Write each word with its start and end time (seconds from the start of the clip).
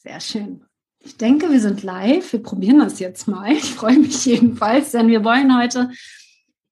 Sehr 0.00 0.20
schön. 0.20 0.64
Ich 1.00 1.16
denke, 1.16 1.50
wir 1.50 1.60
sind 1.60 1.82
live. 1.82 2.32
Wir 2.32 2.42
probieren 2.42 2.78
das 2.78 3.00
jetzt 3.00 3.26
mal. 3.26 3.52
Ich 3.52 3.74
freue 3.74 3.98
mich 3.98 4.24
jedenfalls, 4.26 4.92
denn 4.92 5.08
wir 5.08 5.24
wollen 5.24 5.56
heute 5.58 5.90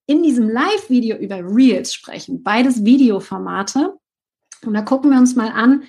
in 0.06 0.22
diesem 0.22 0.48
Live-Video 0.48 1.16
über 1.16 1.38
Reels 1.38 1.92
sprechen. 1.92 2.44
Beides 2.44 2.84
Videoformate. 2.84 3.94
Und 4.64 4.74
da 4.74 4.82
gucken 4.82 5.10
wir 5.10 5.18
uns 5.18 5.34
mal 5.34 5.50
an, 5.50 5.82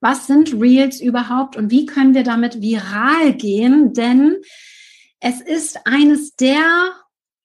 was 0.00 0.28
sind 0.28 0.52
Reels 0.60 1.00
überhaupt 1.00 1.56
und 1.56 1.70
wie 1.72 1.86
können 1.86 2.14
wir 2.14 2.22
damit 2.22 2.60
viral 2.60 3.34
gehen? 3.34 3.92
Denn 3.92 4.36
es 5.18 5.40
ist 5.40 5.86
eines 5.86 6.36
der 6.36 6.92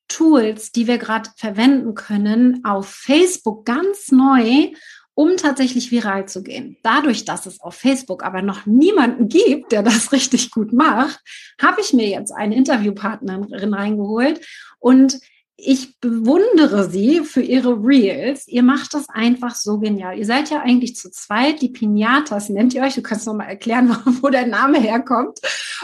Tools, 0.08 0.72
die 0.72 0.86
wir 0.86 1.00
gerade 1.00 1.32
verwenden 1.38 1.96
können, 1.96 2.64
auf 2.66 2.88
Facebook 2.88 3.66
ganz 3.66 4.12
neu 4.12 4.72
um 5.20 5.36
tatsächlich 5.36 5.92
viral 5.92 6.30
zu 6.30 6.44
gehen. 6.44 6.78
Dadurch, 6.82 7.26
dass 7.26 7.46
es 7.46 7.60
auf 7.60 7.76
Facebook 7.76 8.24
aber 8.24 8.42
noch 8.42 8.66
niemanden 8.66 9.28
gibt, 9.28 9.74
der 9.74 9.84
das 9.84 10.12
richtig 10.14 10.50
gut 10.50 10.72
macht, 10.72 11.20
habe 11.62 11.82
ich 11.82 11.92
mir 11.92 12.08
jetzt 12.08 12.32
eine 12.32 12.56
Interviewpartnerin 12.56 13.74
reingeholt 13.74 14.40
und 14.80 15.20
ich 15.58 16.00
bewundere 16.00 16.90
sie 16.90 17.20
für 17.26 17.42
ihre 17.42 17.74
Reels. 17.74 18.48
Ihr 18.48 18.64
macht 18.64 18.94
das 18.94 19.10
einfach 19.10 19.56
so 19.56 19.80
genial. 19.80 20.18
Ihr 20.18 20.26
seid 20.26 20.50
ja 20.52 20.62
eigentlich 20.62 20.96
zu 20.96 21.12
zweit. 21.12 21.62
Die 21.62 21.68
Pinatas 21.68 22.48
nennt 22.48 22.74
ihr 22.74 22.84
euch. 22.84 22.96
Du 22.96 23.02
kannst 23.02 23.28
noch 23.28 23.34
mal 23.34 23.44
erklären, 23.44 23.90
wo 24.22 24.30
der 24.30 24.48
Name 24.48 24.80
herkommt. 24.80 25.40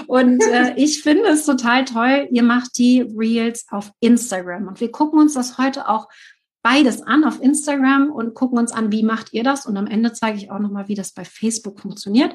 Und 0.07 0.41
äh, 0.43 0.73
ich 0.77 1.03
finde 1.03 1.27
es 1.27 1.45
total 1.45 1.83
toll. 1.83 2.29
Ihr 2.31 2.43
macht 2.43 2.77
die 2.77 3.01
Reels 3.01 3.65
auf 3.69 3.91
Instagram. 3.99 4.69
Und 4.69 4.79
wir 4.79 4.91
gucken 4.91 5.19
uns 5.19 5.33
das 5.33 5.57
heute 5.57 5.89
auch 5.89 6.07
beides 6.65 7.03
an 7.03 7.23
auf 7.25 7.43
Instagram 7.43 8.09
und 8.09 8.33
gucken 8.33 8.57
uns 8.57 8.71
an, 8.71 8.91
wie 8.91 9.03
macht 9.03 9.33
ihr 9.33 9.43
das? 9.43 9.67
Und 9.67 9.77
am 9.77 9.85
Ende 9.85 10.13
zeige 10.13 10.39
ich 10.39 10.49
auch 10.49 10.57
nochmal, 10.57 10.87
wie 10.87 10.95
das 10.95 11.11
bei 11.11 11.23
Facebook 11.23 11.79
funktioniert. 11.79 12.33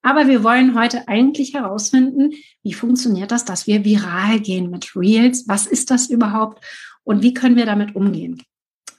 Aber 0.00 0.28
wir 0.28 0.44
wollen 0.44 0.78
heute 0.78 1.08
eigentlich 1.08 1.54
herausfinden, 1.54 2.34
wie 2.62 2.72
funktioniert 2.72 3.32
das, 3.32 3.44
dass 3.44 3.66
wir 3.66 3.84
viral 3.84 4.38
gehen 4.38 4.70
mit 4.70 4.94
Reels? 4.94 5.48
Was 5.48 5.66
ist 5.66 5.90
das 5.90 6.08
überhaupt? 6.08 6.64
Und 7.02 7.24
wie 7.24 7.34
können 7.34 7.56
wir 7.56 7.66
damit 7.66 7.96
umgehen? 7.96 8.40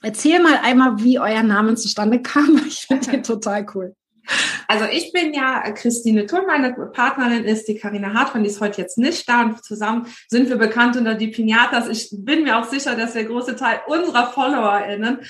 Erzähl 0.02 0.42
mal 0.42 0.58
einmal, 0.62 1.02
wie 1.02 1.18
euer 1.18 1.42
Name 1.42 1.76
zustande 1.76 2.20
kam. 2.20 2.60
Ich 2.66 2.80
finde 2.80 3.12
den 3.12 3.22
total 3.22 3.66
cool. 3.74 3.94
Also 4.68 4.86
ich 4.90 5.12
bin 5.12 5.32
ja 5.32 5.62
Christine 5.72 6.26
Thun, 6.26 6.42
meine 6.46 6.72
Partnerin 6.72 7.44
ist 7.44 7.68
die 7.68 7.76
Karina 7.76 8.14
Hartmann, 8.14 8.42
die 8.42 8.50
ist 8.50 8.60
heute 8.60 8.80
jetzt 8.80 8.98
nicht 8.98 9.28
da 9.28 9.42
und 9.42 9.64
zusammen 9.64 10.06
sind 10.28 10.48
wir 10.48 10.56
bekannt 10.56 10.96
unter 10.96 11.14
die 11.14 11.28
Pinatas. 11.28 11.88
Ich 11.88 12.08
bin 12.12 12.42
mir 12.42 12.58
auch 12.58 12.64
sicher, 12.64 12.96
dass 12.96 13.12
der 13.12 13.24
große 13.24 13.56
Teil 13.56 13.80
unserer 13.86 14.26
FollowerInnen 14.32 15.20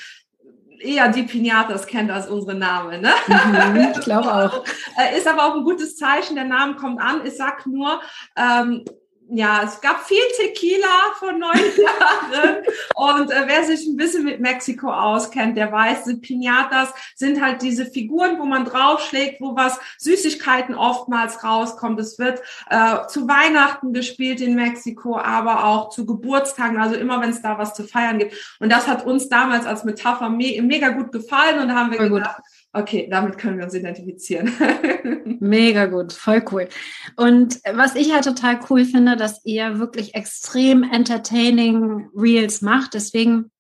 eher 0.79 1.09
die 1.09 1.23
Pinatas 1.23 1.87
kennt 1.87 2.11
als 2.11 2.29
unsere 2.29 2.55
Namen. 2.55 3.01
Ne? 3.01 3.11
Mhm, 3.29 3.93
ich 3.93 4.01
glaube 4.01 4.33
auch. 4.33 4.65
Äh, 4.99 5.19
ist 5.19 5.29
aber 5.29 5.45
auch 5.45 5.57
ein 5.57 5.65
gutes 5.65 5.95
Zeichen, 5.97 6.37
der 6.37 6.47
Name 6.47 6.75
kommt 6.77 6.99
an. 7.03 7.21
Ich 7.27 7.37
sag 7.37 7.67
nur, 7.67 8.01
ähm, 8.35 8.83
ja, 9.29 9.63
es 9.65 9.81
gab 9.81 10.05
viel 10.05 10.23
Tequila 10.37 11.13
vor 11.19 11.33
neun 11.33 11.55
Jahren. 11.77 12.57
Und 12.95 13.31
äh, 13.31 13.43
wer 13.47 13.65
sich 13.65 13.87
ein 13.87 13.97
bisschen 13.97 14.25
mit 14.25 14.41
Mexiko 14.41 14.91
auskennt, 14.91 15.57
der 15.57 15.73
weiß, 15.73 16.05
die 16.05 16.15
Pinatas 16.15 16.93
sind 17.15 17.43
halt 17.43 17.63
diese 17.63 17.87
Figuren, 17.87 18.39
wo 18.39 18.45
man 18.45 18.65
draufschlägt, 18.65 19.41
wo 19.41 19.57
was 19.57 19.81
Süßigkeiten 19.99 20.75
oftmals 20.75 21.43
rauskommt. 21.43 21.99
Es 21.99 22.19
wird 22.19 22.41
äh, 22.71 23.07
zu 23.09 23.27
Weihnachten 23.27 23.93
gespielt 23.93 24.41
in 24.41 24.55
Mexiko, 24.55 25.19
aber 25.19 25.65
auch 25.65 25.91
zu 25.91 26.07
Geburtstagen, 26.07 26.79
also 26.79 26.95
immer 26.95 27.21
wenn 27.21 27.31
es 27.31 27.43
da 27.43 27.59
was 27.59 27.75
zu 27.75 27.85
feiern 27.85 28.19
gibt. 28.19 28.57
Und 28.61 28.71
das 28.71 28.87
hat 28.87 29.05
uns 29.05 29.29
damals 29.29 29.67
als 29.67 29.85
Metapher 29.85 30.29
me 30.29 30.61
mega 30.63 30.91
gut 30.91 31.11
gefallen 31.11 31.61
und 31.61 31.69
da 31.69 31.75
haben 31.75 31.91
wir 31.91 31.99
Voll 31.99 32.11
gedacht, 32.11 32.37
gut 32.37 32.56
Okay, 32.73 33.09
damit 33.11 33.39
können 33.39 33.57
wir 33.57 33.65
uns 33.65 33.75
identifizieren. 33.75 34.53
Mega 35.41 35.87
gut, 35.87 36.13
voll 36.13 36.45
cool. 36.53 36.69
Und 37.17 37.61
was 37.73 37.95
ich 37.95 38.13
halt 38.13 38.25
total 38.25 38.61
cool 38.69 38.85
finde, 38.85 39.17
dass 39.17 39.45
ihr 39.45 39.79
wirklich 39.79 40.15
extrem 40.15 40.83
entertaining 40.83 42.11
Reels 42.15 42.61
macht. 42.61 42.95
Deswegen 42.95 43.51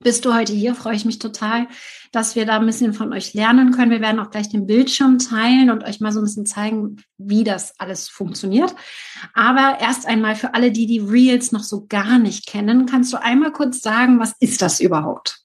bist 0.00 0.24
du 0.24 0.34
heute 0.34 0.52
hier, 0.52 0.74
freue 0.74 0.94
ich 0.94 1.04
mich 1.04 1.18
total, 1.18 1.68
dass 2.10 2.34
wir 2.34 2.46
da 2.46 2.58
ein 2.58 2.66
bisschen 2.66 2.94
von 2.94 3.12
euch 3.12 3.34
lernen 3.34 3.70
können. 3.70 3.90
Wir 3.90 4.00
werden 4.00 4.18
auch 4.18 4.30
gleich 4.30 4.48
den 4.48 4.66
Bildschirm 4.66 5.18
teilen 5.18 5.70
und 5.70 5.84
euch 5.84 6.00
mal 6.00 6.12
so 6.12 6.20
ein 6.20 6.24
bisschen 6.24 6.46
zeigen, 6.46 6.96
wie 7.18 7.44
das 7.44 7.78
alles 7.78 8.08
funktioniert. 8.08 8.74
Aber 9.34 9.78
erst 9.80 10.06
einmal 10.06 10.36
für 10.36 10.54
alle, 10.54 10.72
die 10.72 10.86
die 10.86 11.00
Reels 11.00 11.52
noch 11.52 11.62
so 11.62 11.86
gar 11.86 12.18
nicht 12.18 12.46
kennen, 12.46 12.86
kannst 12.86 13.12
du 13.12 13.20
einmal 13.20 13.52
kurz 13.52 13.82
sagen, 13.82 14.18
was 14.18 14.34
ist 14.40 14.62
das 14.62 14.80
überhaupt? 14.80 15.44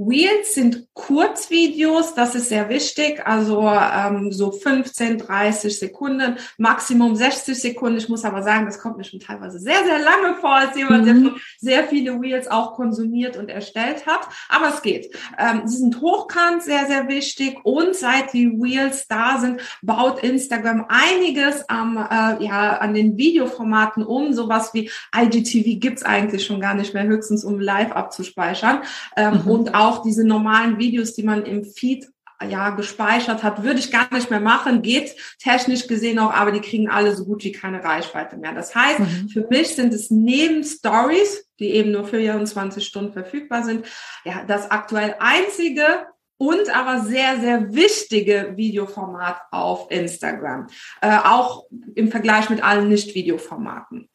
Reels 0.00 0.54
sind 0.54 0.86
Kurzvideos, 0.94 2.14
das 2.14 2.34
ist 2.34 2.48
sehr 2.48 2.68
wichtig, 2.70 3.26
also 3.26 3.68
ähm, 3.68 4.32
so 4.32 4.50
15, 4.50 5.18
30 5.18 5.78
Sekunden, 5.78 6.36
Maximum 6.56 7.14
60 7.14 7.60
Sekunden. 7.60 7.98
Ich 7.98 8.08
muss 8.08 8.24
aber 8.24 8.42
sagen, 8.42 8.64
das 8.64 8.78
kommt 8.78 8.96
mir 8.96 9.04
schon 9.04 9.20
teilweise 9.20 9.58
sehr, 9.58 9.84
sehr 9.84 9.98
lange 9.98 10.36
vor, 10.40 10.54
als 10.54 10.76
jemand, 10.76 11.04
mhm. 11.04 11.06
der 11.06 11.14
schon 11.14 11.40
sehr 11.58 11.84
viele 11.84 12.12
Reels 12.20 12.48
auch 12.48 12.74
konsumiert 12.74 13.36
und 13.36 13.50
erstellt 13.50 14.06
hat. 14.06 14.28
Aber 14.48 14.68
es 14.68 14.82
geht. 14.82 15.14
Ähm, 15.38 15.62
sie 15.66 15.76
sind 15.76 16.00
hochkant, 16.00 16.62
sehr, 16.62 16.86
sehr 16.86 17.08
wichtig. 17.08 17.58
Und 17.64 17.94
seit 17.94 18.32
die 18.32 18.46
Reels 18.46 19.06
da 19.06 19.38
sind, 19.38 19.60
baut 19.82 20.22
Instagram 20.22 20.86
einiges 20.88 21.68
am, 21.68 21.96
äh, 21.96 22.44
ja, 22.44 22.78
an 22.78 22.94
den 22.94 23.16
Videoformaten 23.18 24.04
um. 24.04 24.32
Sowas 24.32 24.72
wie 24.72 24.90
IGTV 25.14 25.78
gibt's 25.78 26.02
eigentlich 26.02 26.46
schon 26.46 26.60
gar 26.60 26.74
nicht 26.74 26.94
mehr, 26.94 27.04
höchstens 27.04 27.44
um 27.44 27.60
live 27.60 27.92
abzuspeichern. 27.92 28.82
Ähm, 29.16 29.42
mhm. 29.44 29.50
Und 29.50 29.74
auch 29.74 29.89
auch 29.90 30.02
diese 30.02 30.24
normalen 30.24 30.78
Videos, 30.78 31.14
die 31.14 31.24
man 31.24 31.44
im 31.44 31.64
Feed 31.64 32.06
ja 32.48 32.70
gespeichert 32.70 33.42
hat, 33.42 33.62
würde 33.62 33.80
ich 33.80 33.90
gar 33.90 34.12
nicht 34.14 34.30
mehr 34.30 34.40
machen, 34.40 34.82
geht 34.82 35.14
technisch 35.38 35.86
gesehen 35.86 36.18
auch, 36.18 36.32
aber 36.32 36.52
die 36.52 36.60
kriegen 36.60 36.88
alle 36.88 37.14
so 37.14 37.26
gut 37.26 37.44
wie 37.44 37.52
keine 37.52 37.84
Reichweite 37.84 38.36
mehr. 38.36 38.54
Das 38.54 38.74
heißt, 38.74 39.00
mhm. 39.00 39.28
für 39.28 39.46
mich 39.50 39.74
sind 39.74 39.92
es 39.92 40.10
neben 40.10 40.64
Stories, 40.64 41.46
die 41.58 41.70
eben 41.70 41.92
nur 41.92 42.06
24 42.06 42.86
Stunden 42.86 43.12
verfügbar 43.12 43.64
sind, 43.64 43.84
ja, 44.24 44.44
das 44.46 44.70
aktuell 44.70 45.16
einzige 45.18 46.06
und 46.38 46.74
aber 46.74 47.02
sehr, 47.02 47.38
sehr 47.40 47.74
wichtige 47.74 48.54
Videoformat 48.56 49.42
auf 49.50 49.90
Instagram. 49.90 50.68
Äh, 51.02 51.18
auch 51.18 51.66
im 51.94 52.10
Vergleich 52.10 52.48
mit 52.48 52.64
allen 52.64 52.88
Nicht-Videoformaten. 52.88 54.09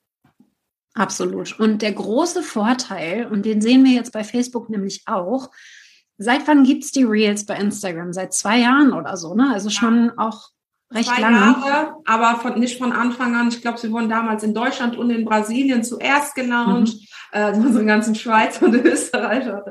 Absolut. 0.95 1.59
Und 1.59 1.81
der 1.81 1.91
große 1.91 2.41
Vorteil, 2.41 3.28
und 3.28 3.45
den 3.45 3.61
sehen 3.61 3.83
wir 3.83 3.91
jetzt 3.91 4.13
bei 4.13 4.23
Facebook 4.23 4.69
nämlich 4.69 5.03
auch, 5.06 5.51
seit 6.17 6.47
wann 6.47 6.63
gibt's 6.63 6.91
die 6.91 7.03
Reels 7.03 7.45
bei 7.45 7.56
Instagram? 7.57 8.13
Seit 8.13 8.33
zwei 8.33 8.59
Jahren 8.59 8.94
oder 8.94 9.17
so, 9.17 9.35
ne? 9.35 9.51
Also 9.53 9.69
schon 9.69 10.05
ja. 10.05 10.13
auch 10.17 10.50
recht 10.94 11.09
zwei 11.09 11.19
lange. 11.19 11.38
Jahre, 11.38 11.95
aber 12.05 12.39
von, 12.39 12.59
nicht 12.59 12.78
von 12.78 12.94
Anfang 12.94 13.35
an. 13.35 13.50
Ich 13.50 13.61
glaube, 13.61 13.78
sie 13.78 13.91
wurden 13.91 14.09
damals 14.09 14.44
in 14.44 14.53
Deutschland 14.53 14.97
und 14.97 15.09
in 15.09 15.25
Brasilien 15.25 15.84
zuerst 15.84 16.34
gelauncht. 16.34 16.94
Mhm. 16.94 17.07
Äh, 17.31 17.51
unsere 17.51 17.84
ganzen 17.84 18.16
Schweizer 18.16 18.66
und 18.66 18.75
Österreicher 18.75 19.66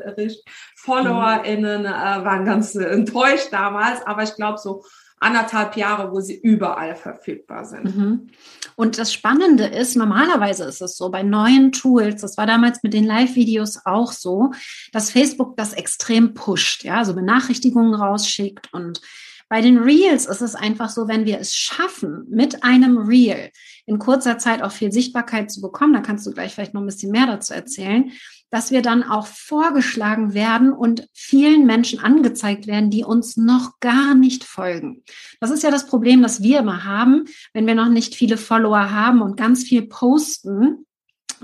FollowerInnen 0.76 1.82
mhm. 1.82 1.86
äh, 1.86 2.24
waren 2.24 2.44
ganz 2.44 2.74
äh, 2.74 2.84
enttäuscht 2.84 3.48
damals, 3.50 4.06
aber 4.06 4.24
ich 4.24 4.34
glaube, 4.34 4.58
so 4.58 4.84
anderthalb 5.20 5.76
Jahre, 5.76 6.12
wo 6.12 6.20
sie 6.20 6.38
überall 6.38 6.96
verfügbar 6.96 7.64
sind. 7.64 7.96
Mhm. 7.96 8.30
Und 8.76 8.98
das 8.98 9.12
Spannende 9.12 9.64
ist, 9.64 9.96
normalerweise 9.96 10.64
ist 10.64 10.82
es 10.82 10.96
so, 10.96 11.10
bei 11.10 11.22
neuen 11.22 11.72
Tools, 11.72 12.20
das 12.20 12.36
war 12.36 12.46
damals 12.46 12.82
mit 12.82 12.92
den 12.92 13.04
Live-Videos 13.04 13.80
auch 13.84 14.12
so, 14.12 14.50
dass 14.92 15.10
Facebook 15.10 15.56
das 15.56 15.72
extrem 15.72 16.34
pusht, 16.34 16.84
ja, 16.84 16.98
also 16.98 17.14
Benachrichtigungen 17.14 17.94
rausschickt 17.94 18.72
und 18.72 19.00
bei 19.48 19.60
den 19.60 19.78
Reels 19.78 20.26
ist 20.26 20.40
es 20.40 20.54
einfach 20.54 20.88
so, 20.88 21.06
wenn 21.06 21.26
wir 21.26 21.38
es 21.38 21.54
schaffen, 21.54 22.24
mit 22.28 22.64
einem 22.64 22.98
Reel 22.98 23.50
in 23.86 23.98
kurzer 23.98 24.38
Zeit 24.38 24.62
auch 24.62 24.72
viel 24.72 24.90
Sichtbarkeit 24.90 25.50
zu 25.50 25.60
bekommen, 25.60 25.92
da 25.92 26.00
kannst 26.00 26.26
du 26.26 26.32
gleich 26.32 26.54
vielleicht 26.54 26.74
noch 26.74 26.80
ein 26.80 26.86
bisschen 26.86 27.12
mehr 27.12 27.26
dazu 27.26 27.52
erzählen, 27.52 28.10
dass 28.54 28.70
wir 28.70 28.82
dann 28.82 29.02
auch 29.02 29.26
vorgeschlagen 29.26 30.32
werden 30.32 30.72
und 30.72 31.08
vielen 31.12 31.66
Menschen 31.66 31.98
angezeigt 31.98 32.68
werden, 32.68 32.88
die 32.88 33.02
uns 33.02 33.36
noch 33.36 33.80
gar 33.80 34.14
nicht 34.14 34.44
folgen. 34.44 35.02
Das 35.40 35.50
ist 35.50 35.64
ja 35.64 35.72
das 35.72 35.88
Problem, 35.88 36.22
das 36.22 36.40
wir 36.40 36.60
immer 36.60 36.84
haben, 36.84 37.24
wenn 37.52 37.66
wir 37.66 37.74
noch 37.74 37.88
nicht 37.88 38.14
viele 38.14 38.36
Follower 38.36 38.92
haben 38.92 39.22
und 39.22 39.36
ganz 39.36 39.64
viel 39.64 39.82
posten, 39.82 40.86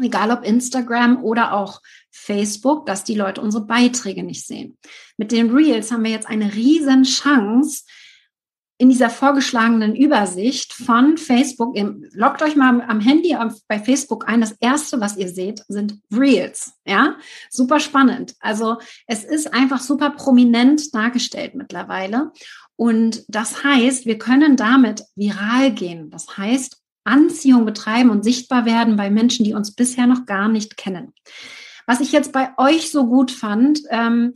egal 0.00 0.30
ob 0.30 0.44
Instagram 0.44 1.24
oder 1.24 1.54
auch 1.54 1.82
Facebook, 2.12 2.86
dass 2.86 3.02
die 3.02 3.16
Leute 3.16 3.40
unsere 3.40 3.66
Beiträge 3.66 4.22
nicht 4.22 4.46
sehen. 4.46 4.78
Mit 5.16 5.32
den 5.32 5.50
Reels 5.50 5.90
haben 5.90 6.04
wir 6.04 6.12
jetzt 6.12 6.28
eine 6.28 6.54
riesen 6.54 7.02
Chance, 7.02 7.86
in 8.80 8.88
dieser 8.88 9.10
vorgeschlagenen 9.10 9.94
Übersicht 9.94 10.72
von 10.72 11.18
Facebook, 11.18 11.76
loggt 12.14 12.40
euch 12.40 12.56
mal 12.56 12.80
am 12.80 13.00
Handy 13.00 13.36
bei 13.68 13.78
Facebook 13.78 14.26
ein. 14.26 14.40
Das 14.40 14.52
erste, 14.52 15.02
was 15.02 15.18
ihr 15.18 15.28
seht, 15.28 15.62
sind 15.68 16.00
Reels. 16.10 16.72
Ja, 16.86 17.16
super 17.50 17.78
spannend. 17.78 18.34
Also 18.40 18.78
es 19.06 19.22
ist 19.22 19.52
einfach 19.52 19.80
super 19.80 20.08
prominent 20.08 20.94
dargestellt 20.94 21.54
mittlerweile. 21.54 22.32
Und 22.74 23.22
das 23.28 23.62
heißt, 23.62 24.06
wir 24.06 24.16
können 24.16 24.56
damit 24.56 25.02
viral 25.14 25.72
gehen. 25.72 26.08
Das 26.08 26.38
heißt, 26.38 26.78
Anziehung 27.04 27.66
betreiben 27.66 28.08
und 28.08 28.24
sichtbar 28.24 28.64
werden 28.64 28.96
bei 28.96 29.10
Menschen, 29.10 29.44
die 29.44 29.52
uns 29.52 29.74
bisher 29.74 30.06
noch 30.06 30.24
gar 30.24 30.48
nicht 30.48 30.78
kennen. 30.78 31.12
Was 31.86 32.00
ich 32.00 32.12
jetzt 32.12 32.32
bei 32.32 32.50
euch 32.56 32.90
so 32.90 33.06
gut 33.06 33.30
fand, 33.30 33.80
ähm, 33.90 34.32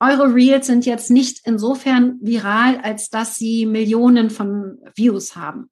eure 0.00 0.34
Reels 0.34 0.66
sind 0.66 0.86
jetzt 0.86 1.10
nicht 1.10 1.40
insofern 1.44 2.18
viral, 2.20 2.78
als 2.82 3.10
dass 3.10 3.36
sie 3.36 3.66
Millionen 3.66 4.30
von 4.30 4.78
Views 4.94 5.36
haben. 5.36 5.70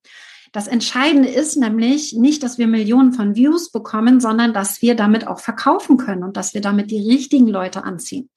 Das 0.53 0.69
Entscheidende 0.69 1.29
ist 1.29 1.57
nämlich 1.57 2.15
nicht, 2.15 2.43
dass 2.43 2.57
wir 2.57 2.67
Millionen 2.67 3.13
von 3.13 3.35
Views 3.35 3.71
bekommen, 3.71 4.21
sondern 4.21 4.55
dass 4.55 4.81
wir 4.81 4.95
damit 4.95 5.27
auch 5.27 5.39
verkaufen 5.39 5.97
können 5.99 6.23
und 6.23 6.37
dass 6.37 6.55
wir 6.55 6.61
damit 6.61 6.91
die 6.91 7.07
richtigen 7.07 7.49
Leute 7.49 7.85
anziehen. 7.85 8.31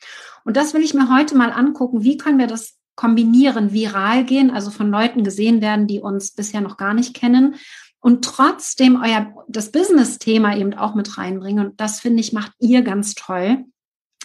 Und 0.44 0.58
das 0.58 0.74
will 0.74 0.82
ich 0.82 0.94
mir 0.94 1.16
heute 1.16 1.36
mal 1.38 1.52
angucken. 1.52 2.04
Wie 2.04 2.18
können 2.18 2.40
wir 2.40 2.48
das 2.48 2.78
kombinieren, 2.96 3.72
viral 3.72 4.26
gehen, 4.26 4.52
also 4.52 4.72
von 4.72 4.92
Leuten 4.92 5.24
gesehen 5.24 5.62
werden, 5.62 5.88
die 5.88 6.02
uns 6.02 6.32
bisher 6.32 6.60
noch 6.60 6.76
gar 6.76 6.94
nicht 6.94 7.16
kennen 7.16 7.56
und 8.02 8.26
trotzdem 8.26 9.02
euer, 9.02 9.34
das 9.48 9.72
Business-Thema 9.72 10.58
eben 10.58 10.74
auch 10.74 10.96
mit 10.96 11.18
reinbringen. 11.18 11.68
Und 11.68 11.82
das 11.82 12.00
finde 12.00 12.22
ich, 12.22 12.34
macht 12.34 12.54
ihr 12.60 12.82
ganz 12.82 13.16
toll. 13.16 13.66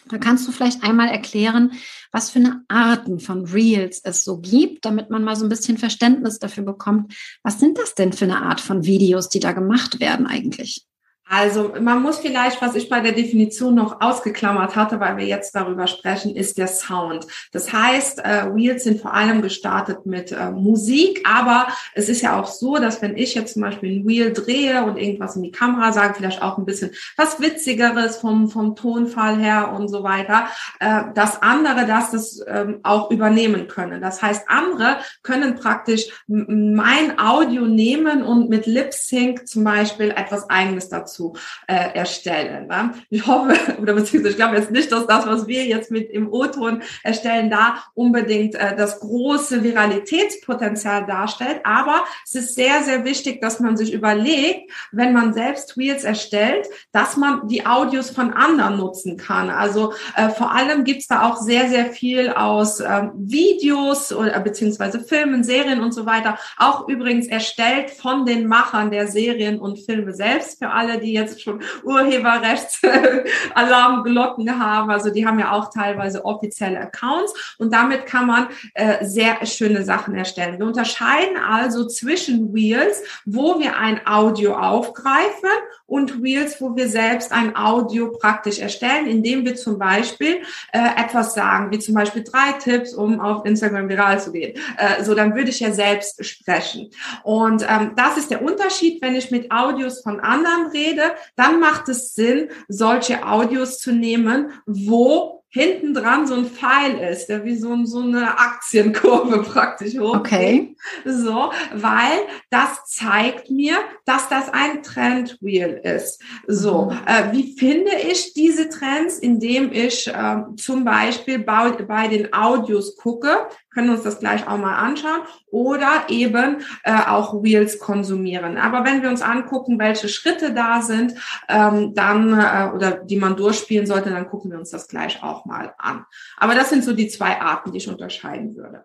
Da 0.09 0.19
kannst 0.19 0.47
du 0.47 0.53
vielleicht 0.53 0.83
einmal 0.83 1.09
erklären, 1.09 1.73
was 2.13 2.31
für 2.31 2.39
eine 2.39 2.63
Arten 2.69 3.21
von 3.21 3.47
Reels 3.47 4.01
es 4.05 4.23
so 4.23 4.39
gibt, 4.39 4.85
damit 4.85 5.11
man 5.11 5.25
mal 5.25 5.37
so 5.37 5.47
ein 5.47 5.49
bisschen 5.49 5.79
Verständnis 5.79 6.39
dafür 6.39 6.65
bekommt. 6.65 7.15
Was 7.43 7.59
sind 7.59 7.79
das 7.79 7.95
denn 7.95 8.13
für 8.13 8.27
eine 8.27 8.43
Art 8.43 8.61
von 8.61 8.85
Videos, 8.85 9.29
die 9.29 9.41
da 9.41 9.53
gemacht 9.53 10.01
werden 10.01 10.27
eigentlich? 10.27 10.87
Also 11.27 11.73
man 11.81 12.03
muss 12.03 12.19
vielleicht, 12.19 12.61
was 12.61 12.75
ich 12.75 12.91
bei 12.91 13.01
der 13.01 13.13
Definition 13.13 13.75
noch 13.75 14.03
ausgeklammert 14.03 14.77
hatte, 14.77 15.01
weil 15.01 15.17
wir 15.17 15.25
jetzt 15.25 15.55
darüber 15.55 15.87
sprechen, 15.87 16.37
ist 16.37 16.59
der 16.59 16.69
Sound. 16.69 17.27
Das 17.51 17.73
heißt, 17.73 18.19
äh, 18.19 18.43
Reels 18.43 18.85
sind 18.85 19.01
vor 19.01 19.15
allem 19.15 19.41
gestartet 19.41 20.05
mit 20.05 20.33
äh, 20.33 20.51
Musik, 20.51 21.25
aber 21.27 21.69
es 21.95 22.11
ist 22.11 22.21
ja 22.21 22.39
auch 22.39 22.47
so, 22.47 22.77
dass 22.77 23.01
wenn 23.01 23.17
ich 23.17 23.35
jetzt 23.35 23.55
zum 23.55 23.63
Beispiel 23.63 24.01
ein 24.01 24.07
Reel 24.07 24.35
drehe 24.35 24.85
und 24.85 24.99
irgendwas 24.99 25.35
in 25.35 25.43
die 25.43 25.51
Kamera 25.51 25.93
sage, 25.93 26.15
vielleicht 26.15 26.43
auch 26.43 26.59
ein 26.59 26.67
bisschen 26.67 26.91
was 27.17 27.41
Witzigeres 27.41 28.19
vom, 28.19 28.51
vom 28.51 28.77
Tonfall 28.77 29.39
her 29.39 29.73
und 29.73 29.89
so 29.89 30.03
weiter, 30.03 30.49
äh, 30.79 31.05
dass 31.15 31.41
andere 31.41 31.87
das, 31.87 32.11
das 32.11 32.45
ähm, 32.47 32.81
auch 32.83 33.11
übernehmen 33.11 33.67
können. 33.67 34.03
Das 34.03 34.21
heißt, 34.21 34.45
andere 34.49 34.99
können 35.23 35.55
praktisch 35.55 36.09
mein 36.27 37.19
Audio 37.19 37.63
nehmen 37.63 38.23
und 38.23 38.51
mit 38.51 38.67
Lip 38.67 38.93
Sync 38.93 39.49
zum 39.49 39.65
Beispiel 39.65 40.11
etwas 40.11 40.51
Eigenes 40.51 40.91
dazu 40.91 41.14
zu 41.15 41.35
äh, 41.67 41.95
erstellen. 41.95 42.67
Ne? 42.67 42.95
Ich 43.09 43.27
hoffe, 43.27 43.57
oder 43.81 43.95
beziehungsweise 43.95 44.33
ich 44.33 44.37
glaube 44.37 44.57
jetzt 44.57 44.71
nicht, 44.71 44.91
dass 44.93 45.07
das, 45.07 45.27
was 45.27 45.47
wir 45.47 45.65
jetzt 45.65 45.91
mit 45.91 46.11
im 46.11 46.31
O-Ton 46.33 46.83
erstellen, 47.03 47.51
da 47.51 47.85
unbedingt 47.95 48.55
äh, 48.57 48.77
das 48.77 49.01
große 49.01 49.63
Viralitätspotenzial 49.63 51.07
darstellt. 51.07 51.61
Aber 51.65 52.05
es 52.25 52.35
ist 52.35 52.55
sehr, 52.55 52.83
sehr 52.83 53.05
wichtig, 53.05 53.41
dass 53.41 53.61
man 53.61 53.77
sich 53.77 53.93
überlegt, 53.93 54.71
wenn 54.93 55.13
man 55.13 55.33
selbst 55.33 55.77
Reels 55.77 56.05
erstellt, 56.05 56.67
dass 56.93 57.17
man 57.17 57.49
die 57.49 57.65
Audios 57.65 58.11
von 58.11 58.33
anderen 58.33 58.77
nutzen 58.77 59.17
kann. 59.17 59.51
Also 59.51 59.93
äh, 60.17 60.29
vor 60.29 60.53
allem 60.53 60.85
gibt's 60.85 61.07
da 61.07 61.29
auch 61.29 61.37
sehr, 61.37 61.69
sehr 61.69 61.87
viel 61.87 62.31
aus 62.31 62.81
äh, 62.81 63.09
Videos 63.17 64.13
oder 64.13 64.41
beziehungsweise 64.41 65.01
Filmen, 65.01 65.45
Serien 65.45 65.81
und 65.81 65.93
so 65.93 66.07
weiter. 66.07 66.39
Auch 66.59 66.89
übrigens 66.89 67.29
erstellt 67.29 67.91
von 67.91 68.27
den 68.27 68.47
Machern 68.47 68.91
der 68.91 69.07
Serien 69.07 69.59
und 69.59 69.79
Filme 69.79 70.13
selbst 70.13 70.59
für 70.59 70.71
alle, 70.71 70.99
die 71.05 71.13
jetzt 71.13 71.43
schon 71.43 71.61
Urheberrechtsalarmglocken 71.85 74.59
haben. 74.59 74.91
Also 74.91 75.11
die 75.11 75.27
haben 75.27 75.39
ja 75.39 75.53
auch 75.53 75.71
teilweise 75.71 76.25
offizielle 76.25 76.81
Accounts 76.81 77.55
und 77.59 77.73
damit 77.73 78.07
kann 78.07 78.27
man 78.27 78.49
äh, 78.75 79.05
sehr 79.05 79.47
schöne 79.47 79.85
Sachen 79.85 80.15
erstellen. 80.15 80.59
Wir 80.59 80.67
unterscheiden 80.67 81.37
also 81.37 81.87
zwischen 81.87 82.53
Reels, 82.53 83.03
wo 83.25 83.61
wir 83.61 83.77
ein 83.77 84.07
Audio 84.07 84.55
aufgreifen 84.55 85.51
und 85.87 86.23
Reels, 86.23 86.61
wo 86.61 86.77
wir 86.77 86.89
selbst 86.89 87.33
ein 87.33 87.57
Audio 87.57 88.11
praktisch 88.11 88.59
erstellen, 88.59 89.07
indem 89.07 89.45
wir 89.45 89.55
zum 89.55 89.79
Beispiel 89.79 90.39
äh, 90.73 90.79
etwas 90.97 91.35
sagen, 91.35 91.71
wie 91.71 91.79
zum 91.79 91.95
Beispiel 91.95 92.25
drei 92.25 92.53
Tipps, 92.53 92.95
um 92.95 93.21
auf 93.21 93.45
Instagram 93.45 93.89
viral 93.89 94.21
zu 94.21 94.33
gehen. 94.33 94.59
Äh, 94.79 95.05
so, 95.05 95.15
dann 95.15 95.35
würde 95.35 95.51
ich 95.51 95.61
ja 95.61 95.73
selbst 95.73 96.25
sprechen. 96.25 96.91
Und 97.23 97.67
ähm, 97.69 97.93
das 97.97 98.17
ist 98.17 98.31
der 98.31 98.43
Unterschied, 98.43 99.03
wenn 99.03 99.15
ich 99.15 99.31
mit 99.31 99.51
Audios 99.51 100.01
von 100.01 100.21
anderen 100.21 100.69
rede, 100.69 100.94
dann 101.37 101.61
macht 101.61 101.89
es 101.89 102.15
Sinn, 102.15 102.49
solche 102.69 103.27
Audios 103.27 103.79
zu 103.79 103.93
nehmen, 103.93 104.53
wo 104.67 105.45
hinten 105.55 105.95
dran 105.95 106.27
so 106.27 106.35
ein 106.35 106.47
Pfeil 106.47 106.99
ist, 107.13 107.29
der 107.29 107.45
wie 107.45 107.55
so, 107.55 107.85
so 107.85 108.01
eine 108.01 108.39
Aktienkurve 108.39 109.43
praktisch 109.49 109.97
hoch. 109.97 110.17
Okay. 110.17 110.75
So, 111.05 111.53
weil 111.73 112.19
das 112.51 112.87
zeigt 112.87 113.51
mir, 113.51 113.77
dass 114.05 114.29
das 114.29 114.49
ein 114.53 114.83
Trendwheel 114.83 115.81
ist. 115.85 116.21
So, 116.49 116.87
mhm. 116.87 116.99
äh, 117.07 117.33
wie 117.33 117.57
finde 117.57 117.93
ich 118.11 118.35
diese 118.35 118.69
Trends? 118.69 119.21
Indem 119.21 119.73
ich 119.73 120.09
äh, 120.09 120.43
zum 120.57 120.85
Beispiel 120.85 121.39
bei, 121.39 121.71
bei 121.71 122.09
den 122.09 122.33
Audios 122.33 122.97
gucke, 122.97 123.47
können 123.75 123.91
uns 123.91 124.03
das 124.03 124.21
gleich 124.21 124.47
auch 124.49 124.57
mal 124.57 124.77
anschauen 124.77 125.21
oder 125.51 126.05
eben 126.09 126.63
äh, 126.85 126.93
auch 126.93 127.43
Reels 127.43 127.79
konsumieren. 127.79 128.57
Aber 128.57 128.85
wenn 128.85 129.03
wir 129.03 129.11
uns 129.11 129.23
angucken, 129.23 129.79
welche 129.79 130.09
Schritte 130.09 130.55
da 130.55 130.81
sind, 130.81 131.15
ähm, 131.49 131.95
dann 131.95 132.33
äh, 132.33 132.71
oder 132.75 132.93
die 132.93 133.17
man 133.17 133.37
durchspielen 133.37 133.87
sollte, 133.87 134.11
dann 134.11 134.29
gucken 134.29 134.51
wir 134.51 134.59
uns 134.59 134.71
das 134.71 134.89
gleich 134.89 135.23
auch 135.23 135.45
mal 135.45 135.75
an. 135.79 136.07
Aber 136.37 136.55
das 136.55 136.71
sind 136.71 136.85
so 136.85 136.93
die 136.93 137.09
zwei 137.09 137.41
Arten, 137.41 137.73
die 137.73 137.79
ich 137.79 137.89
unterscheiden 137.89 138.57
würde. 138.57 138.85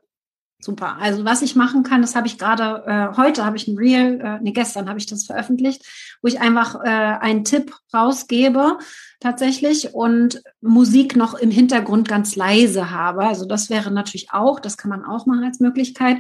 Super. 0.62 0.98
Also 1.00 1.24
was 1.24 1.42
ich 1.42 1.56
machen 1.56 1.84
kann, 1.84 2.02
das 2.02 2.16
habe 2.18 2.28
ich 2.28 2.38
gerade, 2.38 2.84
äh, 2.86 3.16
heute 3.16 3.46
habe 3.46 3.56
ich 3.56 3.68
ein 3.70 3.78
Reel, 3.78 4.20
äh, 4.20 4.40
nee, 4.42 4.52
gestern 4.52 4.90
habe 4.90 5.00
ich 5.00 5.06
das 5.06 5.24
veröffentlicht, 5.24 5.86
wo 6.22 6.28
ich 6.28 6.42
einfach 6.42 6.84
äh, 6.84 6.90
einen 6.90 7.46
Tipp 7.46 7.74
rausgebe 7.94 8.78
tatsächlich 9.20 9.94
und 9.94 10.42
Musik 10.62 11.16
noch 11.16 11.34
im 11.34 11.52
Hintergrund 11.52 12.08
ganz 12.08 12.36
leise 12.36 12.92
habe. 12.92 13.26
Also 13.26 13.46
das 13.46 13.70
wäre 13.70 13.92
natürlich 13.92 14.32
auch, 14.32 14.60
das 14.60 14.78
kann 14.78 14.90
man 14.90 15.04
auch 15.04 15.26
machen 15.26 15.44
als 15.44 15.60
Möglichkeit. 15.60 16.18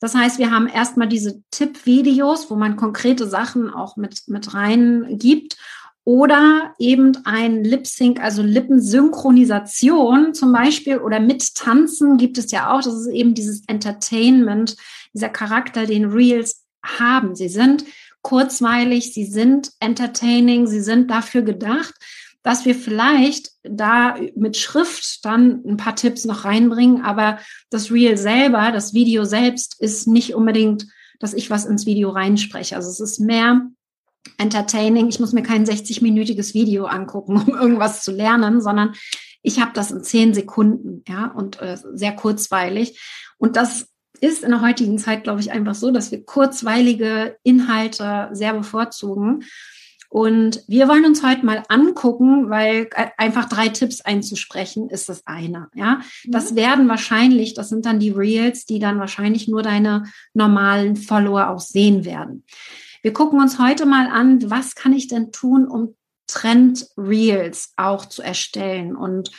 Das 0.00 0.14
heißt, 0.14 0.38
wir 0.38 0.50
haben 0.50 0.68
erstmal 0.68 1.08
diese 1.08 1.42
Tipp-Videos, 1.50 2.50
wo 2.50 2.56
man 2.56 2.76
konkrete 2.76 3.26
Sachen 3.26 3.68
auch 3.70 3.96
mit, 3.96 4.28
mit 4.28 4.54
rein 4.54 5.18
gibt 5.18 5.56
oder 6.04 6.74
eben 6.78 7.12
ein 7.26 7.64
Lip-Sync, 7.64 8.20
also 8.20 8.40
Lippensynchronisation 8.40 10.32
zum 10.32 10.52
Beispiel 10.52 10.98
oder 10.98 11.20
mit 11.20 11.54
Tanzen 11.54 12.16
gibt 12.16 12.38
es 12.38 12.50
ja 12.50 12.72
auch. 12.72 12.80
Das 12.80 12.94
ist 12.94 13.08
eben 13.08 13.34
dieses 13.34 13.62
Entertainment, 13.66 14.76
dieser 15.12 15.28
Charakter, 15.28 15.84
den 15.84 16.06
Reels 16.06 16.64
haben. 16.82 17.34
Sie 17.34 17.48
sind 17.48 17.84
kurzweilig, 18.22 19.12
sie 19.12 19.24
sind 19.24 19.72
entertaining, 19.80 20.66
sie 20.66 20.80
sind 20.80 21.10
dafür 21.10 21.42
gedacht, 21.42 21.94
dass 22.48 22.64
wir 22.64 22.74
vielleicht 22.74 23.50
da 23.62 24.16
mit 24.34 24.56
Schrift 24.56 25.22
dann 25.26 25.62
ein 25.66 25.76
paar 25.76 25.94
Tipps 25.94 26.24
noch 26.24 26.46
reinbringen, 26.46 27.02
aber 27.02 27.40
das 27.68 27.92
Reel 27.92 28.16
selber, 28.16 28.72
das 28.72 28.94
Video 28.94 29.26
selbst 29.26 29.78
ist 29.80 30.08
nicht 30.08 30.34
unbedingt, 30.34 30.86
dass 31.20 31.34
ich 31.34 31.50
was 31.50 31.66
ins 31.66 31.84
Video 31.84 32.08
reinspreche. 32.08 32.74
Also 32.74 32.88
es 32.88 33.00
ist 33.00 33.20
mehr 33.20 33.68
entertaining. 34.38 35.08
Ich 35.08 35.20
muss 35.20 35.34
mir 35.34 35.42
kein 35.42 35.66
60-minütiges 35.66 36.54
Video 36.54 36.86
angucken, 36.86 37.36
um 37.46 37.54
irgendwas 37.54 38.02
zu 38.02 38.12
lernen, 38.12 38.62
sondern 38.62 38.94
ich 39.42 39.60
habe 39.60 39.72
das 39.74 39.90
in 39.90 40.02
zehn 40.02 40.32
Sekunden, 40.32 41.04
ja, 41.06 41.26
und 41.26 41.60
äh, 41.60 41.76
sehr 41.92 42.16
kurzweilig. 42.16 42.98
Und 43.36 43.56
das 43.56 43.88
ist 44.22 44.42
in 44.42 44.52
der 44.52 44.62
heutigen 44.62 44.98
Zeit, 44.98 45.22
glaube 45.22 45.40
ich, 45.40 45.52
einfach 45.52 45.74
so, 45.74 45.90
dass 45.90 46.12
wir 46.12 46.24
kurzweilige 46.24 47.36
Inhalte 47.42 48.30
sehr 48.32 48.54
bevorzugen. 48.54 49.44
Und 50.10 50.64
wir 50.66 50.88
wollen 50.88 51.04
uns 51.04 51.22
heute 51.22 51.44
mal 51.44 51.62
angucken, 51.68 52.48
weil 52.48 52.88
äh, 52.94 53.08
einfach 53.18 53.46
drei 53.46 53.68
Tipps 53.68 54.00
einzusprechen 54.00 54.88
ist 54.88 55.08
das 55.08 55.26
eine. 55.26 55.68
Ja, 55.74 56.00
das 56.26 56.52
mhm. 56.52 56.56
werden 56.56 56.88
wahrscheinlich, 56.88 57.54
das 57.54 57.68
sind 57.68 57.84
dann 57.84 58.00
die 58.00 58.10
Reels, 58.10 58.64
die 58.64 58.78
dann 58.78 59.00
wahrscheinlich 59.00 59.48
nur 59.48 59.62
deine 59.62 60.04
normalen 60.32 60.96
Follower 60.96 61.48
auch 61.50 61.60
sehen 61.60 62.06
werden. 62.06 62.44
Wir 63.02 63.12
gucken 63.12 63.40
uns 63.40 63.58
heute 63.58 63.86
mal 63.86 64.08
an, 64.08 64.50
was 64.50 64.74
kann 64.74 64.92
ich 64.92 65.08
denn 65.08 65.30
tun, 65.30 65.68
um 65.68 65.94
Trend 66.26 66.86
Reels 66.96 67.72
auch 67.76 68.06
zu 68.06 68.22
erstellen. 68.22 68.96
Und 68.96 69.30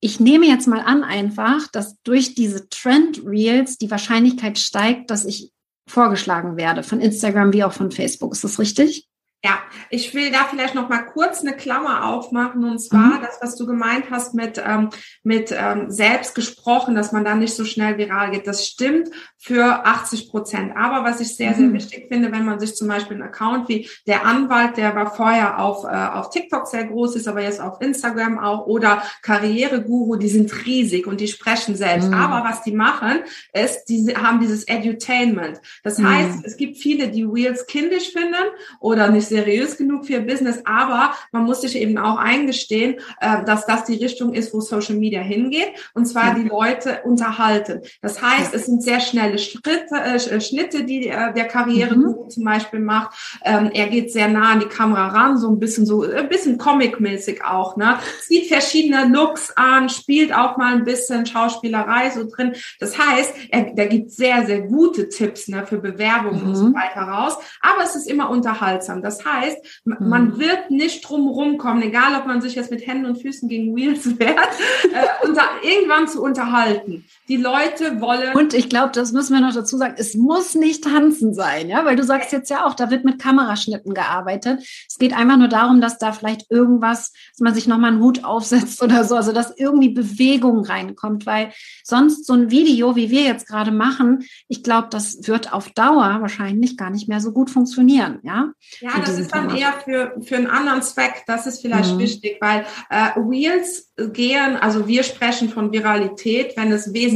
ich 0.00 0.20
nehme 0.20 0.46
jetzt 0.46 0.66
mal 0.66 0.80
an 0.80 1.04
einfach, 1.04 1.68
dass 1.68 2.00
durch 2.02 2.34
diese 2.34 2.68
Trend 2.70 3.24
Reels 3.24 3.78
die 3.78 3.90
Wahrscheinlichkeit 3.90 4.58
steigt, 4.58 5.10
dass 5.10 5.24
ich 5.24 5.52
vorgeschlagen 5.86 6.56
werde 6.56 6.82
von 6.82 7.00
Instagram 7.00 7.52
wie 7.52 7.64
auch 7.64 7.72
von 7.72 7.90
Facebook. 7.90 8.32
Ist 8.32 8.44
das 8.44 8.58
richtig? 8.58 9.08
Ja, 9.44 9.58
ich 9.90 10.14
will 10.14 10.30
da 10.30 10.44
vielleicht 10.48 10.76
noch 10.76 10.88
mal 10.88 11.02
kurz 11.02 11.40
eine 11.40 11.56
Klammer 11.56 12.06
aufmachen 12.06 12.62
und 12.62 12.78
zwar 12.78 13.18
mhm. 13.18 13.22
das, 13.22 13.38
was 13.40 13.56
du 13.56 13.66
gemeint 13.66 14.04
hast 14.08 14.34
mit 14.34 14.62
ähm, 14.64 14.90
mit 15.24 15.52
ähm, 15.52 15.90
selbst 15.90 16.36
gesprochen, 16.36 16.94
dass 16.94 17.10
man 17.10 17.24
dann 17.24 17.40
nicht 17.40 17.56
so 17.56 17.64
schnell 17.64 17.98
viral 17.98 18.30
geht. 18.30 18.46
Das 18.46 18.64
stimmt 18.64 19.08
für 19.38 19.84
80 19.84 20.30
Prozent. 20.30 20.76
Aber 20.76 21.04
was 21.04 21.20
ich 21.20 21.34
sehr 21.34 21.54
sehr 21.54 21.66
mhm. 21.66 21.72
wichtig 21.72 22.06
finde, 22.08 22.30
wenn 22.30 22.44
man 22.44 22.60
sich 22.60 22.76
zum 22.76 22.86
Beispiel 22.86 23.16
einen 23.16 23.26
Account 23.26 23.68
wie 23.68 23.88
der 24.06 24.24
Anwalt, 24.24 24.76
der 24.76 24.94
war 24.94 25.12
vorher 25.12 25.58
auf 25.58 25.82
äh, 25.82 25.88
auf 25.88 26.30
TikTok 26.30 26.68
sehr 26.68 26.84
groß, 26.84 27.16
ist 27.16 27.26
aber 27.26 27.42
jetzt 27.42 27.60
auf 27.60 27.80
Instagram 27.80 28.38
auch 28.38 28.66
oder 28.66 29.02
Karriereguru, 29.22 30.14
die 30.14 30.28
sind 30.28 30.54
riesig 30.64 31.08
und 31.08 31.20
die 31.20 31.26
sprechen 31.26 31.74
selbst. 31.74 32.10
Mhm. 32.10 32.14
Aber 32.14 32.48
was 32.48 32.62
die 32.62 32.72
machen, 32.72 33.22
ist, 33.52 33.86
die 33.86 34.14
haben 34.16 34.38
dieses 34.38 34.68
Edutainment. 34.68 35.60
Das 35.82 35.98
mhm. 35.98 36.08
heißt, 36.08 36.44
es 36.44 36.56
gibt 36.56 36.76
viele, 36.76 37.08
die 37.08 37.24
Reels 37.24 37.66
kindisch 37.66 38.12
finden 38.12 38.44
oder 38.78 39.08
nicht 39.08 39.31
seriös 39.32 39.76
genug 39.76 40.06
für 40.06 40.14
ihr 40.14 40.26
Business, 40.26 40.60
aber 40.64 41.12
man 41.32 41.44
muss 41.44 41.62
sich 41.62 41.76
eben 41.76 41.98
auch 41.98 42.16
eingestehen, 42.16 42.96
äh, 43.20 43.44
dass 43.44 43.66
das 43.66 43.84
die 43.84 43.96
Richtung 43.96 44.34
ist, 44.34 44.52
wo 44.54 44.60
Social 44.60 44.96
Media 44.96 45.20
hingeht, 45.20 45.72
und 45.94 46.06
zwar 46.06 46.34
die 46.34 46.48
Leute 46.48 47.00
unterhalten. 47.04 47.80
Das 48.00 48.22
heißt, 48.22 48.54
es 48.54 48.66
sind 48.66 48.82
sehr 48.82 49.00
schnelle 49.00 49.38
Schritte, 49.38 49.94
äh, 49.94 50.40
Schnitte, 50.40 50.84
die 50.84 51.08
äh, 51.08 51.32
der 51.32 51.46
Karriere 51.46 51.96
mhm. 51.96 52.28
zum 52.28 52.44
Beispiel 52.44 52.80
macht. 52.80 53.40
Ähm, 53.44 53.70
er 53.72 53.88
geht 53.88 54.12
sehr 54.12 54.28
nah 54.28 54.52
an 54.52 54.60
die 54.60 54.66
Kamera 54.66 55.08
ran, 55.08 55.38
so 55.38 55.48
ein 55.50 55.58
bisschen 55.58 55.86
so, 55.86 56.02
ein 56.02 56.28
bisschen 56.28 56.58
Comic-mäßig 56.58 57.44
auch, 57.44 57.76
ne? 57.76 57.98
Zieht 58.22 58.48
verschiedene 58.48 59.08
Looks 59.08 59.52
an, 59.56 59.88
spielt 59.88 60.34
auch 60.34 60.56
mal 60.56 60.74
ein 60.74 60.84
bisschen 60.84 61.26
Schauspielerei 61.26 62.10
so 62.10 62.28
drin. 62.28 62.54
Das 62.78 62.98
heißt, 62.98 63.34
er, 63.50 63.74
der 63.74 63.86
gibt 63.86 64.10
sehr, 64.10 64.46
sehr 64.46 64.62
gute 64.62 65.08
Tipps 65.08 65.48
ne, 65.48 65.66
für 65.66 65.78
Bewerbungen 65.78 66.42
mhm. 66.42 66.48
und 66.48 66.54
so 66.56 66.64
mhm. 66.66 66.74
weiter 66.74 67.02
raus. 67.02 67.38
Aber 67.60 67.82
es 67.82 67.96
ist 67.96 68.08
immer 68.08 68.30
unterhaltsam. 68.30 69.02
Das 69.02 69.21
heißt, 69.24 69.82
mhm. 69.84 70.08
man 70.08 70.38
wird 70.38 70.70
nicht 70.70 71.08
drum 71.08 71.28
rumkommen, 71.28 71.82
egal 71.82 72.18
ob 72.18 72.26
man 72.26 72.40
sich 72.40 72.54
jetzt 72.54 72.70
mit 72.70 72.86
Händen 72.86 73.06
und 73.06 73.20
Füßen 73.20 73.48
gegen 73.48 73.74
Wheels 73.74 74.18
wehrt, 74.18 74.50
äh, 74.92 75.26
unter, 75.26 75.42
irgendwann 75.62 76.08
zu 76.08 76.22
unterhalten. 76.22 77.04
Die 77.28 77.36
Leute 77.36 78.00
wollen. 78.00 78.34
Und 78.34 78.52
ich 78.52 78.68
glaube, 78.68 78.90
das 78.92 79.12
müssen 79.12 79.32
wir 79.32 79.40
noch 79.40 79.54
dazu 79.54 79.76
sagen, 79.76 79.94
es 79.96 80.14
muss 80.14 80.56
nicht 80.56 80.82
tanzen 80.82 81.34
sein, 81.34 81.68
ja, 81.68 81.84
weil 81.84 81.94
du 81.94 82.02
sagst 82.02 82.32
jetzt 82.32 82.50
ja 82.50 82.66
auch, 82.66 82.74
da 82.74 82.90
wird 82.90 83.04
mit 83.04 83.20
Kameraschnitten 83.20 83.94
gearbeitet. 83.94 84.60
Es 84.88 84.98
geht 84.98 85.16
einfach 85.16 85.36
nur 85.36 85.46
darum, 85.46 85.80
dass 85.80 85.98
da 85.98 86.10
vielleicht 86.10 86.50
irgendwas, 86.50 87.12
dass 87.32 87.38
man 87.38 87.54
sich 87.54 87.68
nochmal 87.68 87.92
einen 87.92 88.02
Hut 88.02 88.24
aufsetzt 88.24 88.82
oder 88.82 89.04
so, 89.04 89.14
also 89.14 89.32
dass 89.32 89.56
irgendwie 89.56 89.90
Bewegung 89.90 90.64
reinkommt, 90.64 91.24
weil 91.24 91.52
sonst 91.84 92.26
so 92.26 92.32
ein 92.32 92.50
Video, 92.50 92.96
wie 92.96 93.10
wir 93.10 93.22
jetzt 93.22 93.46
gerade 93.46 93.70
machen, 93.70 94.24
ich 94.48 94.64
glaube, 94.64 94.88
das 94.90 95.28
wird 95.28 95.52
auf 95.52 95.70
Dauer 95.70 96.18
wahrscheinlich 96.20 96.76
gar 96.76 96.90
nicht 96.90 97.08
mehr 97.08 97.20
so 97.20 97.30
gut 97.30 97.50
funktionieren, 97.50 98.18
ja? 98.24 98.50
Ja, 98.80 98.98
das 98.98 99.20
ist 99.20 99.32
dann 99.32 99.44
Format. 99.44 99.60
eher 99.60 99.72
für, 99.84 100.20
für 100.22 100.36
einen 100.36 100.48
anderen 100.48 100.82
Zweck, 100.82 101.22
das 101.28 101.46
ist 101.46 101.62
vielleicht 101.62 101.94
mhm. 101.94 102.00
wichtig, 102.00 102.38
weil 102.40 102.66
äh, 102.90 103.10
Wheels 103.16 103.92
gehen, 104.12 104.56
also 104.56 104.88
wir 104.88 105.04
sprechen 105.04 105.50
von 105.50 105.70
Viralität, 105.70 106.56
wenn 106.56 106.72
es 106.72 106.92
wesentlich 106.92 107.11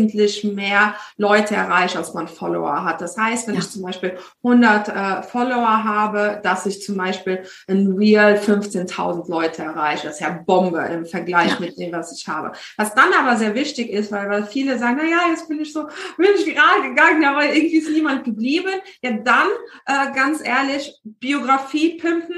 mehr 0.54 0.94
Leute 1.16 1.54
erreicht, 1.54 1.96
als 1.96 2.14
man 2.14 2.28
Follower 2.28 2.84
hat. 2.84 3.00
Das 3.00 3.16
heißt, 3.16 3.46
wenn 3.46 3.54
ja. 3.54 3.60
ich 3.60 3.70
zum 3.70 3.82
Beispiel 3.82 4.18
100 4.42 4.88
äh, 4.88 5.22
Follower 5.22 5.84
habe, 5.84 6.40
dass 6.42 6.66
ich 6.66 6.82
zum 6.82 6.96
Beispiel 6.96 7.44
ein 7.68 7.94
Real 7.96 8.34
15.000 8.36 9.30
Leute 9.30 9.62
erreiche. 9.62 10.06
Das 10.06 10.16
ist 10.16 10.20
ja 10.20 10.30
Bombe 10.30 10.80
im 10.80 11.06
Vergleich 11.06 11.52
ja. 11.52 11.60
mit 11.60 11.78
dem, 11.78 11.92
was 11.92 12.12
ich 12.18 12.26
habe. 12.28 12.52
Was 12.76 12.94
dann 12.94 13.12
aber 13.12 13.36
sehr 13.36 13.54
wichtig 13.54 13.90
ist, 13.90 14.12
weil, 14.12 14.28
weil 14.28 14.44
viele 14.44 14.78
sagen, 14.78 14.98
na 15.00 15.08
ja, 15.08 15.30
jetzt 15.30 15.48
bin 15.48 15.60
ich 15.60 15.72
so, 15.72 15.86
bin 16.16 16.28
ich 16.36 16.44
gerade 16.44 16.88
gegangen, 16.88 17.24
aber 17.24 17.44
irgendwie 17.44 17.76
ist 17.76 17.90
niemand 17.90 18.24
geblieben. 18.24 18.72
Ja, 19.02 19.12
dann, 19.12 19.48
äh, 19.86 20.14
ganz 20.14 20.40
ehrlich, 20.44 20.98
Biografie 21.04 21.96
pimpen 21.96 22.36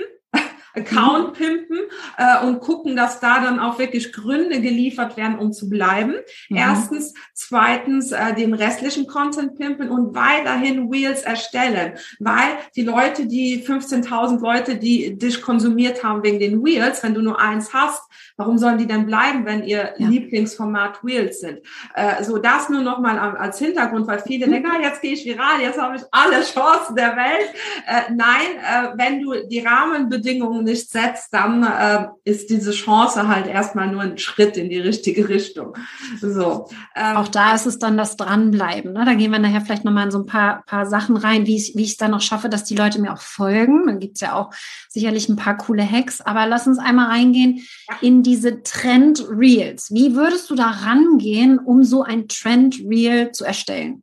Account 0.74 1.28
mhm. 1.28 1.32
pimpen 1.32 1.78
äh, 2.16 2.44
und 2.44 2.60
gucken, 2.60 2.96
dass 2.96 3.20
da 3.20 3.40
dann 3.40 3.60
auch 3.60 3.78
wirklich 3.78 4.12
Gründe 4.12 4.60
geliefert 4.60 5.16
werden, 5.16 5.38
um 5.38 5.52
zu 5.52 5.68
bleiben. 5.68 6.14
Mhm. 6.48 6.56
Erstens. 6.56 7.14
Zweitens, 7.34 8.12
äh, 8.12 8.34
den 8.34 8.54
restlichen 8.54 9.06
Content 9.06 9.56
pimpen 9.56 9.90
und 9.90 10.14
weiterhin 10.14 10.90
Wheels 10.90 11.22
erstellen, 11.22 11.94
weil 12.18 12.58
die 12.76 12.82
Leute, 12.82 13.26
die 13.26 13.64
15.000 13.64 14.40
Leute, 14.40 14.76
die 14.76 15.16
dich 15.16 15.40
konsumiert 15.40 16.02
haben 16.04 16.22
wegen 16.22 16.38
den 16.38 16.64
Wheels, 16.64 17.02
wenn 17.02 17.14
du 17.14 17.22
nur 17.22 17.40
eins 17.40 17.72
hast, 17.72 18.02
warum 18.36 18.58
sollen 18.58 18.78
die 18.78 18.86
denn 18.86 19.06
bleiben, 19.06 19.44
wenn 19.44 19.64
ihr 19.64 19.94
ja. 19.98 20.08
Lieblingsformat 20.08 21.04
Wheels 21.04 21.40
sind? 21.40 21.60
Äh, 21.94 22.24
so 22.24 22.38
das 22.38 22.68
nur 22.68 22.82
noch 22.82 23.00
mal 23.00 23.18
als 23.18 23.58
Hintergrund, 23.58 24.06
weil 24.06 24.20
viele 24.20 24.46
mhm. 24.46 24.52
denken, 24.52 24.70
ah, 24.70 24.82
jetzt 24.82 25.02
gehe 25.02 25.12
ich 25.12 25.24
viral, 25.24 25.60
jetzt 25.60 25.80
habe 25.80 25.96
ich 25.96 26.02
alle 26.10 26.42
Chancen 26.42 26.96
der 26.96 27.16
Welt. 27.16 27.50
Äh, 27.86 28.12
nein, 28.14 28.58
äh, 28.58 28.88
wenn 28.96 29.22
du 29.22 29.46
die 29.48 29.60
Rahmenbedingungen 29.60 30.57
nicht 30.62 30.90
setzt, 30.90 31.32
dann 31.32 31.62
äh, 31.62 32.08
ist 32.24 32.50
diese 32.50 32.72
Chance 32.72 33.28
halt 33.28 33.46
erstmal 33.46 33.90
nur 33.90 34.02
ein 34.02 34.18
Schritt 34.18 34.56
in 34.56 34.68
die 34.70 34.78
richtige 34.78 35.28
Richtung. 35.28 35.74
So. 36.20 36.68
Ähm, 36.96 37.16
Auch 37.16 37.28
da 37.28 37.54
ist 37.54 37.66
es 37.66 37.78
dann 37.78 37.96
das 37.96 38.16
Dranbleiben. 38.16 38.92
Ne? 38.92 39.04
Da 39.04 39.14
gehen 39.14 39.30
wir 39.30 39.38
nachher 39.38 39.60
vielleicht 39.60 39.84
nochmal 39.84 40.04
in 40.04 40.10
so 40.10 40.18
ein 40.18 40.26
paar, 40.26 40.62
paar 40.66 40.86
Sachen 40.86 41.16
rein, 41.16 41.46
wie 41.46 41.56
ich, 41.56 41.74
es 41.76 41.96
dann 41.96 42.10
noch 42.10 42.20
schaffe, 42.20 42.48
dass 42.48 42.64
die 42.64 42.76
Leute 42.76 43.00
mir 43.00 43.12
auch 43.12 43.20
folgen. 43.20 43.86
Dann 43.86 44.00
gibt's 44.00 44.20
ja 44.20 44.34
auch 44.34 44.50
sicherlich 44.88 45.28
ein 45.28 45.36
paar 45.36 45.56
coole 45.56 45.88
Hacks. 45.88 46.20
Aber 46.20 46.46
lass 46.46 46.66
uns 46.66 46.78
einmal 46.78 47.06
reingehen 47.06 47.66
in 48.00 48.22
diese 48.22 48.62
Trend 48.62 49.24
Reels. 49.30 49.92
Wie 49.92 50.14
würdest 50.14 50.50
du 50.50 50.54
da 50.54 50.68
rangehen, 50.68 51.58
um 51.58 51.84
so 51.84 52.02
ein 52.02 52.28
Trend 52.28 52.80
Reel 52.88 53.32
zu 53.32 53.44
erstellen? 53.44 54.02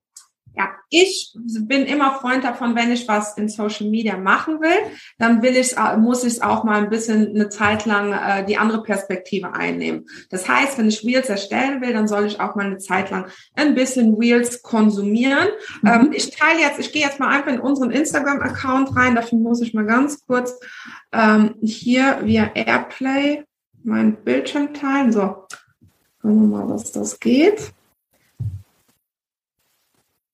Ja, 0.57 0.69
ich 0.89 1.35
bin 1.35 1.85
immer 1.85 2.13
Freund 2.19 2.43
davon, 2.43 2.75
wenn 2.75 2.91
ich 2.91 3.07
was 3.07 3.37
in 3.37 3.49
Social 3.49 3.89
Media 3.89 4.17
machen 4.17 4.61
will, 4.61 4.77
dann 5.17 5.41
will 5.41 5.57
ich, 5.57 5.75
muss 5.97 6.23
ich 6.23 6.41
auch 6.41 6.63
mal 6.63 6.83
ein 6.83 6.89
bisschen 6.89 7.29
eine 7.29 7.49
Zeit 7.49 7.85
lang 7.85 8.13
äh, 8.13 8.45
die 8.45 8.57
andere 8.57 8.81
Perspektive 8.81 9.53
einnehmen. 9.53 10.05
Das 10.29 10.47
heißt, 10.47 10.77
wenn 10.77 10.87
ich 10.87 11.03
Reels 11.03 11.27
erstellen 11.27 11.81
will, 11.81 11.91
dann 11.91 12.07
soll 12.07 12.25
ich 12.25 12.39
auch 12.39 12.55
mal 12.55 12.67
eine 12.67 12.77
Zeit 12.77 13.11
lang 13.11 13.25
ein 13.55 13.75
bisschen 13.75 14.15
Reels 14.15 14.61
konsumieren. 14.61 15.47
Mhm. 15.81 15.89
Ähm, 15.89 16.11
ich 16.13 16.29
teile 16.31 16.61
jetzt, 16.61 16.79
ich 16.79 16.93
gehe 16.93 17.03
jetzt 17.03 17.19
mal 17.19 17.29
einfach 17.29 17.51
in 17.51 17.59
unseren 17.59 17.91
Instagram-Account 17.91 18.95
rein. 18.95 19.15
Dafür 19.15 19.37
muss 19.39 19.61
ich 19.61 19.73
mal 19.73 19.85
ganz 19.85 20.25
kurz 20.25 20.57
ähm, 21.11 21.55
hier 21.61 22.19
via 22.23 22.51
Airplay 22.53 23.43
mein 23.83 24.15
Bildschirm 24.23 24.73
teilen. 24.73 25.11
So, 25.11 25.47
schauen 26.21 26.49
wir 26.49 26.57
mal, 26.57 26.69
was 26.69 26.91
das 26.91 27.19
geht. 27.19 27.73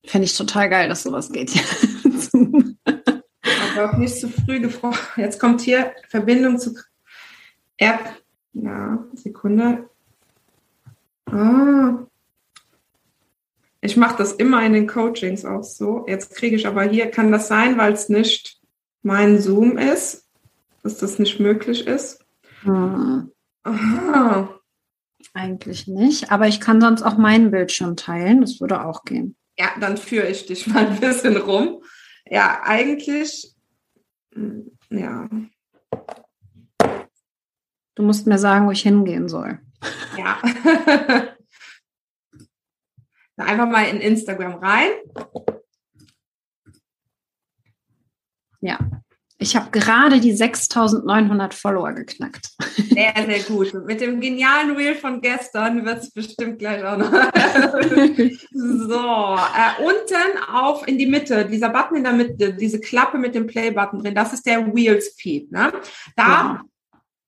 Fände 0.06 0.26
ich 0.26 0.36
total 0.36 0.70
geil, 0.70 0.90
dass 0.90 1.04
sowas 1.04 1.32
geht. 1.32 1.52
Aber 2.86 3.92
auch 3.92 3.98
nicht 3.98 4.16
zu 4.16 4.30
früh 4.30 4.60
gefroren. 4.60 4.98
Jetzt 5.16 5.40
kommt 5.40 5.62
hier 5.62 5.94
Verbindung 6.10 6.58
zu 6.60 6.76
App. 7.78 8.00
Ja, 8.54 9.06
Sekunde. 9.14 9.90
Ah. 11.26 12.06
Ich 13.82 13.98
mache 13.98 14.18
das 14.18 14.34
immer 14.34 14.64
in 14.64 14.74
den 14.74 14.88
Coachings 14.88 15.46
auch 15.46 15.64
so. 15.64 16.06
Jetzt 16.08 16.36
kriege 16.36 16.56
ich 16.56 16.68
aber 16.68 16.84
hier, 16.84 17.10
kann 17.10 17.32
das 17.32 17.48
sein, 17.48 17.78
weil 17.78 17.94
es 17.94 18.10
nicht 18.10 18.60
mein 19.02 19.42
Zoom 19.42 19.78
ist, 19.78 20.28
dass 20.84 20.98
das 20.98 21.18
nicht 21.18 21.40
möglich 21.40 21.88
ist? 21.88 22.24
Hm. 22.62 23.32
Aha. 23.64 24.60
Eigentlich 25.34 25.88
nicht, 25.88 26.32
aber 26.32 26.48
ich 26.48 26.60
kann 26.60 26.82
sonst 26.82 27.04
auch 27.04 27.18
meinen 27.18 27.52
Bildschirm 27.52 27.96
teilen. 27.96 28.42
Das 28.42 28.60
würde 28.60 28.86
auch 28.86 29.06
gehen. 29.06 29.36
Ja, 29.62 29.76
dann 29.80 29.96
führe 29.96 30.28
ich 30.28 30.48
dich 30.48 30.66
mal 30.66 30.88
ein 30.88 31.00
bisschen 31.00 31.38
rum. 31.38 31.84
Ja, 32.26 32.64
eigentlich, 32.64 33.54
hm, 34.34 34.76
ja. 34.90 35.30
Du 37.94 38.02
musst 38.02 38.26
mir 38.26 38.40
sagen, 38.40 38.66
wo 38.66 38.72
ich 38.72 38.82
hingehen 38.82 39.30
soll. 39.30 39.60
Ja. 40.18 40.42
Einfach 43.38 43.70
mal 43.70 43.84
in 43.84 44.02
Instagram 44.02 44.56
rein. 44.56 44.94
Ja. 48.62 48.80
Ich 49.42 49.56
habe 49.56 49.72
gerade 49.72 50.20
die 50.20 50.34
6900 50.34 51.56
Follower 51.56 51.94
geknackt. 51.94 52.52
Sehr, 52.78 53.14
sehr 53.16 53.40
gut. 53.48 53.74
Mit 53.88 54.00
dem 54.00 54.22
genialen 54.22 54.76
Reel 54.76 54.94
von 54.94 55.20
gestern 55.20 55.84
wird 55.84 56.04
es 56.04 56.12
bestimmt 56.12 56.60
gleich 56.60 56.84
auch 56.84 56.96
noch. 56.96 57.12
so, 58.52 59.36
äh, 59.36 59.84
unten 59.84 60.44
auf 60.48 60.88
in 60.88 61.00
die 61.00 61.08
Mitte, 61.08 61.48
dieser 61.48 61.70
Button 61.70 61.98
in 61.98 62.04
der 62.04 62.14
Mitte, 62.14 62.54
diese 62.54 62.80
Klappe 62.80 63.18
mit 63.18 63.34
dem 63.34 63.48
Play-Button 63.48 64.04
drin, 64.04 64.14
das 64.14 64.32
ist 64.32 64.46
der 64.46 64.72
Wheels 64.76 65.16
Feed. 65.18 65.52
Ne? 65.52 65.74
Da 66.16 66.62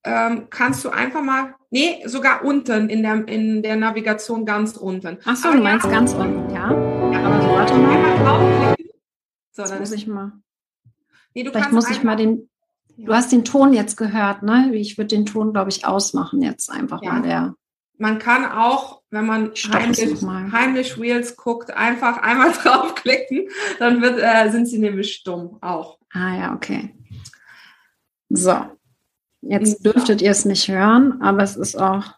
ja. 0.06 0.28
ähm, 0.28 0.46
kannst 0.50 0.84
du 0.84 0.90
einfach 0.90 1.20
mal, 1.20 1.56
nee, 1.70 2.00
sogar 2.04 2.44
unten 2.44 2.90
in 2.90 3.02
der, 3.02 3.26
in 3.26 3.60
der 3.60 3.74
Navigation 3.74 4.46
ganz 4.46 4.76
unten. 4.76 5.18
Ach 5.24 5.34
so, 5.34 5.50
du 5.50 5.58
meinst 5.58 5.86
ja, 5.86 5.90
ganz 5.90 6.12
unten, 6.12 6.48
ja? 6.54 6.70
Ja, 6.70 7.24
aber 7.24 7.42
so, 7.42 7.48
warte 7.48 7.74
mal. 7.74 7.90
Einmal 7.90 8.18
draufklicken. 8.18 8.92
So, 9.50 9.64
dann 9.64 9.80
muss 9.80 9.90
ich 9.90 10.06
mal. 10.06 10.43
Nee, 11.34 11.44
Vielleicht 11.44 11.72
muss 11.72 11.90
ich 11.90 12.02
mal 12.02 12.16
den. 12.16 12.48
Ja. 12.96 13.06
Du 13.06 13.14
hast 13.14 13.32
den 13.32 13.44
Ton 13.44 13.72
jetzt 13.72 13.96
gehört, 13.96 14.42
ne? 14.42 14.70
Ich 14.74 14.96
würde 14.96 15.08
den 15.08 15.26
Ton, 15.26 15.52
glaube 15.52 15.70
ich, 15.70 15.84
ausmachen 15.84 16.42
jetzt 16.42 16.70
einfach 16.70 17.02
ja. 17.02 17.12
mal 17.12 17.22
der. 17.22 17.54
Man 17.96 18.18
kann 18.18 18.44
auch, 18.44 19.02
wenn 19.10 19.26
man 19.26 19.52
heimlich, 19.72 20.22
heimlich 20.52 20.98
Reels 20.98 21.36
guckt, 21.36 21.72
einfach 21.72 22.18
einmal 22.18 22.52
draufklicken, 22.62 23.48
dann 23.78 24.00
wird, 24.00 24.18
äh, 24.20 24.50
sind 24.50 24.66
sie 24.66 24.78
nämlich 24.78 25.12
stumm 25.14 25.58
auch. 25.60 25.98
Ah 26.12 26.36
ja, 26.36 26.54
okay. 26.54 26.94
So. 28.28 28.66
Jetzt 29.42 29.84
dürftet 29.84 30.22
ihr 30.22 30.30
es 30.30 30.44
nicht 30.44 30.68
hören, 30.68 31.20
aber 31.20 31.42
es 31.42 31.56
ist 31.56 31.76
auch 31.76 32.14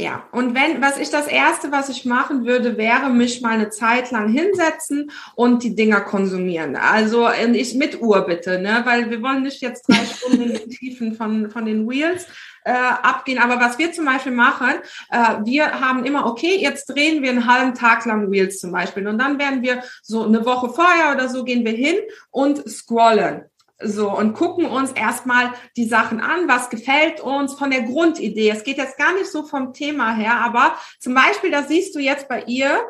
ja, 0.00 0.26
und 0.32 0.54
wenn, 0.54 0.80
was 0.80 0.98
ich 0.98 1.10
das 1.10 1.28
erste, 1.28 1.70
was 1.70 1.88
ich 1.88 2.04
machen 2.04 2.46
würde, 2.46 2.76
wäre 2.76 3.10
mich 3.10 3.40
mal 3.42 3.50
eine 3.50 3.70
Zeit 3.70 4.10
lang 4.10 4.28
hinsetzen 4.28 5.10
und 5.36 5.62
die 5.62 5.76
Dinger 5.76 6.00
konsumieren. 6.00 6.76
Also 6.76 7.28
ich 7.30 7.74
mit 7.74 8.00
Uhr 8.00 8.22
bitte, 8.22 8.58
ne? 8.58 8.82
Weil 8.84 9.10
wir 9.10 9.22
wollen 9.22 9.42
nicht 9.42 9.60
jetzt 9.60 9.86
drei 9.86 10.04
Stunden 10.04 10.50
in 10.50 10.70
Tiefen 10.70 11.14
von, 11.14 11.50
von 11.50 11.66
den 11.66 11.88
Wheels 11.88 12.26
äh, 12.64 12.72
abgehen. 12.72 13.38
Aber 13.38 13.60
was 13.60 13.78
wir 13.78 13.92
zum 13.92 14.06
Beispiel 14.06 14.32
machen, 14.32 14.72
äh, 15.10 15.36
wir 15.44 15.80
haben 15.80 16.04
immer, 16.04 16.26
okay, 16.26 16.56
jetzt 16.58 16.86
drehen 16.86 17.22
wir 17.22 17.30
einen 17.30 17.46
halben 17.46 17.74
Tag 17.74 18.04
lang 18.06 18.30
Wheels 18.30 18.60
zum 18.60 18.72
Beispiel. 18.72 19.06
Und 19.06 19.18
dann 19.18 19.38
werden 19.38 19.62
wir 19.62 19.84
so 20.02 20.24
eine 20.24 20.44
Woche 20.44 20.70
vorher 20.70 21.14
oder 21.14 21.28
so 21.28 21.44
gehen 21.44 21.64
wir 21.64 21.72
hin 21.72 21.96
und 22.30 22.68
scrollen 22.68 23.44
So, 23.84 24.10
und 24.10 24.34
gucken 24.34 24.66
uns 24.66 24.92
erstmal 24.92 25.52
die 25.76 25.86
Sachen 25.86 26.20
an, 26.20 26.48
was 26.48 26.70
gefällt 26.70 27.20
uns 27.20 27.54
von 27.54 27.70
der 27.70 27.82
Grundidee. 27.82 28.50
Es 28.50 28.64
geht 28.64 28.78
jetzt 28.78 28.98
gar 28.98 29.14
nicht 29.14 29.30
so 29.30 29.44
vom 29.44 29.72
Thema 29.72 30.14
her, 30.14 30.36
aber 30.40 30.76
zum 31.00 31.14
Beispiel, 31.14 31.50
da 31.50 31.62
siehst 31.62 31.94
du 31.94 31.98
jetzt 31.98 32.28
bei 32.28 32.42
ihr, 32.44 32.80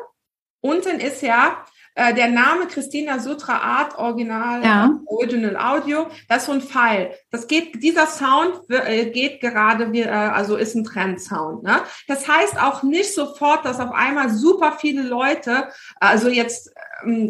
unten 0.61 0.99
ist 0.99 1.21
ja 1.21 1.63
äh, 1.95 2.13
der 2.13 2.27
Name 2.27 2.65
Christina 2.67 3.19
Sutra 3.19 3.57
Art 3.57 3.97
Original 3.99 4.63
ja. 4.63 4.99
Original 5.05 5.55
Audio, 5.57 6.07
das 6.27 6.39
ist 6.39 6.45
so 6.47 6.51
ein 6.53 6.61
Pfeil. 6.61 7.13
Das 7.29 7.47
geht, 7.47 7.83
dieser 7.83 8.07
Sound 8.07 8.61
äh, 8.69 9.11
geht 9.11 9.41
gerade, 9.41 9.91
wie, 9.91 10.01
äh, 10.01 10.09
also 10.09 10.55
ist 10.55 10.73
ein 10.75 10.83
Trendsound. 10.83 11.63
Ne? 11.63 11.81
Das 12.07 12.27
heißt 12.27 12.59
auch 12.59 12.81
nicht 12.81 13.13
sofort, 13.13 13.65
dass 13.65 13.79
auf 13.79 13.91
einmal 13.91 14.31
super 14.31 14.77
viele 14.79 15.03
Leute, 15.03 15.69
also 15.99 16.29
jetzt 16.29 16.73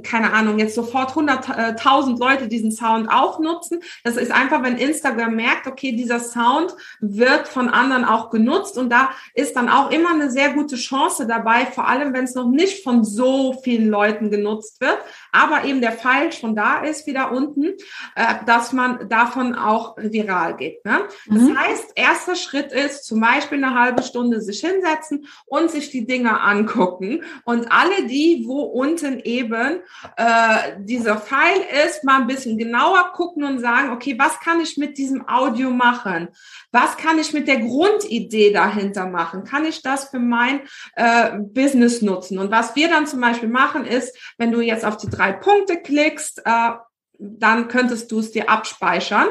keine 0.03 0.33
Ahnung, 0.33 0.59
jetzt 0.59 0.75
sofort 0.75 1.11
100.000 1.11 2.19
Leute 2.19 2.47
diesen 2.47 2.71
Sound 2.71 3.09
auch 3.09 3.39
nutzen. 3.39 3.81
Das 4.03 4.17
ist 4.17 4.31
einfach, 4.31 4.63
wenn 4.63 4.77
Instagram 4.77 5.35
merkt, 5.35 5.67
okay, 5.67 5.93
dieser 5.93 6.19
Sound 6.19 6.75
wird 6.99 7.47
von 7.47 7.69
anderen 7.69 8.05
auch 8.05 8.29
genutzt 8.29 8.77
und 8.77 8.89
da 8.89 9.11
ist 9.33 9.55
dann 9.55 9.69
auch 9.69 9.91
immer 9.91 10.11
eine 10.11 10.29
sehr 10.31 10.53
gute 10.53 10.75
Chance 10.75 11.27
dabei, 11.27 11.65
vor 11.65 11.87
allem 11.87 12.13
wenn 12.13 12.25
es 12.25 12.35
noch 12.35 12.49
nicht 12.49 12.83
von 12.83 13.03
so 13.03 13.53
vielen 13.63 13.89
Leuten 13.89 14.29
genutzt 14.29 14.81
wird, 14.81 14.97
aber 15.31 15.65
eben 15.65 15.81
der 15.81 15.93
Pfeil 15.93 16.31
schon 16.31 16.55
da 16.55 16.83
ist, 16.83 17.07
wieder 17.07 17.31
unten, 17.31 17.73
äh, 18.15 18.35
dass 18.45 18.73
man 18.73 19.09
davon 19.09 19.55
auch 19.55 19.95
viral 19.97 20.55
geht. 20.55 20.83
Ne? 20.85 20.99
Das 21.27 21.41
mhm. 21.41 21.57
heißt, 21.57 21.91
erster 21.95 22.35
Schritt 22.35 22.71
ist 22.71 23.05
zum 23.05 23.19
Beispiel 23.19 23.63
eine 23.63 23.79
halbe 23.79 24.03
Stunde 24.03 24.41
sich 24.41 24.59
hinsetzen 24.59 25.27
und 25.45 25.71
sich 25.71 25.89
die 25.89 26.05
Dinge 26.05 26.41
angucken 26.41 27.23
und 27.45 27.71
alle 27.71 28.07
die, 28.07 28.43
wo 28.45 28.61
unten 28.61 29.19
eben 29.19 29.62
können, 29.63 29.81
äh, 30.17 30.73
dieser 30.79 31.17
Pfeil 31.17 31.57
ist, 31.85 32.03
mal 32.03 32.21
ein 32.21 32.27
bisschen 32.27 32.57
genauer 32.57 33.11
gucken 33.13 33.43
und 33.43 33.59
sagen, 33.59 33.91
okay, 33.91 34.15
was 34.17 34.39
kann 34.39 34.59
ich 34.61 34.77
mit 34.77 34.97
diesem 34.97 35.27
Audio 35.27 35.69
machen? 35.69 36.29
Was 36.71 36.97
kann 36.97 37.19
ich 37.19 37.33
mit 37.33 37.47
der 37.47 37.59
Grundidee 37.59 38.51
dahinter 38.51 39.07
machen? 39.07 39.43
Kann 39.43 39.65
ich 39.65 39.81
das 39.81 40.09
für 40.09 40.19
mein 40.19 40.61
äh, 40.95 41.37
Business 41.37 42.01
nutzen? 42.01 42.39
Und 42.39 42.51
was 42.51 42.75
wir 42.75 42.89
dann 42.89 43.07
zum 43.07 43.21
Beispiel 43.21 43.49
machen, 43.49 43.85
ist, 43.85 44.17
wenn 44.37 44.51
du 44.51 44.61
jetzt 44.61 44.85
auf 44.85 44.97
die 44.97 45.09
drei 45.09 45.31
Punkte 45.31 45.81
klickst, 45.81 46.41
äh, 46.45 46.71
dann 47.19 47.67
könntest 47.67 48.11
du 48.11 48.19
es 48.19 48.31
dir 48.31 48.49
abspeichern. 48.49 49.27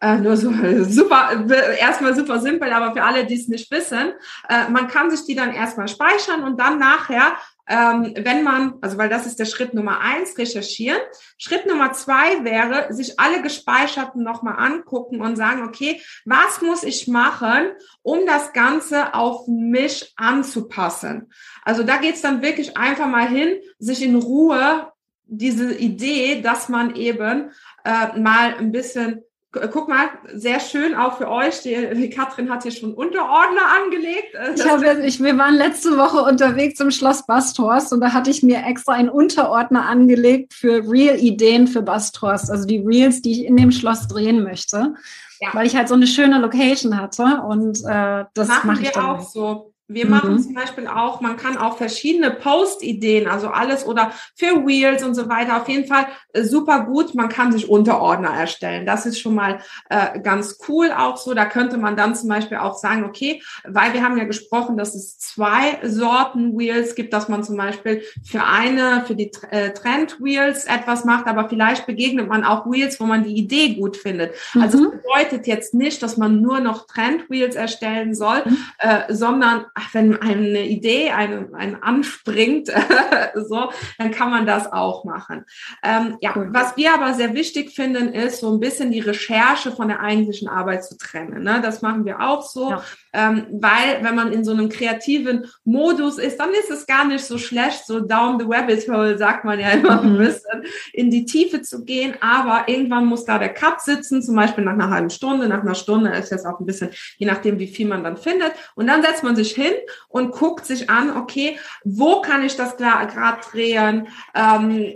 Äh, 0.00 0.18
nur 0.18 0.36
so 0.36 0.52
super, 0.84 1.44
erstmal 1.78 2.14
super 2.14 2.38
simpel, 2.40 2.72
aber 2.72 2.94
für 2.94 3.02
alle, 3.02 3.26
die 3.26 3.34
es 3.34 3.48
nicht 3.48 3.70
wissen, 3.70 4.12
äh, 4.48 4.68
man 4.68 4.86
kann 4.86 5.10
sich 5.10 5.24
die 5.26 5.34
dann 5.34 5.52
erstmal 5.52 5.88
speichern 5.88 6.44
und 6.44 6.58
dann 6.60 6.78
nachher 6.78 7.32
ähm, 7.68 8.14
wenn 8.16 8.42
man, 8.42 8.74
also 8.80 8.96
weil 8.96 9.08
das 9.08 9.26
ist 9.26 9.38
der 9.38 9.44
Schritt 9.44 9.74
Nummer 9.74 10.00
eins, 10.00 10.38
recherchieren. 10.38 11.00
Schritt 11.36 11.66
Nummer 11.66 11.92
zwei 11.92 12.44
wäre, 12.44 12.92
sich 12.92 13.20
alle 13.20 13.42
gespeicherten 13.42 14.22
nochmal 14.22 14.56
angucken 14.58 15.20
und 15.20 15.36
sagen, 15.36 15.62
okay, 15.62 16.00
was 16.24 16.62
muss 16.62 16.82
ich 16.82 17.08
machen, 17.08 17.68
um 18.02 18.26
das 18.26 18.52
Ganze 18.52 19.14
auf 19.14 19.46
mich 19.46 20.12
anzupassen? 20.16 21.30
Also 21.62 21.82
da 21.82 21.98
geht's 21.98 22.22
dann 22.22 22.42
wirklich 22.42 22.76
einfach 22.76 23.06
mal 23.06 23.28
hin, 23.28 23.58
sich 23.78 24.02
in 24.02 24.16
Ruhe 24.16 24.90
diese 25.28 25.74
Idee, 25.74 26.40
dass 26.40 26.70
man 26.70 26.96
eben 26.96 27.50
äh, 27.84 28.18
mal 28.18 28.54
ein 28.56 28.72
bisschen 28.72 29.22
Guck 29.50 29.88
mal, 29.88 30.10
sehr 30.34 30.60
schön 30.60 30.94
auch 30.94 31.16
für 31.16 31.30
euch. 31.30 31.62
Die, 31.62 31.74
die 31.94 32.10
Katrin 32.10 32.50
hat 32.50 32.64
hier 32.64 32.72
schon 32.72 32.92
Unterordner 32.92 33.62
angelegt. 33.82 34.36
Ich 34.54 34.68
habe, 34.68 35.06
ich, 35.06 35.22
wir 35.22 35.38
waren 35.38 35.54
letzte 35.54 35.96
Woche 35.96 36.18
unterwegs 36.22 36.78
im 36.80 36.90
Schloss 36.90 37.24
Basthorst 37.24 37.94
und 37.94 38.02
da 38.02 38.12
hatte 38.12 38.30
ich 38.30 38.42
mir 38.42 38.62
extra 38.66 38.92
einen 38.92 39.08
Unterordner 39.08 39.86
angelegt 39.86 40.52
für 40.52 40.82
Real-Ideen 40.86 41.66
für 41.66 41.80
Basthorst, 41.80 42.50
also 42.50 42.66
die 42.66 42.78
Reels, 42.78 43.22
die 43.22 43.32
ich 43.32 43.44
in 43.46 43.56
dem 43.56 43.72
Schloss 43.72 44.06
drehen 44.06 44.42
möchte, 44.42 44.94
ja. 45.40 45.48
weil 45.54 45.66
ich 45.66 45.74
halt 45.74 45.88
so 45.88 45.94
eine 45.94 46.06
schöne 46.06 46.38
Location 46.40 47.00
hatte 47.00 47.42
und 47.48 47.78
äh, 47.86 48.26
das 48.34 48.48
mache 48.64 48.82
ich 48.82 48.90
dann 48.90 49.06
auch 49.06 49.20
so. 49.20 49.72
Wir 49.88 50.04
mhm. 50.04 50.10
machen 50.10 50.40
zum 50.40 50.54
Beispiel 50.54 50.86
auch, 50.86 51.20
man 51.20 51.36
kann 51.36 51.58
auch 51.58 51.76
verschiedene 51.76 52.30
Post-Ideen, 52.30 53.26
also 53.26 53.48
alles 53.48 53.84
oder 53.84 54.12
für 54.34 54.66
Wheels 54.66 55.02
und 55.02 55.14
so 55.14 55.28
weiter, 55.28 55.56
auf 55.56 55.68
jeden 55.68 55.86
Fall 55.86 56.06
äh, 56.32 56.44
super 56.44 56.84
gut. 56.84 57.14
Man 57.14 57.28
kann 57.28 57.52
sich 57.52 57.68
Unterordner 57.68 58.30
erstellen. 58.30 58.86
Das 58.86 59.04
ist 59.04 59.20
schon 59.20 59.34
mal 59.34 59.58
äh, 59.90 60.20
ganz 60.20 60.58
cool 60.68 60.90
auch 60.96 61.16
so. 61.16 61.34
Da 61.34 61.44
könnte 61.44 61.76
man 61.76 61.96
dann 61.96 62.14
zum 62.14 62.28
Beispiel 62.28 62.58
auch 62.58 62.76
sagen, 62.78 63.04
okay, 63.04 63.42
weil 63.64 63.92
wir 63.92 64.02
haben 64.02 64.16
ja 64.16 64.24
gesprochen, 64.24 64.76
dass 64.76 64.94
es 64.94 65.18
zwei 65.18 65.78
Sorten 65.82 66.58
Wheels 66.58 66.94
gibt, 66.94 67.12
dass 67.12 67.28
man 67.28 67.42
zum 67.42 67.56
Beispiel 67.56 68.02
für 68.24 68.44
eine, 68.44 69.04
für 69.06 69.14
die 69.14 69.30
äh, 69.50 69.72
Trend 69.72 70.18
Wheels 70.20 70.64
etwas 70.64 71.04
macht, 71.04 71.26
aber 71.26 71.48
vielleicht 71.48 71.86
begegnet 71.86 72.28
man 72.28 72.44
auch 72.44 72.70
Wheels, 72.70 73.00
wo 73.00 73.04
man 73.04 73.24
die 73.24 73.34
Idee 73.34 73.74
gut 73.74 73.96
findet. 73.96 74.34
Also 74.54 74.78
mhm. 74.78 74.78
Also 74.78 74.90
das 74.90 75.02
bedeutet 75.02 75.46
jetzt 75.46 75.74
nicht, 75.74 76.02
dass 76.02 76.16
man 76.16 76.40
nur 76.40 76.60
noch 76.60 76.86
Trend 76.86 77.28
Wheels 77.30 77.56
erstellen 77.56 78.14
soll, 78.14 78.42
mhm. 78.44 78.58
äh, 78.78 79.12
sondern 79.12 79.66
wenn 79.92 80.20
eine 80.20 80.66
Idee 80.66 81.10
einen, 81.10 81.54
einen 81.54 81.82
anspringt, 81.82 82.68
so, 83.34 83.70
dann 83.98 84.10
kann 84.10 84.30
man 84.30 84.46
das 84.46 84.70
auch 84.72 85.04
machen. 85.04 85.44
Ähm, 85.82 86.16
ja, 86.20 86.32
cool. 86.36 86.48
was 86.52 86.76
wir 86.76 86.94
aber 86.94 87.14
sehr 87.14 87.34
wichtig 87.34 87.70
finden, 87.70 88.08
ist 88.12 88.40
so 88.40 88.52
ein 88.52 88.60
bisschen 88.60 88.90
die 88.90 89.00
Recherche 89.00 89.72
von 89.72 89.88
der 89.88 90.00
eigentlichen 90.00 90.48
Arbeit 90.48 90.84
zu 90.84 90.96
trennen. 90.96 91.42
Ne? 91.42 91.60
Das 91.62 91.82
machen 91.82 92.04
wir 92.04 92.20
auch 92.20 92.42
so. 92.42 92.70
Ja. 92.70 92.82
Ähm, 93.12 93.46
weil 93.50 94.02
wenn 94.02 94.14
man 94.14 94.32
in 94.32 94.44
so 94.44 94.52
einem 94.52 94.68
kreativen 94.68 95.46
Modus 95.64 96.18
ist, 96.18 96.38
dann 96.38 96.50
ist 96.52 96.70
es 96.70 96.86
gar 96.86 97.06
nicht 97.06 97.24
so 97.24 97.38
schlecht, 97.38 97.86
so 97.86 98.00
down 98.00 98.38
the 98.38 98.46
rabbit 98.48 98.86
hole, 98.88 99.16
sagt 99.16 99.44
man 99.44 99.58
ja 99.58 99.70
immer 99.70 100.02
mhm. 100.02 100.12
ein 100.12 100.18
bisschen, 100.18 100.62
in 100.92 101.10
die 101.10 101.24
Tiefe 101.24 101.62
zu 101.62 101.84
gehen. 101.84 102.14
Aber 102.20 102.64
irgendwann 102.68 103.06
muss 103.06 103.24
da 103.24 103.38
der 103.38 103.54
Cut 103.54 103.80
sitzen, 103.80 104.22
zum 104.22 104.36
Beispiel 104.36 104.64
nach 104.64 104.74
einer 104.74 104.90
halben 104.90 105.10
Stunde, 105.10 105.48
nach 105.48 105.62
einer 105.62 105.74
Stunde 105.74 106.10
ist 106.10 106.30
jetzt 106.30 106.46
auch 106.46 106.60
ein 106.60 106.66
bisschen, 106.66 106.90
je 107.16 107.26
nachdem, 107.26 107.58
wie 107.58 107.66
viel 107.66 107.86
man 107.86 108.04
dann 108.04 108.16
findet. 108.16 108.52
Und 108.74 108.86
dann 108.86 109.02
setzt 109.02 109.22
man 109.22 109.36
sich 109.36 109.52
hin 109.52 109.67
und 110.08 110.32
guckt 110.32 110.66
sich 110.66 110.90
an, 110.90 111.16
okay, 111.16 111.58
wo 111.84 112.20
kann 112.20 112.44
ich 112.44 112.56
das 112.56 112.76
gerade 112.76 113.40
drehen? 113.50 114.08
Ähm, 114.34 114.94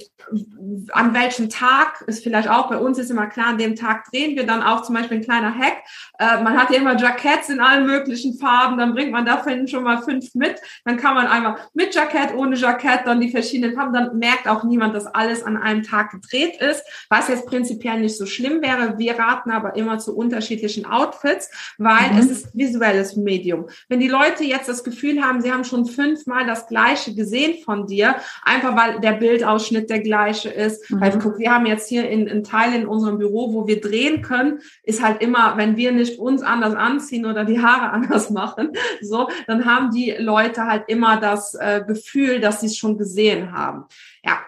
an 0.93 1.15
welchem 1.15 1.49
Tag 1.49 2.03
ist 2.07 2.23
vielleicht 2.23 2.49
auch 2.49 2.69
bei 2.69 2.79
uns 2.79 2.99
ist 2.99 3.11
immer 3.11 3.27
klar, 3.27 3.49
an 3.49 3.59
dem 3.59 3.77
Tag 3.77 4.05
drehen 4.11 4.37
wir 4.37 4.47
dann 4.47 4.63
auch 4.63 4.83
zum 4.83 4.95
Beispiel 4.95 5.19
ein 5.19 5.25
kleiner 5.25 5.55
Hack. 5.55 5.79
Äh, 6.19 6.43
man 6.43 6.57
hat 6.57 6.71
ja 6.71 6.77
immer 6.77 6.97
Jacketts 6.97 7.49
in 7.49 7.61
allen 7.61 7.87
möglichen 7.87 8.39
Farben, 8.39 8.79
dann 8.79 8.95
bringt 8.95 9.13
man 9.13 9.27
davon 9.27 9.67
schon 9.69 9.85
mal 9.85 10.03
fünf 10.03 10.35
mit. 10.35 10.61
Dann 10.85 10.97
kann 10.97 11.15
man 11.15 11.27
einmal 11.27 11.57
mit 11.75 11.95
Jackett, 11.95 12.35
ohne 12.35 12.57
Jackett, 12.57 13.01
dann 13.07 13.21
die 13.21 13.31
verschiedenen 13.31 13.75
Farben. 13.75 13.93
Dann 13.93 14.19
merkt 14.19 14.49
auch 14.49 14.65
niemand, 14.65 14.95
dass 14.95 15.07
alles 15.07 15.43
an 15.43 15.57
einem 15.57 15.83
Tag 15.83 16.11
gedreht 16.11 16.61
ist, 16.61 16.83
was 17.09 17.29
jetzt 17.29 17.47
prinzipiell 17.47 18.01
nicht 18.01 18.17
so 18.17 18.27
schlimm 18.27 18.63
wäre. 18.63 18.99
Wir 18.99 19.19
raten 19.19 19.51
aber 19.51 19.77
immer 19.77 19.99
zu 19.99 20.17
unterschiedlichen 20.17 20.87
Outfits, 20.87 21.51
weil 21.79 22.13
mhm. 22.13 22.19
es 22.19 22.31
ist 22.31 22.57
visuelles 22.57 23.17
Medium. 23.17 23.69
Wenn 23.89 24.01
die 24.01 24.09
Leute 24.09 24.45
jetzt 24.45 24.62
das 24.67 24.85
Gefühl 24.85 25.23
haben, 25.23 25.41
sie 25.41 25.53
haben 25.53 25.65
schon 25.65 25.87
fünfmal 25.87 26.47
das 26.47 26.67
Gleiche 26.67 27.15
gesehen 27.15 27.63
von 27.65 27.87
dir, 27.87 28.17
einfach 28.43 28.77
weil 28.77 29.01
der 29.01 29.13
Bildausschnitt 29.13 29.91
der 29.91 30.01
gleiche 30.01 30.49
ist. 30.49 30.91
Mhm. 30.91 31.01
Weil 31.01 31.19
guck, 31.19 31.39
wir 31.39 31.53
haben 31.53 31.67
jetzt 31.67 31.89
hier 31.89 32.09
in, 32.09 32.27
in 32.27 32.45
Teil 32.45 32.75
in 32.75 32.87
unserem 32.87 33.19
Büro, 33.19 33.53
wo 33.53 33.67
wir 33.67 33.81
drehen 33.81 34.23
können, 34.23 34.61
ist 34.83 35.03
halt 35.03 35.23
immer, 35.23 35.57
wenn 35.57 35.77
wir 35.77 35.93
nicht 35.93 36.19
uns 36.19 36.43
anders 36.43 36.75
anziehen 36.75 37.27
oder 37.27 37.45
die 37.45 37.61
Haare 37.61 37.91
anders 37.93 38.31
machen, 38.31 38.73
so, 39.01 39.29
dann 39.47 39.65
haben 39.65 39.91
die 39.91 40.15
Leute 40.19 40.67
halt 40.67 40.85
immer 40.89 41.19
das 41.19 41.55
äh, 41.55 41.83
Gefühl, 41.87 42.41
dass 42.41 42.61
sie 42.61 42.67
es 42.67 42.77
schon 42.77 42.99
gesehen 42.99 43.53
haben. 43.53 43.85
Ja, 44.25 44.39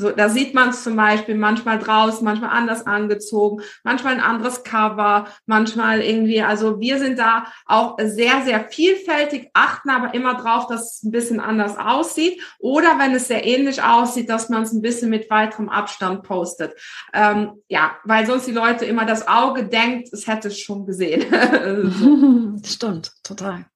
so, 0.00 0.10
da 0.10 0.30
sieht 0.30 0.54
man 0.54 0.70
es 0.70 0.82
zum 0.82 0.96
Beispiel 0.96 1.34
manchmal 1.34 1.78
draußen, 1.78 2.24
manchmal 2.24 2.50
anders 2.50 2.86
angezogen, 2.86 3.62
manchmal 3.84 4.14
ein 4.14 4.20
anderes 4.20 4.64
Cover, 4.64 5.28
manchmal 5.44 6.00
irgendwie, 6.00 6.42
also 6.42 6.80
wir 6.80 6.98
sind 6.98 7.18
da 7.18 7.44
auch 7.66 7.98
sehr, 8.02 8.42
sehr 8.44 8.64
vielfältig, 8.68 9.50
achten 9.52 9.90
aber 9.90 10.14
immer 10.14 10.34
drauf, 10.34 10.66
dass 10.68 10.96
es 10.96 11.02
ein 11.02 11.10
bisschen 11.10 11.38
anders 11.38 11.76
aussieht 11.76 12.40
oder 12.58 12.98
wenn 12.98 13.14
es 13.14 13.28
sehr 13.28 13.44
ähnlich 13.46 13.82
aussieht, 13.82 14.30
dass 14.30 14.48
man 14.48 14.62
es 14.62 14.72
ein 14.72 14.80
bisschen 14.80 15.10
mit 15.10 15.28
weiterem 15.28 15.68
Abstand 15.68 16.22
postet. 16.22 16.74
Ähm, 17.12 17.52
ja, 17.68 17.92
weil 18.04 18.26
sonst 18.26 18.46
die 18.46 18.52
Leute 18.52 18.86
immer 18.86 19.04
das 19.04 19.28
Auge 19.28 19.64
denkt, 19.64 20.12
es 20.12 20.26
hätte 20.26 20.48
es 20.48 20.58
schon 20.58 20.86
gesehen. 20.86 21.26
so. 22.62 22.62
Stimmt, 22.64 23.12
total. 23.22 23.66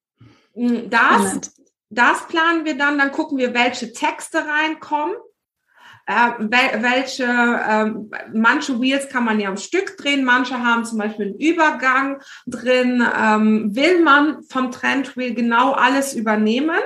Das, 0.54 1.52
das 1.90 2.26
planen 2.28 2.64
wir 2.64 2.78
dann, 2.78 2.96
dann 2.96 3.12
gucken 3.12 3.36
wir, 3.36 3.52
welche 3.52 3.92
Texte 3.92 4.38
reinkommen 4.38 5.14
äh, 6.06 6.30
welche, 6.38 7.24
äh, 7.24 7.90
manche 8.32 8.80
Wheels 8.80 9.08
kann 9.08 9.24
man 9.24 9.40
ja 9.40 9.48
am 9.48 9.56
Stück 9.56 9.96
drehen, 9.96 10.24
manche 10.24 10.58
haben 10.62 10.84
zum 10.84 10.98
Beispiel 10.98 11.26
einen 11.26 11.38
Übergang 11.38 12.20
drin. 12.46 13.02
Ähm, 13.20 13.74
will 13.74 14.02
man 14.02 14.42
vom 14.44 14.70
Trendwheel 14.70 15.34
genau 15.34 15.72
alles 15.72 16.14
übernehmen? 16.14 16.80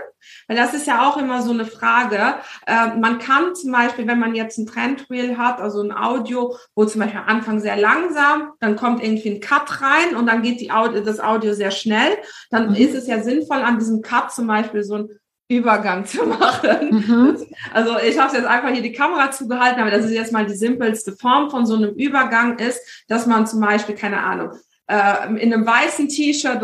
Weil 0.46 0.56
das 0.56 0.74
ist 0.74 0.86
ja 0.86 1.08
auch 1.08 1.16
immer 1.16 1.42
so 1.42 1.50
eine 1.52 1.64
Frage. 1.64 2.36
Äh, 2.66 2.96
man 2.96 3.18
kann 3.18 3.54
zum 3.54 3.72
Beispiel, 3.72 4.06
wenn 4.06 4.18
man 4.18 4.34
jetzt 4.34 4.58
ein 4.58 4.66
Trendwheel 4.66 5.36
hat, 5.36 5.60
also 5.60 5.82
ein 5.82 5.92
Audio, 5.92 6.56
wo 6.74 6.84
zum 6.84 7.00
Beispiel 7.00 7.20
am 7.20 7.28
Anfang 7.28 7.60
sehr 7.60 7.76
langsam, 7.76 8.52
dann 8.60 8.76
kommt 8.76 9.02
irgendwie 9.02 9.30
ein 9.30 9.40
Cut 9.40 9.80
rein 9.80 10.16
und 10.16 10.26
dann 10.26 10.42
geht 10.42 10.60
die 10.60 10.70
Audio, 10.70 11.02
das 11.02 11.20
Audio 11.20 11.54
sehr 11.54 11.70
schnell, 11.70 12.16
dann 12.50 12.70
mhm. 12.70 12.76
ist 12.76 12.94
es 12.94 13.06
ja 13.06 13.22
sinnvoll, 13.22 13.58
an 13.58 13.78
diesem 13.78 14.02
Cut 14.02 14.32
zum 14.32 14.46
Beispiel 14.46 14.84
so 14.84 14.94
ein 14.94 15.08
Übergang 15.48 16.04
zu 16.04 16.24
machen. 16.26 16.90
Mhm. 16.90 17.36
Also 17.72 17.98
ich 17.98 18.18
habe 18.18 18.36
jetzt 18.36 18.46
einfach 18.46 18.68
hier 18.70 18.82
die 18.82 18.92
Kamera 18.92 19.30
zugehalten, 19.30 19.80
aber 19.80 19.90
das 19.90 20.04
ist 20.04 20.12
jetzt 20.12 20.32
mal 20.32 20.44
die 20.44 20.54
simpelste 20.54 21.12
Form 21.12 21.50
von 21.50 21.64
so 21.64 21.74
einem 21.74 21.94
Übergang 21.94 22.58
ist, 22.58 23.04
dass 23.08 23.26
man 23.26 23.46
zum 23.46 23.60
Beispiel, 23.60 23.94
keine 23.94 24.22
Ahnung, 24.22 24.50
äh, 24.88 25.26
in 25.38 25.52
einem 25.52 25.66
weißen 25.66 26.08
T-Shirt 26.08 26.62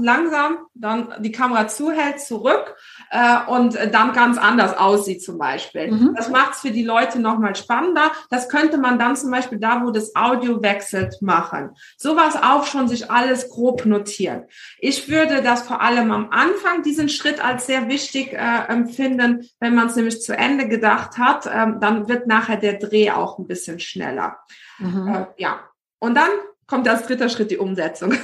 langsam 0.00 0.58
dann 0.74 1.14
die 1.18 1.32
Kamera 1.32 1.68
zuhält, 1.68 2.20
zurück 2.20 2.76
äh, 3.10 3.38
und 3.46 3.74
dann 3.92 4.12
ganz 4.12 4.38
anders 4.38 4.76
aussieht 4.76 5.22
zum 5.22 5.38
Beispiel. 5.38 5.90
Mhm. 5.90 6.14
Das 6.16 6.30
macht 6.30 6.54
es 6.54 6.60
für 6.60 6.70
die 6.70 6.82
Leute 6.82 7.20
nochmal 7.20 7.54
spannender. 7.56 8.10
Das 8.30 8.48
könnte 8.48 8.78
man 8.78 8.98
dann 8.98 9.16
zum 9.16 9.30
Beispiel 9.30 9.58
da, 9.58 9.82
wo 9.84 9.90
das 9.90 10.14
Audio 10.16 10.62
wechselt, 10.62 11.20
machen. 11.20 11.70
Sowas 11.96 12.36
auch 12.42 12.64
schon 12.64 12.88
sich 12.88 13.10
alles 13.10 13.50
grob 13.50 13.84
notieren. 13.84 14.44
Ich 14.78 15.10
würde 15.10 15.42
das 15.42 15.62
vor 15.62 15.82
allem 15.82 16.10
am 16.10 16.30
Anfang 16.30 16.82
diesen 16.82 17.08
Schritt 17.08 17.44
als 17.44 17.66
sehr 17.66 17.88
wichtig 17.88 18.32
äh, 18.32 18.66
empfinden, 18.68 19.46
wenn 19.60 19.74
man 19.74 19.88
es 19.88 19.96
nämlich 19.96 20.22
zu 20.22 20.36
Ende 20.36 20.68
gedacht 20.68 21.18
hat, 21.18 21.48
ähm, 21.52 21.80
dann 21.80 22.08
wird 22.08 22.26
nachher 22.26 22.56
der 22.56 22.74
Dreh 22.74 23.10
auch 23.10 23.38
ein 23.38 23.46
bisschen 23.46 23.78
schneller. 23.78 24.38
Mhm. 24.78 25.08
Äh, 25.08 25.26
ja. 25.36 25.60
Und 25.98 26.14
dann 26.14 26.30
kommt 26.68 26.88
als 26.88 27.06
dritter 27.06 27.28
Schritt 27.28 27.50
die 27.50 27.58
Umsetzung. 27.58 28.14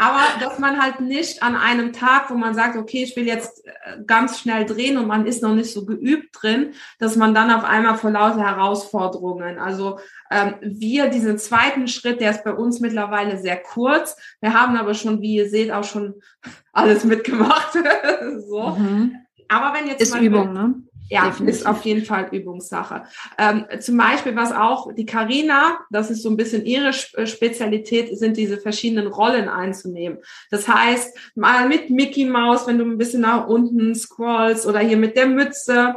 Aber 0.00 0.22
dass 0.40 0.58
man 0.58 0.82
halt 0.82 1.00
nicht 1.00 1.42
an 1.42 1.54
einem 1.54 1.92
Tag, 1.92 2.30
wo 2.30 2.34
man 2.34 2.54
sagt, 2.54 2.78
okay, 2.78 3.02
ich 3.02 3.14
will 3.16 3.26
jetzt 3.26 3.66
äh, 3.66 4.02
ganz 4.06 4.40
schnell 4.40 4.64
drehen 4.64 4.96
und 4.96 5.06
man 5.06 5.26
ist 5.26 5.42
noch 5.42 5.54
nicht 5.54 5.74
so 5.74 5.84
geübt 5.84 6.30
drin, 6.40 6.72
dass 6.98 7.16
man 7.16 7.34
dann 7.34 7.50
auf 7.50 7.64
einmal 7.64 7.98
vor 7.98 8.10
lauter 8.10 8.40
Herausforderungen, 8.40 9.58
also 9.58 9.98
ähm, 10.30 10.54
wir 10.62 11.08
diesen 11.08 11.36
zweiten 11.36 11.86
Schritt, 11.86 12.22
der 12.22 12.30
ist 12.30 12.44
bei 12.44 12.54
uns 12.54 12.80
mittlerweile 12.80 13.36
sehr 13.36 13.58
kurz. 13.58 14.16
Wir 14.40 14.54
haben 14.54 14.76
aber 14.76 14.94
schon, 14.94 15.20
wie 15.20 15.34
ihr 15.34 15.50
seht, 15.50 15.70
auch 15.70 15.84
schon 15.84 16.14
alles 16.72 17.04
mitgemacht. 17.04 17.76
so. 18.48 18.70
Mhm. 18.70 19.16
Aber 19.48 19.76
wenn 19.76 19.86
jetzt 19.86 20.00
ist 20.00 20.16
Übung, 20.16 20.54
ne? 20.54 20.74
Ja, 21.10 21.26
Definitiv. 21.26 21.56
ist 21.56 21.66
auf 21.66 21.84
jeden 21.84 22.04
Fall 22.04 22.28
Übungssache. 22.30 23.02
Ähm, 23.36 23.66
zum 23.80 23.96
Beispiel, 23.96 24.36
was 24.36 24.52
auch 24.52 24.94
die 24.94 25.06
Karina, 25.06 25.80
das 25.90 26.08
ist 26.08 26.22
so 26.22 26.30
ein 26.30 26.36
bisschen 26.36 26.64
ihre 26.64 26.90
äh, 27.14 27.26
Spezialität, 27.26 28.16
sind 28.16 28.36
diese 28.36 28.58
verschiedenen 28.58 29.08
Rollen 29.08 29.48
einzunehmen. 29.48 30.20
Das 30.50 30.68
heißt, 30.68 31.34
mal 31.34 31.68
mit 31.68 31.90
Mickey 31.90 32.24
Mouse, 32.24 32.68
wenn 32.68 32.78
du 32.78 32.84
ein 32.84 32.96
bisschen 32.96 33.22
nach 33.22 33.48
unten 33.48 33.92
scrollst 33.96 34.66
oder 34.66 34.78
hier 34.78 34.96
mit 34.96 35.16
der 35.16 35.26
Mütze. 35.26 35.96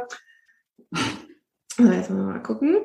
Jetzt 1.78 2.10
mal 2.10 2.42
gucken. 2.42 2.78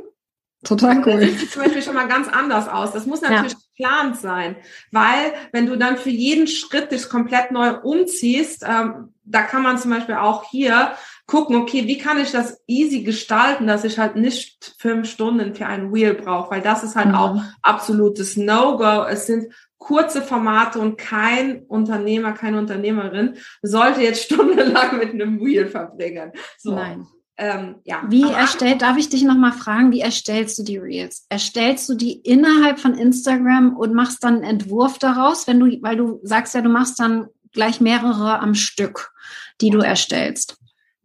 Total 0.63 0.97
cool. 1.05 1.21
Das 1.21 1.39
sieht 1.39 1.51
zum 1.51 1.63
Beispiel 1.63 1.81
schon 1.81 1.95
mal 1.95 2.07
ganz 2.07 2.27
anders 2.27 2.67
aus. 2.67 2.91
Das 2.91 3.05
muss 3.05 3.21
natürlich 3.21 3.53
ja. 3.53 3.59
geplant 3.77 4.17
sein, 4.17 4.57
weil 4.91 5.33
wenn 5.53 5.67
du 5.67 5.77
dann 5.77 5.97
für 5.97 6.09
jeden 6.09 6.47
Schritt 6.47 6.91
dich 6.91 7.07
komplett 7.07 7.51
neu 7.51 7.77
umziehst, 7.79 8.65
ähm, 8.67 9.13
da 9.23 9.43
kann 9.43 9.63
man 9.63 9.77
zum 9.77 9.91
Beispiel 9.91 10.15
auch 10.15 10.49
hier 10.49 10.91
gucken, 11.29 11.57
okay, 11.57 11.85
wie 11.85 11.99
kann 11.99 12.19
ich 12.19 12.31
das 12.31 12.59
easy 12.65 13.03
gestalten, 13.03 13.67
dass 13.67 13.83
ich 13.83 13.99
halt 13.99 14.15
nicht 14.15 14.73
fünf 14.79 15.07
Stunden 15.07 15.53
für 15.53 15.67
ein 15.67 15.93
Wheel 15.93 16.15
brauche, 16.15 16.49
weil 16.49 16.61
das 16.61 16.83
ist 16.83 16.95
halt 16.95 17.09
mhm. 17.09 17.15
auch 17.15 17.41
absolutes 17.61 18.35
No-Go. 18.35 19.03
Es 19.07 19.27
sind 19.27 19.53
kurze 19.77 20.23
Formate 20.23 20.79
und 20.79 20.97
kein 20.97 21.65
Unternehmer, 21.67 22.31
keine 22.31 22.57
Unternehmerin 22.57 23.35
sollte 23.61 24.01
jetzt 24.01 24.23
stundenlang 24.25 24.97
mit 24.97 25.11
einem 25.11 25.39
Wheel 25.39 25.67
verbringen. 25.67 26.31
So. 26.57 26.73
Nein. 26.73 27.05
Ähm, 27.37 27.75
ja. 27.85 28.01
Wie 28.09 28.23
erstellt, 28.23 28.81
darf 28.81 28.97
ich 28.97 29.09
dich 29.09 29.21
nochmal 29.21 29.53
fragen, 29.53 29.91
wie 29.91 30.01
erstellst 30.01 30.57
du 30.57 30.63
die 30.63 30.77
Reels? 30.77 31.27
Erstellst 31.29 31.87
du 31.89 31.93
die 31.93 32.13
innerhalb 32.13 32.79
von 32.79 32.95
Instagram 32.95 33.77
und 33.77 33.93
machst 33.93 34.23
dann 34.23 34.37
einen 34.37 34.43
Entwurf 34.45 34.97
daraus, 34.97 35.45
wenn 35.45 35.59
du, 35.59 35.67
weil 35.83 35.95
du 35.95 36.19
sagst 36.23 36.55
ja, 36.55 36.61
du 36.61 36.69
machst 36.69 36.99
dann 36.99 37.27
gleich 37.51 37.79
mehrere 37.79 38.39
am 38.39 38.55
Stück, 38.55 39.11
die 39.61 39.69
du 39.69 39.79
erstellst? 39.79 40.58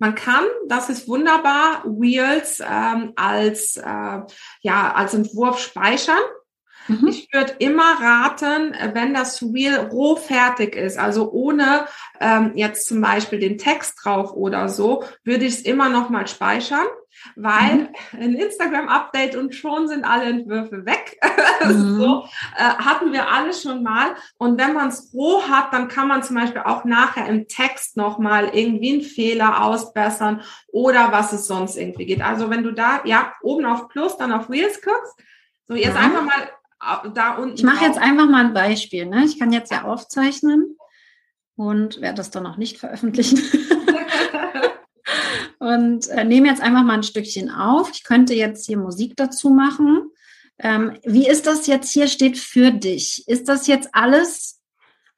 Man 0.05 0.15
kann, 0.15 0.45
das 0.67 0.91
ist 0.91 1.09
wunderbar, 1.09 1.83
Wheels 1.87 2.61
ähm, 2.61 3.15
als, 3.17 3.79
äh, 3.79 4.21
ja, 4.61 4.93
als 4.93 5.15
Entwurf 5.15 5.59
speichern. 5.59 6.21
Mhm. 6.89 7.09
Ich 7.09 7.33
würde 7.33 7.55
immer 7.59 8.01
raten, 8.01 8.75
wenn 8.93 9.15
das 9.15 9.43
Wheel 9.43 9.77
roh 9.77 10.17
fertig 10.17 10.77
ist, 10.77 10.99
also 10.99 11.31
ohne 11.33 11.87
ähm, 12.21 12.53
jetzt 12.55 12.87
zum 12.87 13.01
Beispiel 13.01 13.39
den 13.39 13.59
Text 13.59 14.01
drauf 14.03 14.33
oder 14.33 14.69
so, 14.69 15.05
würde 15.25 15.45
ich 15.45 15.55
es 15.55 15.61
immer 15.63 15.89
noch 15.89 16.11
mal 16.11 16.27
speichern 16.27 16.87
weil 17.37 17.75
mhm. 17.75 17.89
ein 18.21 18.35
Instagram-Update 18.35 19.37
und 19.37 19.55
schon 19.55 19.89
sind 19.89 20.05
alle 20.05 20.27
Entwürfe 20.27 20.85
weg. 20.87 21.19
Mhm. 21.65 21.97
so 21.97 22.25
äh, 22.59 22.63
hatten 22.63 23.13
wir 23.13 23.31
alle 23.31 23.55
schon 23.55 23.83
mal. 23.83 24.17
Und 24.37 24.59
wenn 24.59 24.75
man 24.75 24.89
es 24.89 25.15
roh 25.15 25.43
hat, 25.49 25.73
dann 25.73 25.89
kann 25.89 26.09
man 26.09 26.23
zum 26.23 26.37
Beispiel 26.37 26.61
auch 26.63 26.85
nachher 26.85 27.27
im 27.27 27.49
Text 27.49 27.97
nochmal 27.97 28.51
irgendwie 28.53 28.93
einen 28.93 29.03
Fehler 29.03 29.65
ausbessern 29.65 30.43
oder 30.69 31.11
was 31.13 31.33
es 31.33 31.47
sonst 31.47 31.77
irgendwie 31.77 32.05
geht. 32.05 32.21
Also 32.21 32.51
wenn 32.51 32.65
du 32.65 32.73
da, 32.73 33.01
ja, 33.05 33.33
oben 33.41 33.65
auf 33.65 33.89
Plus, 33.89 34.19
dann 34.19 34.33
auf 34.33 34.51
Wheels 34.51 34.83
guckst, 34.83 35.15
so 35.69 35.75
jetzt 35.75 35.95
mhm. 35.95 36.05
einfach 36.05 36.25
mal 36.25 36.43
äh, 36.43 36.49
da 37.15 37.37
unten. 37.37 37.57
Ich 37.57 37.63
mache 37.63 37.85
jetzt 37.85 37.99
einfach 37.99 38.29
mal 38.29 38.47
ein 38.47 38.55
Beispiel. 38.55 39.07
Ne? 39.07 39.25
Ich 39.25 39.39
kann 39.39 39.53
jetzt 39.53 39.71
ja 39.71 39.85
aufzeichnen 39.85 40.77
und 41.57 42.01
werde 42.01 42.17
das 42.17 42.31
dann 42.31 42.47
auch 42.47 42.57
nicht 42.57 42.79
veröffentlichen. 42.79 43.41
und 45.59 46.09
äh, 46.09 46.25
nehme 46.25 46.49
jetzt 46.49 46.63
einfach 46.63 46.83
mal 46.83 46.95
ein 46.95 47.03
Stückchen 47.03 47.51
auf. 47.51 47.91
Ich 47.93 48.05
könnte 48.05 48.35
jetzt 48.35 48.67
hier 48.67 48.79
Musik 48.79 49.15
dazu 49.17 49.51
machen. 49.51 50.11
Ähm, 50.59 50.99
wie 51.05 51.29
ist 51.29 51.47
das 51.47 51.67
jetzt 51.67 51.91
hier 51.91 52.07
steht 52.07 52.39
für 52.39 52.71
dich? 52.71 53.27
Ist 53.29 53.49
das 53.49 53.67
jetzt 53.67 53.89
alles 53.93 54.61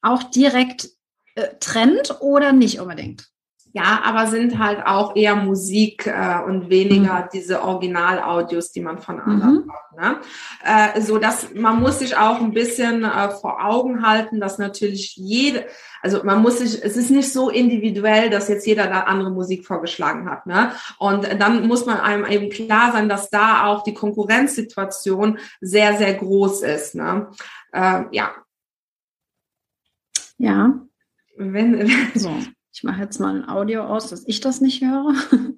auch 0.00 0.22
direkt 0.22 0.88
äh, 1.34 1.48
Trend 1.60 2.20
oder 2.20 2.52
nicht 2.52 2.80
unbedingt? 2.80 3.28
Ja, 3.76 4.00
aber 4.04 4.26
sind 4.26 4.58
halt 4.58 4.86
auch 4.86 5.14
eher 5.16 5.36
Musik 5.36 6.06
äh, 6.06 6.42
und 6.46 6.70
weniger 6.70 7.24
mhm. 7.24 7.28
diese 7.34 7.62
Originalaudios, 7.62 8.72
die 8.72 8.80
man 8.80 8.96
von 8.96 9.20
anderen 9.20 9.66
mhm. 9.66 9.70
hat. 9.70 9.92
Ne? 10.00 10.20
Äh, 10.64 11.02
so 11.02 11.18
dass 11.18 11.52
man 11.52 11.82
muss 11.82 11.98
sich 11.98 12.16
auch 12.16 12.40
ein 12.40 12.54
bisschen 12.54 13.04
äh, 13.04 13.28
vor 13.28 13.62
Augen 13.62 14.00
halten, 14.00 14.40
dass 14.40 14.56
natürlich 14.56 15.16
jede, 15.16 15.66
also 16.00 16.24
man 16.24 16.40
muss 16.40 16.60
sich, 16.60 16.82
es 16.82 16.96
ist 16.96 17.10
nicht 17.10 17.30
so 17.30 17.50
individuell, 17.50 18.30
dass 18.30 18.48
jetzt 18.48 18.66
jeder 18.66 18.86
da 18.86 19.00
andere 19.00 19.30
Musik 19.30 19.66
vorgeschlagen 19.66 20.30
hat. 20.30 20.46
Ne? 20.46 20.72
Und 20.98 21.28
dann 21.38 21.68
muss 21.68 21.84
man 21.84 22.00
einem 22.00 22.24
eben 22.24 22.48
klar 22.48 22.92
sein, 22.92 23.10
dass 23.10 23.28
da 23.28 23.66
auch 23.66 23.82
die 23.82 23.92
Konkurrenzsituation 23.92 25.38
sehr, 25.60 25.98
sehr 25.98 26.14
groß 26.14 26.62
ist. 26.62 26.94
Ne? 26.94 27.28
Äh, 27.72 28.04
ja. 28.12 28.30
Ja. 30.38 30.80
Wenn, 31.36 31.90
so. 32.14 32.30
Ich 32.76 32.82
mache 32.82 33.00
jetzt 33.00 33.20
mal 33.20 33.34
ein 33.34 33.48
Audio 33.48 33.84
aus, 33.84 34.10
dass 34.10 34.22
ich 34.26 34.40
das 34.40 34.60
nicht 34.60 34.82
höre. 34.82 35.14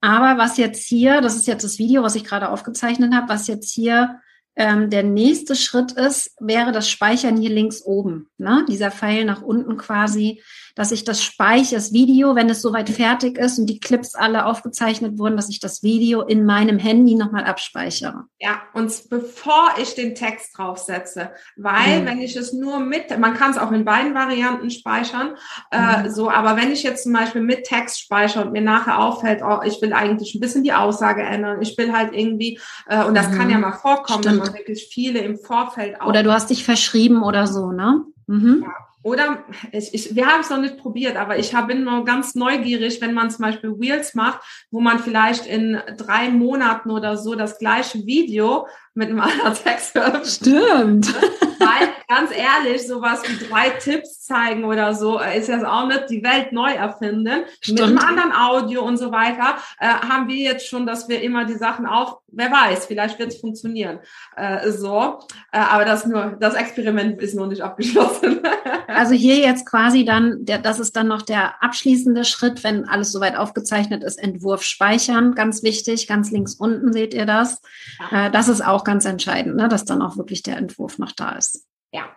Aber 0.00 0.42
was 0.42 0.56
jetzt 0.56 0.84
hier, 0.88 1.20
das 1.20 1.36
ist 1.36 1.46
jetzt 1.46 1.62
das 1.62 1.78
Video, 1.78 2.02
was 2.02 2.16
ich 2.16 2.24
gerade 2.24 2.48
aufgezeichnet 2.48 3.14
habe, 3.14 3.28
was 3.28 3.46
jetzt 3.46 3.70
hier 3.70 4.18
ähm, 4.56 4.90
der 4.90 5.04
nächste 5.04 5.54
Schritt 5.54 5.92
ist, 5.92 6.34
wäre 6.40 6.72
das 6.72 6.90
Speichern 6.90 7.36
hier 7.36 7.50
links 7.50 7.82
oben. 7.82 8.28
Ne? 8.38 8.66
Dieser 8.68 8.90
Pfeil 8.90 9.24
nach 9.24 9.40
unten 9.40 9.76
quasi 9.76 10.42
dass 10.78 10.92
ich 10.92 11.02
das 11.02 11.24
speichere, 11.24 11.74
das 11.74 11.92
Video, 11.92 12.36
wenn 12.36 12.48
es 12.48 12.62
soweit 12.62 12.88
fertig 12.88 13.36
ist 13.36 13.58
und 13.58 13.66
die 13.66 13.80
Clips 13.80 14.14
alle 14.14 14.46
aufgezeichnet 14.46 15.18
wurden, 15.18 15.34
dass 15.34 15.48
ich 15.48 15.58
das 15.58 15.82
Video 15.82 16.22
in 16.22 16.46
meinem 16.46 16.78
Handy 16.78 17.16
nochmal 17.16 17.44
abspeichere. 17.46 18.26
Ja, 18.38 18.62
und 18.74 18.92
bevor 19.10 19.70
ich 19.82 19.96
den 19.96 20.14
Text 20.14 20.56
draufsetze, 20.56 21.32
weil 21.56 22.02
mhm. 22.02 22.06
wenn 22.06 22.20
ich 22.20 22.36
es 22.36 22.52
nur 22.52 22.78
mit, 22.78 23.18
man 23.18 23.34
kann 23.34 23.50
es 23.50 23.58
auch 23.58 23.72
in 23.72 23.84
beiden 23.84 24.14
Varianten 24.14 24.70
speichern, 24.70 25.34
äh, 25.72 25.78
mhm. 25.80 26.04
äh, 26.06 26.10
so, 26.10 26.30
aber 26.30 26.56
wenn 26.56 26.70
ich 26.70 26.84
jetzt 26.84 27.02
zum 27.02 27.12
Beispiel 27.12 27.42
mit 27.42 27.64
Text 27.64 27.98
speichere 27.98 28.44
und 28.44 28.52
mir 28.52 28.62
nachher 28.62 29.00
auffällt, 29.00 29.42
oh, 29.42 29.58
ich 29.64 29.82
will 29.82 29.92
eigentlich 29.92 30.36
ein 30.36 30.40
bisschen 30.40 30.62
die 30.62 30.74
Aussage 30.74 31.22
ändern, 31.22 31.60
ich 31.60 31.76
will 31.76 31.92
halt 31.92 32.14
irgendwie, 32.14 32.60
äh, 32.86 33.04
und 33.04 33.16
das 33.16 33.30
mhm. 33.30 33.36
kann 33.36 33.50
ja 33.50 33.58
mal 33.58 33.72
vorkommen, 33.72 34.22
Stimmt. 34.22 34.42
wenn 34.42 34.46
man 34.46 34.54
wirklich 34.54 34.88
viele 34.92 35.18
im 35.18 35.38
Vorfeld 35.38 36.00
auch. 36.00 36.06
Oder 36.06 36.22
du 36.22 36.32
hast 36.32 36.50
dich 36.50 36.64
verschrieben 36.64 37.24
oder 37.24 37.48
so, 37.48 37.72
ne? 37.72 38.04
Mhm. 38.28 38.62
Ja. 38.64 38.87
Oder 39.08 39.44
ich, 39.72 39.94
ich, 39.94 40.14
wir 40.14 40.26
haben 40.26 40.40
es 40.40 40.50
noch 40.50 40.60
nicht 40.60 40.76
probiert, 40.76 41.16
aber 41.16 41.38
ich 41.38 41.54
hab, 41.54 41.68
bin 41.68 41.84
nur 41.84 42.04
ganz 42.04 42.34
neugierig, 42.34 43.00
wenn 43.00 43.14
man 43.14 43.30
zum 43.30 43.42
Beispiel 43.42 43.70
Wheels 43.78 44.14
macht, 44.14 44.40
wo 44.70 44.80
man 44.80 44.98
vielleicht 44.98 45.46
in 45.46 45.80
drei 45.96 46.28
Monaten 46.28 46.90
oder 46.90 47.16
so 47.16 47.34
das 47.34 47.58
gleiche 47.58 48.04
Video 48.04 48.66
mit 48.94 49.08
einem 49.08 49.20
anderen 49.20 49.54
Text. 49.54 49.98
Stimmt. 50.24 51.14
Weil, 51.58 51.88
ganz 52.08 52.30
ehrlich, 52.30 52.86
sowas 52.86 53.22
wie 53.26 53.46
drei 53.46 53.70
Tipps 53.70 54.22
zeigen 54.24 54.64
oder 54.64 54.94
so, 54.94 55.20
äh, 55.20 55.38
ist 55.38 55.48
jetzt 55.48 55.64
auch 55.64 55.86
nicht 55.86 56.10
die 56.10 56.22
Welt 56.22 56.52
neu 56.52 56.70
erfinden. 56.70 57.44
Stimmt. 57.60 57.80
Mit 57.80 57.88
einem 57.88 57.98
anderen 57.98 58.32
Audio 58.32 58.82
und 58.82 58.96
so 58.96 59.10
weiter 59.10 59.56
äh, 59.78 59.86
haben 59.86 60.28
wir 60.28 60.36
jetzt 60.36 60.68
schon, 60.68 60.86
dass 60.86 61.08
wir 61.08 61.22
immer 61.22 61.44
die 61.44 61.54
Sachen 61.54 61.86
auf, 61.86 62.18
wer 62.28 62.50
weiß, 62.50 62.86
vielleicht 62.86 63.18
wird 63.18 63.32
es 63.32 63.40
funktionieren. 63.40 63.98
Äh, 64.36 64.70
so, 64.70 65.18
äh, 65.52 65.58
aber 65.58 65.84
das 65.84 66.06
nur, 66.06 66.36
das 66.38 66.54
Experiment 66.54 67.20
ist 67.20 67.34
noch 67.34 67.46
nicht 67.46 67.62
abgeschlossen. 67.62 68.40
also 68.88 69.14
hier 69.14 69.38
jetzt 69.38 69.66
quasi 69.66 70.04
dann, 70.04 70.44
der, 70.44 70.58
das 70.58 70.78
ist 70.78 70.96
dann 70.96 71.08
noch 71.08 71.22
der 71.22 71.62
abschließende 71.62 72.24
Schritt, 72.24 72.62
wenn 72.64 72.88
alles 72.88 73.12
soweit 73.12 73.36
aufgezeichnet 73.36 74.04
ist, 74.04 74.16
Entwurf 74.16 74.62
speichern, 74.62 75.34
ganz 75.34 75.62
wichtig, 75.62 76.06
ganz 76.06 76.30
links 76.30 76.54
unten 76.54 76.92
seht 76.92 77.14
ihr 77.14 77.26
das. 77.26 77.62
Äh, 78.10 78.30
das 78.30 78.48
ist 78.48 78.64
auch 78.64 78.77
ganz 78.84 79.04
entscheidend, 79.04 79.56
ne, 79.56 79.68
dass 79.68 79.84
dann 79.84 80.02
auch 80.02 80.16
wirklich 80.16 80.42
der 80.42 80.56
Entwurf 80.56 80.98
noch 80.98 81.12
da 81.12 81.32
ist. 81.32 81.66
Ja. 81.92 82.08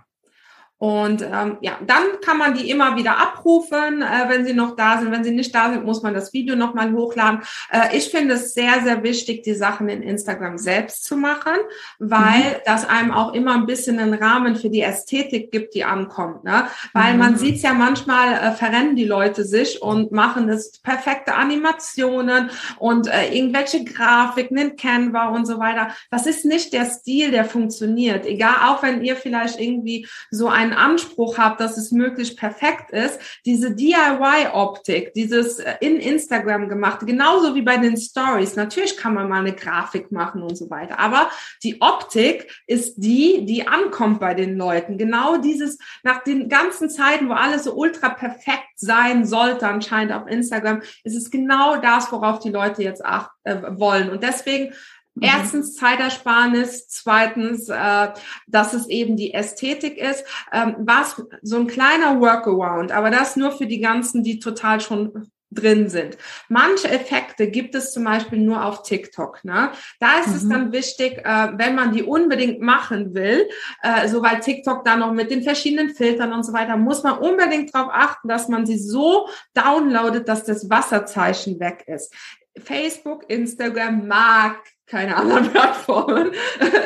Und 0.81 1.21
ähm, 1.21 1.57
ja, 1.61 1.77
dann 1.85 2.01
kann 2.25 2.39
man 2.39 2.55
die 2.55 2.71
immer 2.71 2.95
wieder 2.95 3.19
abrufen, 3.19 4.01
äh, 4.01 4.27
wenn 4.29 4.47
sie 4.47 4.55
noch 4.55 4.75
da 4.75 4.97
sind. 4.97 5.11
Wenn 5.11 5.23
sie 5.23 5.29
nicht 5.29 5.53
da 5.53 5.71
sind, 5.71 5.85
muss 5.85 6.01
man 6.01 6.15
das 6.15 6.33
Video 6.33 6.55
nochmal 6.55 6.91
hochladen. 6.91 7.41
Äh, 7.69 7.95
ich 7.95 8.09
finde 8.09 8.33
es 8.33 8.55
sehr, 8.55 8.81
sehr 8.83 9.03
wichtig, 9.03 9.43
die 9.43 9.53
Sachen 9.53 9.89
in 9.89 10.01
Instagram 10.01 10.57
selbst 10.57 11.05
zu 11.05 11.17
machen, 11.17 11.53
weil 11.99 12.39
mhm. 12.39 12.55
das 12.65 12.89
einem 12.89 13.11
auch 13.11 13.35
immer 13.35 13.53
ein 13.53 13.67
bisschen 13.67 13.99
einen 13.99 14.15
Rahmen 14.15 14.55
für 14.55 14.71
die 14.71 14.81
Ästhetik 14.81 15.51
gibt, 15.51 15.75
die 15.75 15.83
ankommt. 15.83 16.45
Ne? 16.45 16.65
Weil 16.93 17.13
mhm. 17.13 17.19
man 17.19 17.37
sieht 17.37 17.61
ja 17.61 17.75
manchmal, 17.75 18.33
äh, 18.33 18.51
verrennen 18.53 18.95
die 18.95 19.05
Leute 19.05 19.45
sich 19.45 19.83
und 19.83 20.11
machen 20.11 20.47
das 20.47 20.79
perfekte 20.79 21.35
Animationen 21.35 22.49
und 22.79 23.05
äh, 23.05 23.31
irgendwelche 23.31 23.83
Grafiken 23.83 24.57
in 24.57 24.75
Canva 24.77 25.27
und 25.27 25.45
so 25.45 25.59
weiter. 25.59 25.89
Das 26.09 26.25
ist 26.25 26.43
nicht 26.43 26.73
der 26.73 26.85
Stil, 26.85 27.29
der 27.29 27.45
funktioniert. 27.45 28.25
Egal, 28.25 28.55
auch 28.65 28.81
wenn 28.81 29.03
ihr 29.03 29.15
vielleicht 29.15 29.59
irgendwie 29.59 30.07
so 30.31 30.47
ein 30.47 30.70
einen 30.71 30.79
Anspruch 30.79 31.37
habt, 31.37 31.59
dass 31.59 31.77
es 31.77 31.91
möglichst 31.91 32.37
perfekt 32.37 32.91
ist, 32.91 33.19
diese 33.45 33.75
DIY-Optik, 33.75 35.13
dieses 35.13 35.59
äh, 35.59 35.75
in 35.81 35.97
Instagram 35.97 36.69
gemachte, 36.69 37.05
genauso 37.05 37.55
wie 37.55 37.61
bei 37.61 37.77
den 37.77 37.97
Stories. 37.97 38.55
Natürlich 38.55 38.97
kann 38.97 39.13
man 39.13 39.29
mal 39.29 39.41
eine 39.41 39.53
Grafik 39.53 40.11
machen 40.11 40.41
und 40.41 40.57
so 40.57 40.69
weiter, 40.69 40.99
aber 40.99 41.29
die 41.63 41.81
Optik 41.81 42.51
ist 42.67 42.95
die, 42.97 43.45
die 43.45 43.67
ankommt 43.67 44.19
bei 44.19 44.33
den 44.33 44.57
Leuten. 44.57 44.97
Genau 44.97 45.37
dieses, 45.37 45.77
nach 46.03 46.23
den 46.23 46.49
ganzen 46.49 46.89
Zeiten, 46.89 47.29
wo 47.29 47.33
alles 47.33 47.65
so 47.65 47.73
ultra 47.73 48.09
perfekt 48.09 48.69
sein 48.75 49.25
sollte, 49.25 49.67
anscheinend 49.67 50.13
auf 50.13 50.27
Instagram, 50.27 50.81
ist 51.03 51.15
es 51.15 51.29
genau 51.29 51.77
das, 51.77 52.11
worauf 52.11 52.39
die 52.39 52.49
Leute 52.49 52.83
jetzt 52.83 53.03
acht, 53.05 53.31
äh, 53.43 53.57
wollen. 53.77 54.09
Und 54.09 54.23
deswegen. 54.23 54.73
Erstens 55.19 55.75
Zeitersparnis, 55.75 56.87
zweitens, 56.87 57.67
äh, 57.67 58.07
dass 58.47 58.73
es 58.73 58.87
eben 58.87 59.17
die 59.17 59.33
Ästhetik 59.33 59.97
ist. 59.97 60.23
Ähm, 60.53 60.75
was 60.79 61.21
so 61.41 61.57
ein 61.57 61.67
kleiner 61.67 62.21
Workaround, 62.21 62.91
aber 62.91 63.11
das 63.11 63.35
nur 63.35 63.51
für 63.51 63.65
die 63.65 63.81
ganzen, 63.81 64.23
die 64.23 64.39
total 64.39 64.79
schon 64.79 65.29
drin 65.51 65.89
sind. 65.89 66.17
Manche 66.47 66.89
Effekte 66.89 67.51
gibt 67.51 67.75
es 67.75 67.91
zum 67.91 68.05
Beispiel 68.05 68.39
nur 68.39 68.65
auf 68.65 68.83
TikTok. 68.83 69.43
Ne? 69.43 69.71
Da 69.99 70.19
ist 70.19 70.29
mhm. 70.29 70.35
es 70.35 70.49
dann 70.49 70.71
wichtig, 70.71 71.17
äh, 71.25 71.49
wenn 71.57 71.75
man 71.75 71.91
die 71.91 72.03
unbedingt 72.03 72.61
machen 72.61 73.13
will, 73.13 73.47
äh, 73.83 74.07
so 74.07 74.23
weil 74.23 74.39
TikTok 74.39 74.85
da 74.85 74.95
noch 74.95 75.11
mit 75.11 75.29
den 75.29 75.43
verschiedenen 75.43 75.93
Filtern 75.93 76.31
und 76.31 76.43
so 76.43 76.53
weiter, 76.53 76.77
muss 76.77 77.03
man 77.03 77.17
unbedingt 77.17 77.75
darauf 77.75 77.91
achten, 77.91 78.29
dass 78.29 78.47
man 78.47 78.65
sie 78.65 78.79
so 78.79 79.27
downloadet, 79.53 80.27
dass 80.27 80.45
das 80.45 80.69
Wasserzeichen 80.69 81.59
weg 81.59 81.83
ist. 81.85 82.13
Facebook, 82.57 83.29
Instagram 83.29 84.07
mag 84.07 84.57
keine 84.91 85.15
anderen 85.21 85.49
Plattformen. 85.49 86.31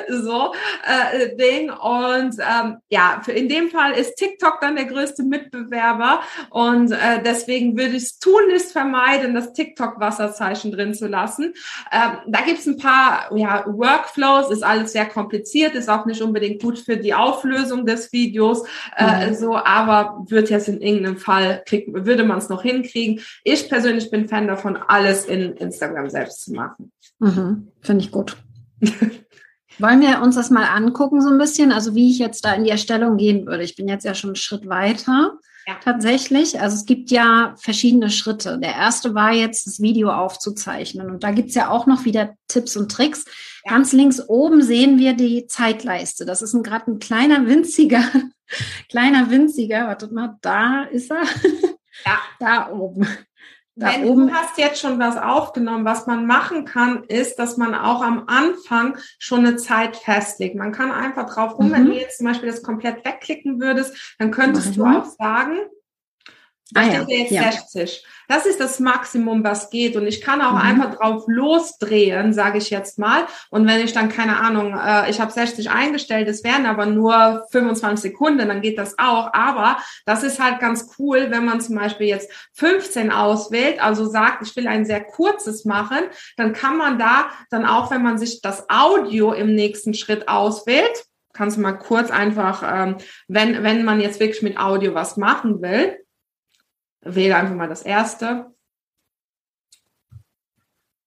So 0.07 0.53
äh, 0.85 1.35
Ding. 1.35 1.71
Und 1.71 2.35
ähm, 2.39 2.77
ja 2.89 3.21
für 3.25 3.31
in 3.31 3.49
dem 3.49 3.69
Fall 3.69 3.93
ist 3.93 4.15
TikTok 4.15 4.59
dann 4.61 4.75
der 4.75 4.85
größte 4.85 5.23
Mitbewerber. 5.23 6.21
Und 6.51 6.91
äh, 6.91 7.21
deswegen 7.25 7.75
würde 7.75 7.95
ich 7.95 8.03
es 8.03 8.19
tunlichst 8.19 8.71
vermeiden 8.71 9.33
das 9.33 9.53
TikTok 9.53 9.99
Wasserzeichen 9.99 10.71
drin 10.71 10.93
zu 10.93 11.07
lassen. 11.07 11.53
Ähm, 11.91 12.17
da 12.27 12.41
gibt's 12.41 12.67
ein 12.67 12.77
paar 12.77 13.35
ja 13.35 13.65
Workflows. 13.67 14.51
Ist 14.51 14.63
alles 14.63 14.91
sehr 14.91 15.07
kompliziert. 15.07 15.73
Ist 15.73 15.89
auch 15.89 16.05
nicht 16.05 16.21
unbedingt 16.21 16.61
gut 16.61 16.79
für 16.79 16.97
die 16.97 17.13
Auflösung 17.13 17.85
des 17.85 18.13
Videos 18.13 18.63
äh, 18.95 19.27
mhm. 19.27 19.33
so. 19.33 19.55
Aber 19.55 20.23
wird 20.27 20.49
jetzt 20.49 20.69
in 20.69 20.81
irgendeinem 20.81 21.17
Fall 21.17 21.63
krieg, 21.65 21.87
würde 21.89 22.23
man 22.23 22.37
es 22.37 22.47
noch 22.47 22.61
hinkriegen. 22.61 23.21
Ich 23.43 23.67
persönlich 23.67 24.11
bin 24.11 24.29
Fan 24.29 24.47
davon 24.47 24.77
alles 24.77 25.25
in 25.25 25.53
Instagram 25.57 26.09
selbst 26.09 26.45
zu 26.45 26.53
machen. 26.53 26.91
Mhm, 27.19 27.71
Finde 27.85 28.03
ich 28.03 28.11
gut. 28.11 28.37
Wollen 29.79 30.01
wir 30.01 30.21
uns 30.21 30.35
das 30.35 30.49
mal 30.49 30.65
angucken, 30.65 31.21
so 31.21 31.29
ein 31.29 31.37
bisschen? 31.37 31.71
Also, 31.71 31.95
wie 31.95 32.09
ich 32.09 32.19
jetzt 32.19 32.45
da 32.45 32.53
in 32.53 32.63
die 32.63 32.69
Erstellung 32.69 33.17
gehen 33.17 33.45
würde. 33.45 33.63
Ich 33.63 33.75
bin 33.75 33.87
jetzt 33.87 34.05
ja 34.05 34.15
schon 34.15 34.31
einen 34.31 34.35
Schritt 34.35 34.67
weiter. 34.67 35.37
Ja. 35.67 35.77
Tatsächlich. 35.83 36.61
Also 36.61 36.75
es 36.75 36.85
gibt 36.85 37.09
ja 37.09 37.55
verschiedene 37.57 38.11
Schritte. 38.11 38.59
Der 38.59 38.75
erste 38.75 39.15
war 39.15 39.33
jetzt, 39.33 39.65
das 39.65 39.81
Video 39.81 40.11
aufzuzeichnen. 40.11 41.09
Und 41.09 41.23
da 41.23 41.31
gibt's 41.31 41.55
ja 41.55 41.69
auch 41.71 41.87
noch 41.87 42.05
wieder 42.05 42.35
Tipps 42.47 42.77
und 42.77 42.91
Tricks. 42.91 43.25
Ja. 43.65 43.71
Ganz 43.71 43.91
links 43.91 44.21
oben 44.27 44.61
sehen 44.61 44.99
wir 44.99 45.13
die 45.13 45.47
Zeitleiste. 45.47 46.25
Das 46.25 46.43
ist 46.43 46.55
gerade 46.63 46.91
ein 46.91 46.99
kleiner, 46.99 47.47
winziger, 47.47 48.03
kleiner, 48.89 49.31
winziger, 49.31 49.87
wartet 49.87 50.11
mal, 50.11 50.37
da 50.41 50.83
ist 50.83 51.11
er. 51.11 51.23
Ja. 52.05 52.19
Da 52.39 52.69
oben. 52.71 53.07
Da 53.77 53.91
Wenn 53.91 54.05
oben. 54.05 54.27
du 54.27 54.33
hast 54.33 54.57
jetzt 54.57 54.79
schon 54.79 54.99
was 54.99 55.17
aufgenommen, 55.17 55.83
was 55.83 56.07
man 56.07 56.25
machen 56.25 56.63
kann, 56.63 57.03
ist, 57.03 57.38
dass 57.39 57.57
man 57.57 57.75
auch 57.75 58.01
am 58.01 58.23
Anfang 58.27 58.97
schon 59.19 59.45
eine 59.45 59.57
Zeit 59.57 59.97
festlegt. 59.97 60.55
Man 60.55 60.71
kann 60.71 60.91
einfach 60.91 61.29
drauf 61.29 61.57
rum, 61.57 61.67
mhm. 61.67 61.71
wenn 61.73 61.85
du 61.88 61.91
jetzt 61.91 62.17
zum 62.17 62.27
Beispiel 62.27 62.49
das 62.49 62.63
komplett 62.63 63.03
wegklicken 63.03 63.59
würdest, 63.59 64.15
dann 64.17 64.31
könntest 64.31 64.77
du 64.77 64.85
auch 64.85 65.03
sagen, 65.03 65.57
ah, 66.73 66.83
ja. 66.83 67.05
jetzt 67.05 67.31
ja. 67.31 67.51
60. 67.51 68.05
Das 68.27 68.45
ist 68.45 68.59
das 68.59 68.79
Maximum, 68.79 69.43
was 69.43 69.69
geht. 69.69 69.95
Und 69.95 70.07
ich 70.07 70.21
kann 70.21 70.41
auch 70.41 70.53
mhm. 70.53 70.57
einfach 70.57 70.95
drauf 70.95 71.23
losdrehen, 71.27 72.33
sage 72.33 72.57
ich 72.57 72.69
jetzt 72.69 72.99
mal. 72.99 73.25
Und 73.49 73.67
wenn 73.67 73.81
ich 73.81 73.93
dann, 73.93 74.09
keine 74.09 74.39
Ahnung, 74.39 74.77
äh, 74.77 75.09
ich 75.09 75.19
habe 75.19 75.31
60 75.31 75.69
eingestellt, 75.69 76.27
es 76.27 76.43
wären 76.43 76.65
aber 76.65 76.85
nur 76.85 77.45
25 77.51 78.11
Sekunden, 78.11 78.47
dann 78.47 78.61
geht 78.61 78.77
das 78.77 78.97
auch. 78.97 79.33
Aber 79.33 79.77
das 80.05 80.23
ist 80.23 80.39
halt 80.39 80.59
ganz 80.59 80.95
cool, 80.97 81.27
wenn 81.29 81.45
man 81.45 81.61
zum 81.61 81.75
Beispiel 81.75 82.07
jetzt 82.07 82.31
15 82.53 83.11
auswählt, 83.11 83.81
also 83.81 84.05
sagt, 84.05 84.45
ich 84.47 84.55
will 84.55 84.67
ein 84.67 84.85
sehr 84.85 85.03
kurzes 85.03 85.65
machen, 85.65 85.99
dann 86.38 86.53
kann 86.53 86.77
man 86.77 86.97
da 86.97 87.25
dann 87.49 87.65
auch, 87.65 87.91
wenn 87.91 88.03
man 88.03 88.17
sich 88.17 88.41
das 88.41 88.69
Audio 88.69 89.33
im 89.33 89.55
nächsten 89.55 89.93
Schritt 89.93 90.27
auswählt, 90.27 91.05
kannst 91.35 91.57
du 91.57 91.61
mal 91.61 91.73
kurz 91.73 92.09
einfach, 92.09 92.63
ähm, 92.65 92.97
wenn, 93.27 93.63
wenn 93.63 93.85
man 93.85 93.99
jetzt 93.99 94.19
wirklich 94.19 94.41
mit 94.41 94.57
Audio 94.57 94.95
was 94.95 95.17
machen 95.17 95.61
will, 95.61 95.97
wähle 97.05 97.35
einfach 97.35 97.55
mal 97.55 97.69
das 97.69 97.83
erste. 97.83 98.51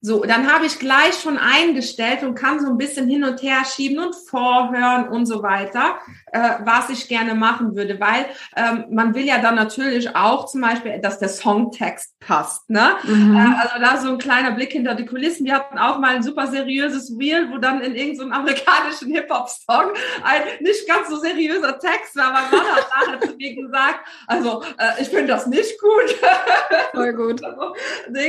So, 0.01 0.23
dann 0.23 0.51
habe 0.51 0.65
ich 0.65 0.79
gleich 0.79 1.21
schon 1.21 1.39
eingestellt 1.39 2.23
und 2.23 2.37
kann 2.37 2.61
so 2.61 2.69
ein 2.69 2.79
bisschen 2.79 3.09
hin 3.09 3.25
und 3.25 3.43
her 3.43 3.65
schieben 3.65 3.99
und 3.99 4.15
vorhören 4.15 5.09
und 5.09 5.27
so 5.27 5.43
weiter, 5.43 5.99
äh, 6.33 6.55
was 6.65 6.91
ich 6.91 7.09
gerne 7.09 7.35
machen 7.35 7.75
würde, 7.75 7.99
weil 8.01 8.27
ähm, 8.57 8.87
man 8.91 9.15
will 9.15 9.25
ja 9.25 9.39
dann 9.39 9.55
natürlich 9.55 10.15
auch 10.15 10.47
zum 10.47 10.61
Beispiel, 10.61 10.99
dass 11.01 11.19
der 11.19 11.29
Songtext 11.29 12.19
passt. 12.21 12.69
Ne? 12.71 12.97
Mhm. 13.05 13.37
Äh, 13.37 13.55
also 13.61 13.79
da 13.81 13.97
so 13.97 14.09
ein 14.09 14.19
kleiner 14.19 14.53
Blick 14.53 14.73
hinter 14.73 14.95
die 14.95 15.07
Kulissen. 15.07 15.47
Wir 15.47 15.55
hatten 15.55 15.79
auch 15.79 15.99
mal 15.99 16.17
ein 16.17 16.23
super 16.23 16.47
seriöses 16.47 17.17
Reel, 17.19 17.51
wo 17.51 17.59
dann 17.59 17.81
in 17.81 17.95
irgendeinem 17.95 18.31
so 18.31 18.35
amerikanischen 18.35 19.13
Hip-Hop-Song 19.13 19.93
ein 20.23 20.43
nicht 20.61 20.87
ganz 20.89 21.09
so 21.09 21.17
seriöser 21.17 21.79
Text 21.79 22.17
war, 22.17 22.35
aber 22.35 22.57
man 22.57 22.67
hat 22.67 22.89
nachher 22.97 23.21
zu 23.21 23.37
mir 23.37 23.55
gesagt, 23.55 24.01
also 24.27 24.63
äh, 24.79 25.03
ich 25.03 25.09
finde 25.09 25.29
das 25.29 25.47
nicht 25.47 25.81
gut. 25.81 26.17
Voll 26.93 27.13
gut. 27.15 27.45
also, 27.45 27.75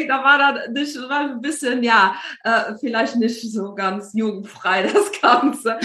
da 0.07 0.23
war 0.23 0.37
dann 0.37 0.73
nicht, 0.73 0.95
war 1.09 1.21
ein 1.21 1.41
bisschen 1.41 1.83
ja, 1.83 2.15
äh, 2.43 2.75
vielleicht 2.79 3.15
nicht 3.15 3.51
so 3.51 3.73
ganz 3.73 4.13
jugendfrei 4.13 4.83
das 4.83 5.11
Ganze. 5.21 5.79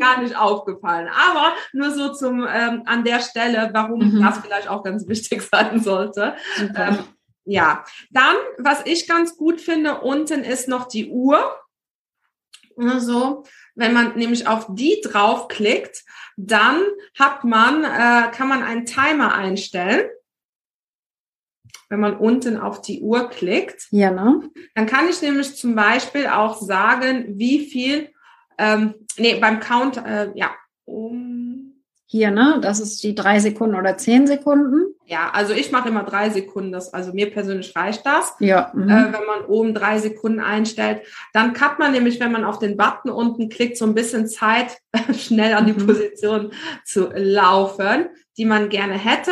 gar 0.00 0.20
nicht 0.20 0.36
aufgefallen. 0.36 1.08
Aber 1.08 1.39
nur 1.72 1.90
so 1.90 2.12
zum 2.12 2.46
ähm, 2.48 2.82
an 2.86 3.04
der 3.04 3.20
Stelle, 3.20 3.70
warum 3.72 4.00
mhm. 4.00 4.22
das 4.22 4.38
vielleicht 4.38 4.68
auch 4.68 4.82
ganz 4.82 5.06
wichtig 5.08 5.42
sein 5.50 5.80
sollte. 5.80 6.34
Ähm, 6.76 6.98
ja, 7.44 7.84
dann, 8.10 8.36
was 8.58 8.82
ich 8.84 9.08
ganz 9.08 9.36
gut 9.36 9.60
finde, 9.60 10.00
unten 10.00 10.44
ist 10.44 10.68
noch 10.68 10.86
die 10.86 11.08
Uhr. 11.10 11.42
So, 12.98 13.44
wenn 13.74 13.92
man 13.92 14.16
nämlich 14.16 14.46
auf 14.46 14.68
die 14.70 15.02
draufklickt, 15.04 16.02
dann 16.38 16.80
hat 17.18 17.44
man, 17.44 17.84
äh, 17.84 18.30
kann 18.30 18.48
man 18.48 18.62
einen 18.62 18.86
Timer 18.86 19.34
einstellen 19.34 20.08
wenn 21.90 22.00
man 22.00 22.16
unten 22.16 22.56
auf 22.56 22.80
die 22.80 23.02
Uhr 23.02 23.28
klickt. 23.28 23.88
Ja, 23.90 24.10
ne? 24.10 24.48
Dann 24.74 24.86
kann 24.86 25.08
ich 25.08 25.20
nämlich 25.20 25.56
zum 25.56 25.74
Beispiel 25.74 26.28
auch 26.28 26.56
sagen, 26.56 27.24
wie 27.36 27.66
viel, 27.66 28.10
ähm, 28.58 28.94
nee, 29.18 29.38
beim 29.38 29.60
Count, 29.60 29.98
äh, 29.98 30.30
ja, 30.34 30.54
um. 30.84 31.29
Hier, 32.12 32.32
ne? 32.32 32.58
Das 32.60 32.80
ist 32.80 33.04
die 33.04 33.14
drei 33.14 33.38
Sekunden 33.38 33.76
oder 33.76 33.96
zehn 33.96 34.26
Sekunden. 34.26 34.96
Ja, 35.06 35.30
also 35.32 35.52
ich 35.52 35.70
mache 35.70 35.90
immer 35.90 36.02
drei 36.02 36.28
Sekunden, 36.30 36.72
das, 36.72 36.92
also 36.92 37.12
mir 37.12 37.30
persönlich 37.30 37.76
reicht 37.76 38.04
das. 38.04 38.34
Ja. 38.40 38.72
Mhm. 38.74 38.88
Äh, 38.88 39.12
wenn 39.12 39.26
man 39.26 39.44
oben 39.46 39.74
drei 39.74 40.00
Sekunden 40.00 40.40
einstellt. 40.40 41.02
Dann 41.32 41.52
kann 41.52 41.76
man 41.78 41.92
nämlich, 41.92 42.18
wenn 42.18 42.32
man 42.32 42.42
auf 42.42 42.58
den 42.58 42.76
Button 42.76 43.10
unten 43.10 43.48
klickt, 43.48 43.76
so 43.76 43.84
ein 43.84 43.94
bisschen 43.94 44.26
Zeit, 44.26 44.78
schnell 45.16 45.54
an 45.54 45.66
die 45.66 45.72
mhm. 45.72 45.86
Position 45.86 46.52
zu 46.84 47.10
laufen, 47.14 48.08
die 48.36 48.44
man 48.44 48.70
gerne 48.70 48.94
hätte. 48.94 49.30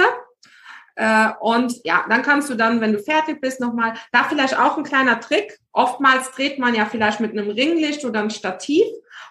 Äh, 0.99 1.29
und 1.41 1.75
ja, 1.85 2.05
dann 2.09 2.23
kannst 2.23 2.51
du 2.51 2.57
dann, 2.57 2.81
wenn 2.81 2.93
du 2.93 2.99
fertig 2.99 3.41
bist, 3.41 3.61
nochmal, 3.61 3.95
da 4.11 4.25
vielleicht 4.25 4.59
auch 4.59 4.77
ein 4.77 4.83
kleiner 4.83 5.21
Trick. 5.21 5.57
Oftmals 5.73 6.33
dreht 6.33 6.59
man 6.59 6.75
ja 6.75 6.87
vielleicht 6.87 7.21
mit 7.21 7.31
einem 7.31 7.51
Ringlicht 7.51 8.05
oder 8.05 8.19
einem 8.19 8.31
Stativ. 8.31 8.85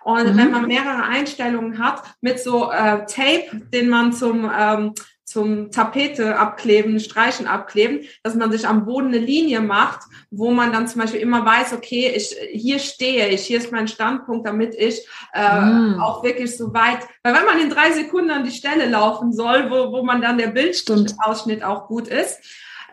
Und 0.06 0.34
mhm. 0.34 0.38
wenn 0.38 0.52
man 0.52 0.68
mehrere 0.68 1.04
Einstellungen 1.04 1.78
hat, 1.78 2.04
mit 2.22 2.40
so 2.40 2.72
äh, 2.72 3.06
Tape, 3.06 3.66
den 3.74 3.90
man 3.90 4.14
zum, 4.14 4.50
ähm, 4.58 4.94
zum 5.28 5.72
Tapete 5.72 6.40
abkleben, 6.40 7.02
Streichen 7.02 7.48
abkleben, 7.48 8.06
dass 8.24 8.34
man 8.36 8.50
sich 8.50 8.66
am 8.66 8.86
Boden 8.86 9.08
eine 9.08 9.18
Linie 9.18 9.60
macht, 9.60 10.00
wo 10.32 10.52
man 10.52 10.72
dann 10.72 10.88
zum 10.88 11.02
Beispiel 11.02 11.20
immer 11.20 11.46
weiß, 11.46 11.74
okay, 11.74 12.14
ich 12.16 12.34
hier 12.54 12.80
stehe 12.80 13.28
ich, 13.28 13.42
hier 13.42 13.58
ist 13.58 13.74
mein 13.74 13.90
Standpunkt, 13.90 14.48
damit 14.48 14.74
ich 14.74 15.06
äh, 15.34 15.60
mm. 15.60 16.00
auch 16.02 16.24
wirklich 16.24 16.56
so 16.56 16.74
weit, 16.74 17.00
weil 17.24 17.34
wenn 17.34 17.46
man 17.46 17.60
in 17.60 17.70
drei 17.70 17.92
Sekunden 17.92 18.32
an 18.32 18.46
die 18.46 18.52
Stelle 18.52 18.88
laufen 18.88 19.34
soll, 19.34 19.70
wo, 19.70 19.92
wo 19.92 20.02
man 20.02 20.22
dann 20.22 20.38
der 20.38 20.48
Bildausschnitt 20.48 21.62
auch 21.62 21.88
gut 21.88 22.08
ist. 22.08 22.40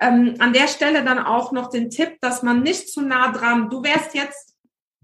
Ähm, 0.00 0.34
an 0.40 0.52
der 0.52 0.66
Stelle 0.66 1.04
dann 1.04 1.20
auch 1.20 1.52
noch 1.52 1.70
den 1.70 1.88
Tipp, 1.88 2.20
dass 2.20 2.42
man 2.42 2.64
nicht 2.64 2.88
zu 2.88 3.00
nah 3.00 3.30
dran, 3.30 3.70
du 3.70 3.84
wärst 3.84 4.12
jetzt 4.16 4.56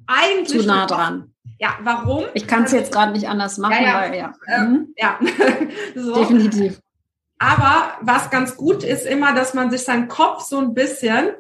eigentlich 0.09 0.63
zu 0.63 0.67
nah 0.67 0.87
dran. 0.87 1.33
Ja, 1.61 1.79
warum? 1.83 2.25
Ich 2.35 2.49
kann 2.49 2.65
es 2.65 2.73
jetzt 2.73 2.91
gerade 2.91 3.13
nicht 3.13 3.29
anders 3.29 3.57
machen, 3.59 3.77
ja, 3.81 3.83
ja. 3.83 4.01
weil 4.01 4.19
ja. 4.19 4.33
Äh, 4.47 4.61
mhm. 4.63 4.95
ja. 4.97 5.19
so. 5.95 6.15
Definitiv. 6.15 6.81
Aber 7.41 7.95
was 8.03 8.31
ganz 8.31 8.57
gut 8.57 8.85
ist 8.85 9.07
immer, 9.07 9.35
dass 9.35 9.55
man 9.55 9.71
sich 9.71 9.83
seinen 9.83 10.09
Kopf 10.09 10.43
so 10.43 10.59
ein 10.59 10.75
bisschen 10.75 11.33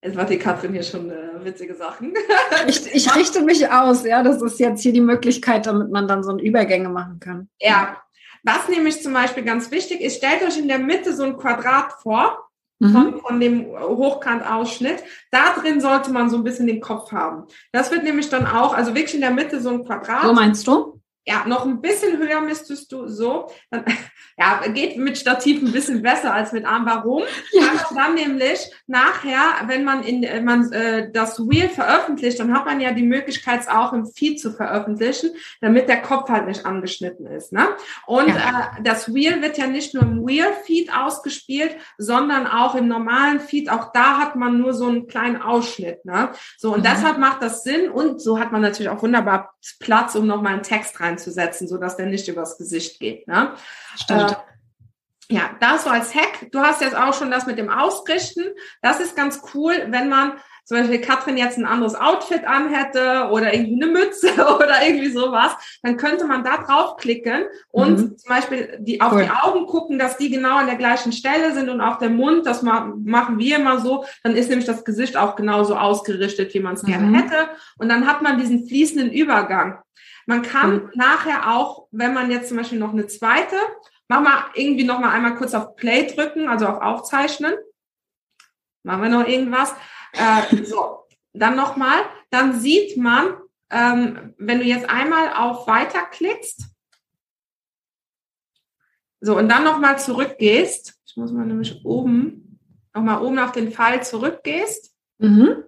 Jetzt 0.00 0.14
macht 0.14 0.30
die 0.30 0.38
Katrin 0.38 0.72
hier 0.72 0.84
schon 0.84 1.10
äh, 1.10 1.44
witzige 1.44 1.74
Sachen. 1.74 2.14
ich, 2.68 2.94
ich 2.94 3.16
richte 3.16 3.42
mich 3.42 3.68
aus, 3.68 4.04
ja. 4.04 4.22
Das 4.22 4.40
ist 4.40 4.60
jetzt 4.60 4.80
hier 4.80 4.92
die 4.92 5.00
Möglichkeit, 5.00 5.66
damit 5.66 5.90
man 5.90 6.06
dann 6.06 6.22
so 6.22 6.30
ein 6.30 6.38
Übergänge 6.38 6.88
machen 6.88 7.18
kann. 7.18 7.48
Ja. 7.60 8.00
Was 8.44 8.68
nämlich 8.68 9.02
zum 9.02 9.12
Beispiel 9.12 9.42
ganz 9.42 9.72
wichtig 9.72 10.00
ist, 10.00 10.18
stellt 10.18 10.42
euch 10.42 10.56
in 10.56 10.68
der 10.68 10.78
Mitte 10.78 11.12
so 11.12 11.24
ein 11.24 11.36
Quadrat 11.36 11.94
vor, 12.00 12.48
mhm. 12.78 12.92
von, 12.92 13.20
von 13.20 13.40
dem 13.40 13.66
Hochkantausschnitt. 13.66 15.02
Da 15.32 15.54
drin 15.54 15.80
sollte 15.80 16.12
man 16.12 16.30
so 16.30 16.36
ein 16.36 16.44
bisschen 16.44 16.68
den 16.68 16.80
Kopf 16.80 17.10
haben. 17.10 17.46
Das 17.72 17.90
wird 17.90 18.04
nämlich 18.04 18.28
dann 18.28 18.46
auch, 18.46 18.74
also 18.74 18.94
wirklich 18.94 19.16
in 19.16 19.20
der 19.20 19.32
Mitte 19.32 19.60
so 19.60 19.70
ein 19.70 19.84
Quadrat. 19.84 20.22
So 20.22 20.32
meinst 20.32 20.64
du? 20.68 20.97
Ja, 21.28 21.44
noch 21.46 21.66
ein 21.66 21.82
bisschen 21.82 22.16
höher 22.16 22.40
müsstest 22.40 22.90
du 22.90 23.06
so. 23.06 23.50
Dann, 23.70 23.84
ja, 24.38 24.62
geht 24.68 24.96
mit 24.96 25.18
Stativ 25.18 25.62
ein 25.62 25.72
bisschen 25.72 26.00
besser 26.00 26.32
als 26.32 26.52
mit 26.52 26.64
Arm. 26.64 26.86
Warum? 26.86 27.22
Ja. 27.52 27.64
Dann 27.94 28.14
nämlich 28.14 28.58
nachher, 28.86 29.66
wenn 29.66 29.84
man 29.84 30.02
in 30.02 30.22
äh, 30.22 30.40
man 30.40 30.72
äh, 30.72 31.10
das 31.12 31.38
Wheel 31.38 31.68
veröffentlicht, 31.68 32.40
dann 32.40 32.54
hat 32.54 32.64
man 32.64 32.80
ja 32.80 32.92
die 32.92 33.02
Möglichkeit, 33.02 33.60
es 33.60 33.68
auch 33.68 33.92
im 33.92 34.06
Feed 34.06 34.40
zu 34.40 34.52
veröffentlichen, 34.52 35.30
damit 35.60 35.90
der 35.90 36.00
Kopf 36.00 36.30
halt 36.30 36.46
nicht 36.46 36.64
angeschnitten 36.64 37.26
ist. 37.26 37.52
Ne? 37.52 37.68
Und 38.06 38.28
ja. 38.28 38.72
äh, 38.78 38.82
das 38.82 39.12
Wheel 39.12 39.42
wird 39.42 39.58
ja 39.58 39.66
nicht 39.66 39.92
nur 39.92 40.04
im 40.04 40.26
Wheel-Feed 40.26 40.94
ausgespielt, 40.94 41.76
sondern 41.98 42.46
auch 42.46 42.74
im 42.74 42.88
normalen 42.88 43.40
Feed. 43.40 43.70
Auch 43.70 43.92
da 43.92 44.16
hat 44.16 44.34
man 44.34 44.58
nur 44.58 44.72
so 44.72 44.86
einen 44.86 45.08
kleinen 45.08 45.42
Ausschnitt. 45.42 46.06
Ne? 46.06 46.30
So 46.56 46.72
und 46.72 46.80
mhm. 46.80 46.84
deshalb 46.84 47.18
macht 47.18 47.42
das 47.42 47.64
Sinn 47.64 47.90
und 47.90 48.22
so 48.22 48.40
hat 48.40 48.50
man 48.50 48.62
natürlich 48.62 48.88
auch 48.88 49.02
wunderbar 49.02 49.52
Platz, 49.78 50.14
um 50.14 50.26
nochmal 50.26 50.54
einen 50.54 50.62
Text 50.62 50.98
rein 51.00 51.17
einzusetzen, 51.18 51.68
so 51.68 51.76
dass 51.78 51.96
der 51.96 52.06
nicht 52.06 52.28
übers 52.28 52.56
Gesicht 52.56 53.00
geht. 53.00 53.26
Ne? 53.26 53.52
Stimmt. 53.96 54.32
Äh, 54.32 55.34
ja, 55.34 55.50
das 55.60 55.84
so 55.84 55.90
als 55.90 56.14
Hack. 56.14 56.50
Du 56.52 56.60
hast 56.60 56.80
jetzt 56.80 56.96
auch 56.96 57.12
schon 57.12 57.30
das 57.30 57.46
mit 57.46 57.58
dem 57.58 57.68
Ausrichten. 57.68 58.44
Das 58.80 58.98
ist 58.98 59.14
ganz 59.14 59.42
cool, 59.52 59.74
wenn 59.88 60.08
man 60.08 60.32
zum 60.64 60.78
Beispiel 60.78 61.00
Katrin 61.00 61.38
jetzt 61.38 61.56
ein 61.56 61.64
anderes 61.64 61.94
Outfit 61.94 62.46
anhätte 62.46 63.28
oder 63.30 63.54
irgendwie 63.54 63.82
eine 63.82 63.92
Mütze 63.92 64.28
oder 64.56 64.86
irgendwie 64.86 65.10
sowas, 65.10 65.52
dann 65.82 65.96
könnte 65.96 66.26
man 66.26 66.44
da 66.44 66.58
draufklicken 66.58 67.44
und 67.70 67.98
mhm. 67.98 68.18
zum 68.18 68.28
Beispiel 68.28 68.76
die, 68.78 69.00
auf 69.00 69.12
cool. 69.12 69.22
die 69.22 69.30
Augen 69.30 69.66
gucken, 69.66 69.98
dass 69.98 70.18
die 70.18 70.30
genau 70.30 70.58
an 70.58 70.66
der 70.66 70.76
gleichen 70.76 71.12
Stelle 71.12 71.54
sind 71.54 71.70
und 71.70 71.80
auch 71.80 71.98
der 71.98 72.10
Mund, 72.10 72.44
das 72.44 72.62
machen 72.62 73.38
wir 73.38 73.56
immer 73.56 73.80
so, 73.80 74.04
dann 74.22 74.36
ist 74.36 74.50
nämlich 74.50 74.66
das 74.66 74.84
Gesicht 74.84 75.16
auch 75.16 75.36
genauso 75.36 75.74
ausgerichtet, 75.74 76.52
wie 76.52 76.60
man 76.60 76.74
es 76.74 76.82
mhm. 76.82 76.88
gerne 76.88 77.18
hätte 77.18 77.48
und 77.78 77.88
dann 77.88 78.06
hat 78.06 78.20
man 78.20 78.38
diesen 78.38 78.66
fließenden 78.66 79.10
Übergang. 79.10 79.78
Man 80.28 80.42
kann 80.42 80.74
mhm. 80.74 80.90
nachher 80.94 81.54
auch, 81.54 81.88
wenn 81.90 82.12
man 82.12 82.30
jetzt 82.30 82.48
zum 82.48 82.58
Beispiel 82.58 82.78
noch 82.78 82.92
eine 82.92 83.06
zweite, 83.06 83.56
mach 84.08 84.20
mal 84.20 84.44
irgendwie 84.52 84.84
noch 84.84 85.00
mal 85.00 85.10
einmal 85.10 85.36
kurz 85.36 85.54
auf 85.54 85.74
Play 85.74 86.06
drücken, 86.06 86.48
also 86.48 86.66
auf 86.66 86.82
Aufzeichnen. 86.82 87.54
Machen 88.82 89.02
wir 89.04 89.08
noch 89.08 89.26
irgendwas. 89.26 89.74
Äh, 90.12 90.64
so, 90.64 91.06
dann 91.32 91.56
noch 91.56 91.76
mal. 91.76 92.02
Dann 92.28 92.60
sieht 92.60 92.98
man, 92.98 93.38
ähm, 93.70 94.34
wenn 94.36 94.58
du 94.58 94.66
jetzt 94.66 94.90
einmal 94.90 95.32
auf 95.32 95.66
Weiter 95.66 96.02
klickst, 96.02 96.62
so 99.20 99.34
und 99.34 99.48
dann 99.48 99.64
noch 99.64 99.78
mal 99.78 99.98
zurückgehst. 99.98 101.00
Ich 101.06 101.16
muss 101.16 101.32
mal 101.32 101.46
nämlich 101.46 101.86
oben 101.86 102.60
noch 102.92 103.02
mal 103.02 103.22
oben 103.22 103.38
auf 103.38 103.52
den 103.52 103.72
Pfeil 103.72 104.02
zurückgehst. 104.02 104.94
Mhm. 105.16 105.64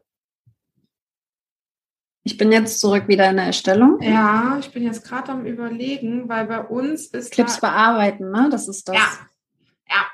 Ich 2.23 2.37
bin 2.37 2.53
jetzt 2.53 2.81
zurück 2.81 3.09
wieder 3.09 3.31
in 3.31 3.37
der 3.37 3.47
Erstellung. 3.47 4.01
Ja, 4.03 4.59
ich 4.61 4.71
bin 4.73 4.83
jetzt 4.83 5.05
gerade 5.05 5.33
am 5.33 5.47
überlegen, 5.47 6.29
weil 6.29 6.47
bei 6.47 6.61
uns 6.61 7.07
ist. 7.07 7.33
Clips 7.33 7.61
bearbeiten, 7.61 8.31
ne? 8.31 8.49
Das 8.51 8.69
ist 8.69 8.89
das. 8.89 8.97
Ja. 8.97 9.09
Ja. 9.89 10.07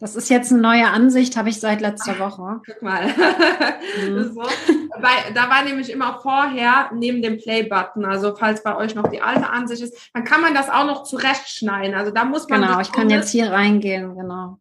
Das 0.00 0.16
ist 0.16 0.28
jetzt 0.28 0.50
eine 0.50 0.60
neue 0.60 0.88
Ansicht, 0.88 1.36
habe 1.36 1.48
ich 1.48 1.60
seit 1.60 1.80
letzter 1.80 2.18
Woche. 2.18 2.60
Guck 2.66 2.82
mal. 2.82 3.06
Mhm. 3.06 4.24
so. 4.34 4.42
Weil, 4.42 5.32
da 5.34 5.48
war 5.48 5.62
nämlich 5.62 5.90
immer 5.90 6.18
vorher 6.20 6.90
neben 6.92 7.22
dem 7.22 7.38
Play-Button, 7.38 8.04
also 8.04 8.34
falls 8.34 8.64
bei 8.64 8.76
euch 8.76 8.96
noch 8.96 9.08
die 9.08 9.22
alte 9.22 9.48
Ansicht 9.48 9.82
ist, 9.82 10.10
dann 10.12 10.24
kann 10.24 10.40
man 10.40 10.54
das 10.54 10.68
auch 10.68 10.86
noch 10.86 11.04
zurechtschneiden. 11.04 11.94
Also 11.94 12.10
da 12.10 12.24
muss 12.24 12.48
man. 12.48 12.62
Genau, 12.62 12.80
ich 12.80 12.90
kann 12.90 13.08
jetzt 13.08 13.30
hier 13.30 13.52
reingehen, 13.52 14.16
genau 14.16 14.58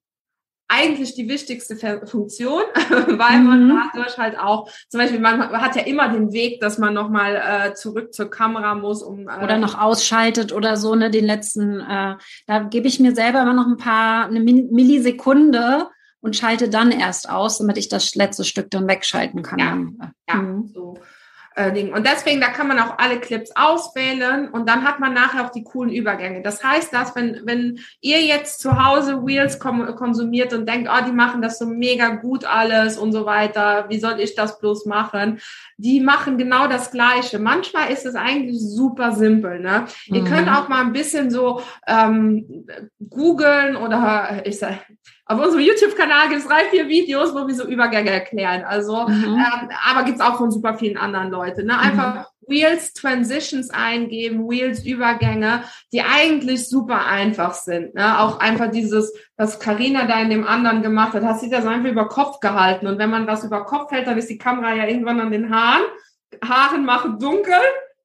eigentlich 0.72 1.16
die 1.16 1.28
wichtigste 1.28 1.76
Funktion, 2.06 2.64
weil 2.90 3.40
man 3.40 3.68
mhm. 3.68 3.82
dadurch 3.94 4.18
halt 4.18 4.40
auch, 4.40 4.70
zum 4.88 5.00
Beispiel, 5.00 5.20
man 5.20 5.52
hat 5.52 5.76
ja 5.76 5.84
immer 5.84 6.10
den 6.10 6.32
Weg, 6.32 6.62
dass 6.62 6.78
man 6.78 6.94
nochmal 6.94 7.36
äh, 7.36 7.74
zurück 7.74 8.14
zur 8.14 8.30
Kamera 8.30 8.74
muss, 8.76 9.04
um 9.04 9.28
äh, 9.28 9.44
oder 9.44 9.58
noch 9.58 9.80
ausschaltet 9.80 10.54
oder 10.54 10.78
so, 10.78 10.96
ne, 10.96 11.12
den 11.12 11.26
letzten, 11.26 11.82
äh, 11.82 12.16
da 12.48 12.60
gebe 12.60 12.88
ich 12.88 13.00
mir 13.00 13.14
selber 13.14 13.42
immer 13.42 13.54
noch 13.54 13.68
ein 13.68 13.78
paar, 13.78 14.26
eine 14.26 14.40
Millisekunde 14.40 15.90
und 16.22 16.38
schalte 16.38 16.70
dann 16.70 16.92
erst 16.92 17.30
aus, 17.30 17.58
damit 17.58 17.78
ich 17.78 17.90
das 17.90 18.16
letzte 18.16 18.46
Stück 18.46 18.70
dann 18.72 18.88
wegschalten 18.88 19.44
kann. 19.44 19.98
Ja, 20.00 20.12
ja 20.30 20.36
mhm. 20.42 20.68
so 20.74 20.98
äh, 21.62 21.74
Ding. 21.74 21.94
Und 21.94 22.06
deswegen, 22.08 22.42
da 22.42 22.48
kann 22.48 22.68
man 22.68 22.80
auch 22.80 22.98
alle 22.98 23.20
Clips 23.20 23.52
auswählen 23.56 24.50
und 24.50 24.68
dann 24.68 24.84
hat 24.84 25.00
man 25.00 25.14
nachher 25.14 25.46
auch 25.46 25.52
die 25.52 25.64
coolen 25.64 25.92
Übergänge. 25.92 26.42
Das 26.42 26.64
heißt, 26.64 26.94
dass 26.94 27.16
wenn, 27.16 27.42
wenn 27.46 27.80
ihr 28.00 28.22
jetzt 28.22 28.60
zu 28.60 28.84
Hause 28.84 29.26
Wheels 29.26 29.60
konsumiert 29.60 30.54
und 30.54 30.68
denkt, 30.68 30.90
oh, 30.92 31.06
die 31.06 31.12
machen 31.12 31.42
das 31.42 31.60
so 31.60 31.66
mega 31.66 32.10
gut 32.10 32.46
alles 32.46 32.98
und 32.98 33.12
so 33.12 33.26
weiter, 33.26 33.86
wie 33.90 34.00
soll 34.00 34.20
ich 34.20 34.36
das 34.36 34.60
bloß 34.60 34.86
machen? 34.86 35.40
Die 35.78 36.02
machen 36.02 36.38
genau 36.38 36.68
das 36.68 36.92
Gleiche. 36.92 37.40
Manchmal 37.40 37.92
ist 37.92 38.06
es 38.06 38.16
eigentlich 38.16 38.60
super 38.60 39.12
simpel. 39.12 39.60
Ne? 39.60 39.86
Mhm. 40.08 40.16
Ihr 40.16 40.24
könnt 40.24 40.50
auch 40.50 40.68
mal 40.68 40.82
ein 40.82 40.94
bisschen 40.94 41.32
so 41.32 41.62
ähm, 41.88 42.66
googeln 43.10 43.76
oder 43.76 44.42
ich 44.46 44.60
sag, 44.60 44.80
auf 45.32 45.46
unserem 45.46 45.64
YouTube-Kanal 45.64 46.30
gibt 46.30 46.42
es 46.42 46.48
drei, 46.48 46.66
vier 46.70 46.88
Videos, 46.88 47.34
wo 47.34 47.48
wir 47.48 47.56
so 47.56 47.66
Übergänge 47.66 48.10
erklären. 48.10 48.64
Also, 48.64 49.08
mhm. 49.08 49.36
ähm, 49.36 49.70
aber 49.90 50.04
gibt 50.04 50.20
es 50.20 50.26
auch 50.26 50.38
von 50.38 50.52
super 50.52 50.76
vielen 50.76 50.98
anderen 50.98 51.30
Leuten. 51.32 51.68
Ne? 51.68 51.78
Einfach 51.78 52.16
mhm. 52.16 52.26
Wheels 52.48 52.94
Transitions 52.94 53.70
eingeben, 53.70 54.50
Wheels 54.50 54.86
Übergänge, 54.86 55.64
die 55.94 56.02
eigentlich 56.02 56.68
super 56.68 57.06
einfach 57.06 57.54
sind. 57.54 57.96
Ne? 57.96 58.20
Auch 58.20 58.40
einfach 58.40 58.72
dieses, 58.72 59.14
was 59.38 59.60
Karina 59.60 60.06
da 60.06 60.20
in 60.22 60.30
dem 60.30 60.46
anderen 60.46 60.82
gemacht 60.82 61.14
hat, 61.14 61.24
hat 61.24 61.40
sie 61.40 61.50
das 61.50 61.66
einfach 61.66 61.90
über 61.90 62.08
Kopf 62.08 62.40
gehalten. 62.40 62.88
Und 62.88 62.98
wenn 62.98 63.10
man 63.10 63.28
was 63.28 63.44
über 63.44 63.64
Kopf 63.64 63.92
hält, 63.92 64.08
dann 64.08 64.18
ist 64.18 64.30
die 64.30 64.38
Kamera 64.38 64.74
ja 64.74 64.88
irgendwann 64.88 65.20
an 65.20 65.32
den 65.32 65.54
Haaren. 65.54 65.84
Haaren 66.44 66.86
machen 66.86 67.20
dunkel. 67.20 67.54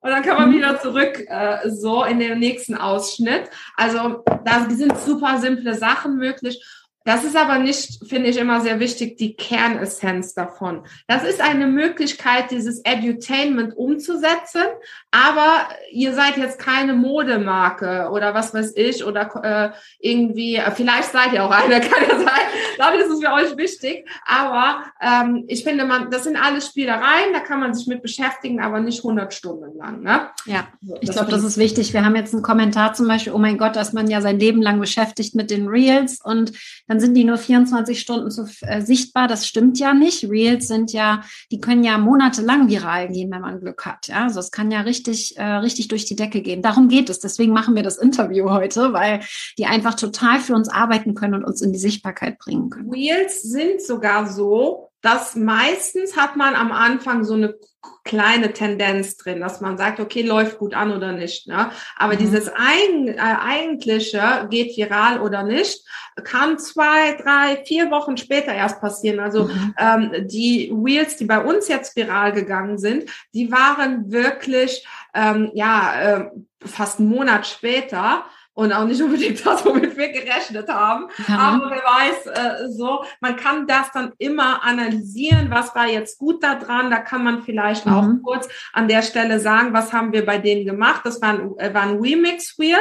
Und 0.01 0.11
dann 0.11 0.23
kann 0.23 0.37
man 0.37 0.51
mhm. 0.51 0.55
wieder 0.59 0.81
zurück 0.81 1.25
äh, 1.29 1.69
so 1.69 2.05
in 2.05 2.21
den 2.21 2.39
nächsten 2.39 2.77
Ausschnitt. 2.77 3.51
Also 3.77 4.23
da 4.45 4.69
sind 4.69 4.97
super 4.99 5.39
simple 5.39 5.75
Sachen 5.75 6.17
möglich. 6.19 6.62
Das 7.07 7.23
ist 7.23 7.37
aber 7.37 7.59
nicht, 7.61 8.01
finde 8.09 8.29
ich 8.29 8.37
immer 8.37 8.61
sehr 8.61 8.81
wichtig, 8.81 9.16
die 9.16 9.37
Kernessenz 9.37 10.35
davon. 10.35 10.83
Das 11.07 11.23
ist 11.23 11.40
eine 11.40 11.69
Möglichkeit, 11.69 12.51
dieses 12.51 12.81
Edutainment 12.85 13.77
umzusetzen, 13.77 14.64
aber 15.12 15.69
ihr 15.92 16.14
seid 16.14 16.37
jetzt 16.37 16.59
keine 16.59 16.95
Modemarke 16.95 18.11
oder 18.12 18.35
was 18.35 18.53
weiß 18.53 18.73
ich 18.77 19.05
oder 19.05 19.31
äh, 19.42 19.71
irgendwie, 20.01 20.57
äh, 20.57 20.71
vielleicht 20.73 21.12
seid 21.12 21.33
ihr 21.33 21.45
auch 21.45 21.51
eine, 21.53 21.81
kann 21.81 22.03
ja 22.09 22.19
sein. 22.19 22.47
Ich 22.71 22.77
glaube, 22.77 22.99
das 22.99 23.09
ist 23.09 23.25
für 23.25 23.33
euch 23.33 23.57
wichtig. 23.57 24.07
Aber 24.27 24.83
ähm, 25.01 25.45
ich 25.47 25.62
finde, 25.62 25.85
man, 25.85 26.11
das 26.11 26.25
sind 26.25 26.37
alles 26.37 26.66
Spielereien, 26.66 27.33
da 27.33 27.38
kann 27.38 27.61
man 27.61 27.73
sich 27.73 27.87
mit 27.87 28.03
beschäftigen, 28.03 28.61
aber 28.61 28.81
nicht 28.81 28.99
100 28.99 29.33
Stunden 29.33 29.79
lang. 29.79 30.03
Ne? 30.03 30.29
Ja, 30.45 30.66
ich 31.01 31.11
glaube, 31.12 31.31
das 31.31 31.45
ist 31.45 31.57
wichtig. 31.57 31.92
Wir 31.92 32.05
haben 32.05 32.16
jetzt 32.16 32.35
einen 32.35 32.42
Kommentar 32.42 32.95
zum 32.95 33.07
Beispiel, 33.07 33.33
oh 33.33 33.38
mein 33.38 33.59
Gott, 33.59 33.77
dass 33.77 33.92
man 33.92 34.11
ja 34.11 34.21
sein 34.21 34.40
Leben 34.40 34.61
lang 34.61 34.81
beschäftigt 34.81 35.37
mit 35.37 35.51
den 35.51 35.69
Reels 35.69 36.21
und 36.21 36.53
dann 36.88 36.95
dann 36.96 37.00
sind 37.00 37.14
die 37.14 37.24
nur 37.24 37.37
24 37.37 38.00
Stunden 38.00 38.30
zu, 38.30 38.48
äh, 38.62 38.80
sichtbar. 38.80 39.28
Das 39.28 39.46
stimmt 39.46 39.78
ja 39.78 39.92
nicht. 39.92 40.24
Reels 40.30 40.66
sind 40.66 40.94
ja, 40.94 41.22
die 41.52 41.61
können 41.61 41.85
ja 41.85 41.98
monatelang 41.98 42.70
viral 42.70 43.09
gehen, 43.09 43.30
wenn 43.30 43.42
man 43.42 43.61
Glück 43.61 43.85
hat. 43.85 44.06
Ja, 44.06 44.22
also 44.22 44.40
es 44.40 44.50
kann 44.50 44.70
ja 44.70 44.80
richtig, 44.80 45.37
äh, 45.37 45.44
richtig 45.44 45.88
durch 45.88 46.06
die 46.06 46.16
Decke 46.16 46.40
gehen. 46.40 46.62
Darum 46.62 46.88
geht 46.88 47.11
es. 47.11 47.20
Deswegen 47.20 47.52
machen 47.52 47.76
wir 47.76 47.82
das 47.82 47.98
Interview 47.98 48.48
heute, 48.48 48.94
weil 48.94 49.20
die 49.59 49.66
einfach 49.66 49.92
total 49.92 50.40
für 50.40 50.54
uns 50.54 50.70
arbeiten 50.70 51.14
können 51.14 51.35
und 51.35 51.44
uns 51.44 51.61
in 51.61 51.74
die 51.74 51.78
Sichtbarkeit 51.78 52.38
bringen 52.38 52.70
können. 52.70 52.90
Reels 52.90 53.42
sind 53.42 53.82
sogar 53.82 54.26
so, 54.26 54.86
dass 55.07 55.36
meistens 55.36 56.16
hat 56.16 56.34
man 56.34 56.57
am 56.57 56.72
Anfang 56.72 57.22
so 57.22 57.34
eine 57.34 57.54
kleine 58.02 58.52
Tendenz 58.52 59.16
drin, 59.16 59.40
dass 59.40 59.61
man 59.61 59.78
sagt, 59.78 60.00
okay, 60.00 60.22
läuft 60.22 60.59
gut 60.59 60.74
an 60.74 60.92
oder 60.92 61.12
nicht. 61.12 61.46
Ne? 61.46 61.70
Aber 61.96 62.14
mhm. 62.14 62.18
dieses 62.18 62.48
Eig 62.48 63.07
äh, 63.07 63.16
eigentliche 63.16 64.48
geht 64.50 64.76
viral 64.76 65.20
oder 65.20 65.44
nicht, 65.44 65.84
kann 66.24 66.59
zwei, 66.59 67.12
drei, 67.12 67.62
vier 67.64 67.92
Wochen 67.92 68.16
später 68.16 68.52
erst 68.52 68.80
passieren. 68.80 69.20
Also 69.20 69.44
mhm. 69.44 69.74
ähm, 69.78 70.26
die 70.26 70.72
Wheels, 70.74 71.16
die 71.16 71.26
bei 71.26 71.38
uns 71.38 71.68
jetzt 71.68 71.94
viral 71.94 72.32
gegangen 72.32 72.76
sind, 72.78 73.09
die 73.32 73.52
waren 73.52 74.11
wirklich 74.11 74.84
ähm, 75.14 75.52
ja 75.54 76.00
äh, 76.00 76.30
fast 76.64 76.98
einen 76.98 77.11
Monat 77.11 77.46
später 77.46 78.24
und 78.57 78.72
auch 78.72 78.86
nicht 78.86 79.02
unbedingt 79.02 79.44
das, 79.44 79.64
womit 79.66 79.96
wir 79.98 80.09
gerechnet 80.09 80.68
haben. 80.68 81.09
Ja. 81.28 81.38
Aber 81.38 81.70
wer 81.70 81.82
weiß, 81.84 82.26
äh, 82.26 82.72
so, 82.72 83.04
man 83.20 83.36
kann 83.36 83.66
das 83.66 83.92
dann 83.92 84.12
immer 84.16 84.64
analysieren, 84.64 85.50
was 85.50 85.74
war 85.74 85.86
jetzt 85.86 86.18
gut 86.18 86.42
da 86.42 86.54
dran. 86.54 86.90
Da 86.90 86.98
kann 86.98 87.22
man 87.22 87.42
vielleicht 87.42 87.84
mhm. 87.84 87.92
auch 87.92 88.09
kurz 88.24 88.48
an 88.72 88.88
der 88.88 89.02
Stelle 89.02 89.40
sagen, 89.40 89.74
was 89.74 89.92
haben 89.92 90.12
wir 90.12 90.24
bei 90.24 90.38
denen 90.38 90.64
gemacht. 90.64 91.02
Das 91.04 91.20
war 91.20 91.34
ein, 91.34 91.59
äh, 91.59 91.74
war 91.74 91.82
ein 91.82 92.00
Remix-Wheel. 92.00 92.78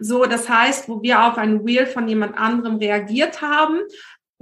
So, 0.00 0.26
das 0.26 0.50
heißt, 0.50 0.88
wo 0.88 1.00
wir 1.02 1.24
auf 1.24 1.38
ein 1.38 1.64
Wheel 1.64 1.86
von 1.86 2.06
jemand 2.06 2.36
anderem 2.36 2.76
reagiert 2.76 3.40
haben, 3.40 3.80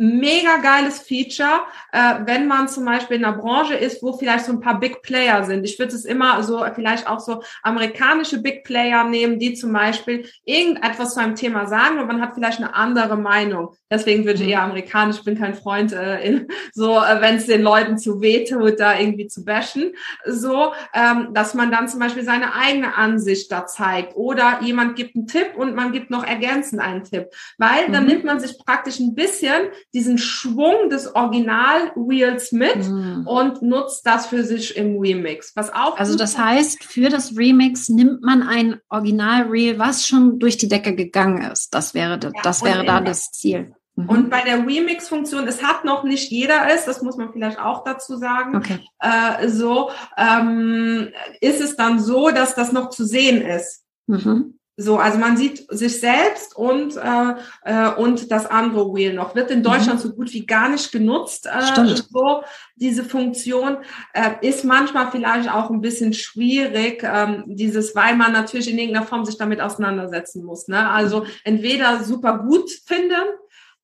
mega 0.03 0.57
geiles 0.57 0.99
Feature, 0.99 1.61
äh, 1.93 2.15
wenn 2.25 2.49
man 2.49 2.67
zum 2.67 2.85
Beispiel 2.85 3.19
in 3.19 3.25
einer 3.25 3.37
Branche 3.37 3.75
ist, 3.75 4.03
wo 4.03 4.13
vielleicht 4.15 4.47
so 4.47 4.53
ein 4.53 4.59
paar 4.59 4.81
Big 4.81 5.01
Player 5.03 5.45
sind. 5.45 5.65
Ich 5.65 5.79
würde 5.79 5.95
es 5.95 6.05
immer 6.05 6.43
so 6.43 6.65
vielleicht 6.75 7.07
auch 7.07 7.21
so 7.21 7.45
amerikanische 7.63 8.43
Big 8.43 8.65
Player 8.65 9.05
nehmen, 9.05 9.39
die 9.39 9.55
zum 9.55 9.73
Beispiel 9.73 10.29
irgendetwas 10.45 11.15
zu 11.15 11.21
einem 11.21 11.37
Thema 11.37 11.67
sagen 11.67 12.01
und 12.01 12.09
man 12.09 12.21
hat 12.21 12.35
vielleicht 12.35 12.59
eine 12.59 12.75
andere 12.75 13.17
Meinung. 13.17 13.77
Deswegen 13.93 14.25
würde 14.25 14.43
ich 14.43 14.49
eher 14.49 14.63
amerikanisch, 14.63 15.19
ich 15.19 15.25
bin 15.25 15.39
kein 15.39 15.55
Freund, 15.55 15.93
äh, 15.93 16.21
in, 16.27 16.49
so 16.73 16.99
äh, 16.99 17.21
wenn 17.21 17.37
es 17.37 17.47
den 17.47 17.63
Leuten 17.63 17.97
zu 17.97 18.21
weh 18.21 18.45
tut, 18.45 18.81
da 18.81 18.99
irgendwie 18.99 19.29
zu 19.29 19.45
bashen. 19.45 19.95
So, 20.27 20.73
ähm, 20.95 21.29
dass 21.33 21.55
man 21.55 21.71
dann 21.71 21.89
zum 21.89 22.01
Beispiel 22.01 22.25
seine 22.25 22.55
eigene 22.55 22.97
Ansicht 22.97 23.53
da 23.53 23.67
zeigt 23.67 24.17
oder 24.17 24.59
jemand 24.63 24.97
gibt 24.97 25.15
einen 25.15 25.29
Tipp 25.29 25.53
und 25.55 25.77
man 25.77 25.93
gibt 25.93 26.11
noch 26.11 26.27
ergänzend 26.27 26.83
einen 26.83 27.05
Tipp. 27.05 27.27
Weil 27.57 27.89
dann 27.93 28.03
mhm. 28.03 28.09
nimmt 28.09 28.25
man 28.25 28.41
sich 28.41 28.59
praktisch 28.59 28.99
ein 28.99 29.15
bisschen 29.15 29.69
diesen 29.95 30.17
Schwung 30.17 30.89
des 30.89 31.15
Original-Wheels 31.15 32.53
mit 32.53 32.89
mhm. 32.89 33.27
und 33.27 33.63
nutzt 33.63 34.07
das 34.07 34.27
für 34.27 34.43
sich 34.45 34.77
im 34.77 34.99
Remix. 34.99 35.55
Was 35.55 35.73
auch 35.73 35.99
also 35.99 36.17
das 36.17 36.39
heißt, 36.39 36.83
für 36.85 37.11
das 37.11 37.37
Remix 37.37 37.89
nimmt 37.89 38.23
man 38.23 38.43
ein 38.43 38.81
Original-Reel, 38.89 39.79
was 39.79 40.07
schon 40.07 40.39
durch 40.39 40.57
die 40.57 40.69
Decke 40.69 40.95
gegangen 40.95 41.43
ist. 41.51 41.75
Das 41.75 41.93
wäre, 41.95 42.19
das, 42.19 42.33
ja, 42.35 42.41
das 42.43 42.65
wäre 42.65 42.85
da 42.85 43.01
das 43.01 43.31
Ziel. 43.33 43.75
Mhm. 43.97 44.09
Und 44.09 44.31
bei 44.31 44.41
der 44.43 44.67
Remix-Funktion, 44.67 45.47
es 45.47 45.63
hat 45.63 45.85
noch 45.85 46.05
nicht 46.05 46.31
jeder 46.31 46.73
es, 46.75 46.87
das 46.87 47.03
muss 47.03 47.17
man 47.17 47.33
vielleicht 47.33 47.59
auch 47.59 47.85
dazu 47.85 48.17
sagen. 48.17 48.57
Okay. 48.57 48.79
Äh, 49.01 49.49
so 49.49 49.91
ähm, 50.17 51.11
ist 51.41 51.61
es 51.61 51.77
dann 51.77 52.01
so, 52.01 52.31
dass 52.31 52.55
das 52.55 52.73
noch 52.73 52.89
zu 52.89 53.05
sehen 53.05 53.43
ist. 53.43 53.85
Mhm. 54.07 54.59
So, 54.79 54.97
also 54.97 55.19
man 55.19 55.37
sieht 55.37 55.67
sich 55.71 56.01
selbst 56.01 56.57
und 56.57 56.97
äh, 56.97 57.35
äh, 57.65 57.95
und 57.95 58.31
das 58.31 58.47
andere 58.47 58.95
Wheel 58.95 59.13
noch. 59.13 59.35
Wird 59.35 59.51
in 59.51 59.59
mhm. 59.59 59.65
Deutschland 59.65 59.99
mhm. 59.99 60.09
so 60.09 60.15
gut 60.15 60.33
wie 60.33 60.47
gar 60.47 60.71
nicht 60.71 60.91
genutzt. 60.91 61.47
Äh, 61.47 61.95
so 61.95 62.43
diese 62.77 63.05
Funktion 63.05 63.77
äh, 64.15 64.31
ist 64.41 64.65
manchmal 64.65 65.11
vielleicht 65.11 65.53
auch 65.53 65.69
ein 65.69 65.83
bisschen 65.83 66.15
schwierig. 66.15 67.03
Ähm, 67.05 67.45
dieses, 67.47 67.95
weil 67.95 68.17
man 68.17 68.33
natürlich 68.33 68.71
in 68.71 68.79
irgendeiner 68.79 69.07
Form 69.07 69.27
sich 69.27 69.37
damit 69.37 69.61
auseinandersetzen 69.61 70.43
muss. 70.43 70.69
Ne? 70.69 70.89
Also 70.89 71.27
entweder 71.45 72.03
super 72.03 72.39
gut 72.39 72.71
finden 72.87 73.25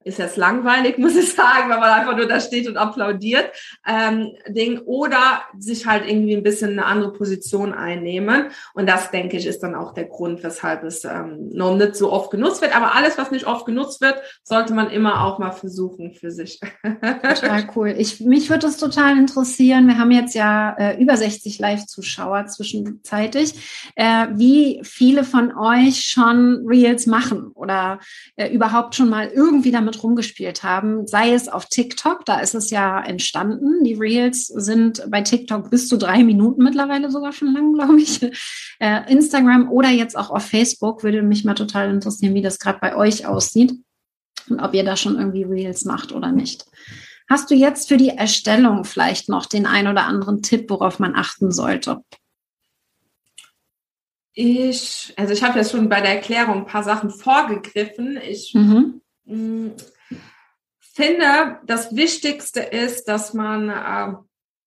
ist 0.09 0.19
jetzt 0.19 0.37
langweilig, 0.37 0.99
muss 0.99 1.17
ich 1.17 1.33
sagen, 1.33 1.71
wenn 1.71 1.81
man 1.81 1.91
einfach 1.91 2.17
nur 2.17 2.27
da 2.27 2.41
steht 2.41 2.67
und 2.67 2.77
applaudiert, 2.77 3.51
ähm, 3.87 4.33
Ding, 4.49 4.79
oder 4.81 5.43
sich 5.59 5.87
halt 5.87 6.09
irgendwie 6.09 6.37
ein 6.37 6.43
bisschen 6.43 6.73
eine 6.73 6.87
andere 6.87 7.13
Position 7.13 7.73
einnehmen. 7.73 8.47
Und 8.75 8.89
das, 8.89 9.11
denke 9.11 9.37
ich, 9.37 9.47
ist 9.47 9.63
dann 9.63 9.75
auch 9.75 9.95
der 9.95 10.07
Grund, 10.07 10.43
weshalb 10.43 10.83
es 10.85 11.05
ähm, 11.05 11.51
noch 11.53 11.77
nicht 11.77 11.95
so 11.95 12.11
oft 12.13 12.31
genutzt 12.31 12.63
wird. 12.63 12.75
Aber 12.75 12.95
alles, 12.95 13.19
was 13.19 13.31
nicht 13.31 13.47
oft 13.47 13.67
genutzt 13.67 14.01
wird, 14.01 14.17
sollte 14.43 14.75
man 14.75 14.91
immer 14.91 15.25
auch 15.25 15.39
mal 15.39 15.53
versuchen 15.53 16.15
für 16.15 16.31
sich. 16.31 16.61
Total 16.83 17.69
cool. 17.77 17.95
Ich, 17.99 18.21
mich 18.21 18.51
würde 18.51 18.67
es 18.67 18.79
total 18.79 19.19
interessieren. 19.19 19.87
Wir 19.87 19.99
haben 19.99 20.11
jetzt 20.11 20.35
ja 20.35 20.75
äh, 20.79 21.01
über 21.01 21.17
60 21.17 21.59
Live-Zuschauer 21.59 22.47
zwischenzeitig. 22.47 23.55
Äh, 23.95 24.29
wie 24.35 24.81
viele 24.83 25.25
von 25.25 25.57
euch 25.57 26.05
schon 26.05 26.65
Reels 26.67 27.07
machen 27.07 27.51
oder 27.55 28.01
äh, 28.37 28.49
überhaupt 28.53 28.95
schon 28.95 29.09
mal 29.09 29.29
irgendwie 29.29 29.71
damit 29.71 29.98
rumgespielt 30.03 30.63
haben, 30.63 31.07
sei 31.07 31.33
es 31.33 31.49
auf 31.49 31.67
TikTok, 31.67 32.25
da 32.25 32.41
ist 32.41 32.55
es 32.55 32.71
ja 32.71 33.01
entstanden. 33.01 33.85
Die 33.85 33.95
Reels 33.95 34.47
sind 34.47 35.03
bei 35.11 35.23
TikTok 35.23 35.71
bis 35.71 35.89
zu 35.89 35.97
drei 35.97 36.25
Minuten 36.25 36.63
mittlerweile 36.63 37.11
sogar 37.11 37.33
schon 37.33 37.53
lang, 37.55 37.73
glaube 37.75 38.01
ich. 38.01 38.23
Äh, 38.81 39.13
Instagram 39.13 39.71
oder 39.71 39.91
jetzt 39.91 40.17
auch 40.17 40.31
auf 40.31 40.45
Facebook 40.45 41.03
würde 41.03 41.23
mich 41.23 41.45
mal 41.45 41.55
total 41.55 41.91
interessieren, 41.91 42.35
wie 42.35 42.43
das 42.43 42.59
gerade 42.59 42.79
bei 42.81 42.97
euch 42.97 43.27
aussieht 43.27 43.75
und 44.49 44.61
ob 44.61 44.75
ihr 44.75 44.85
da 44.85 44.97
schon 44.97 45.17
irgendwie 45.17 45.45
Reels 45.45 45.85
macht 45.85 46.13
oder 46.13 46.33
nicht. 46.33 46.65
Hast 47.29 47.51
du 47.51 47.55
jetzt 47.55 47.89
für 47.89 47.97
die 47.97 48.11
Erstellung 48.11 48.85
vielleicht 48.85 49.29
noch 49.29 49.47
den 49.47 49.67
ein 49.67 49.87
oder 49.87 50.07
anderen 50.07 50.43
Tipp, 50.43 50.71
worauf 50.71 50.99
man 50.99 51.15
achten 51.15 51.53
sollte? 51.53 51.99
Ich, 54.33 55.13
also 55.17 55.33
ich 55.33 55.43
habe 55.43 55.59
jetzt 55.59 55.73
schon 55.73 55.89
bei 55.89 56.01
der 56.01 56.15
Erklärung 56.15 56.59
ein 56.59 56.67
paar 56.67 56.85
Sachen 56.85 57.11
vorgegriffen. 57.11 58.19
Ich 58.23 58.55
mhm 58.55 59.01
finde, 60.81 61.61
das 61.65 61.95
Wichtigste 61.95 62.61
ist, 62.61 63.07
dass 63.07 63.33
man 63.33 63.69
äh, 63.69 64.17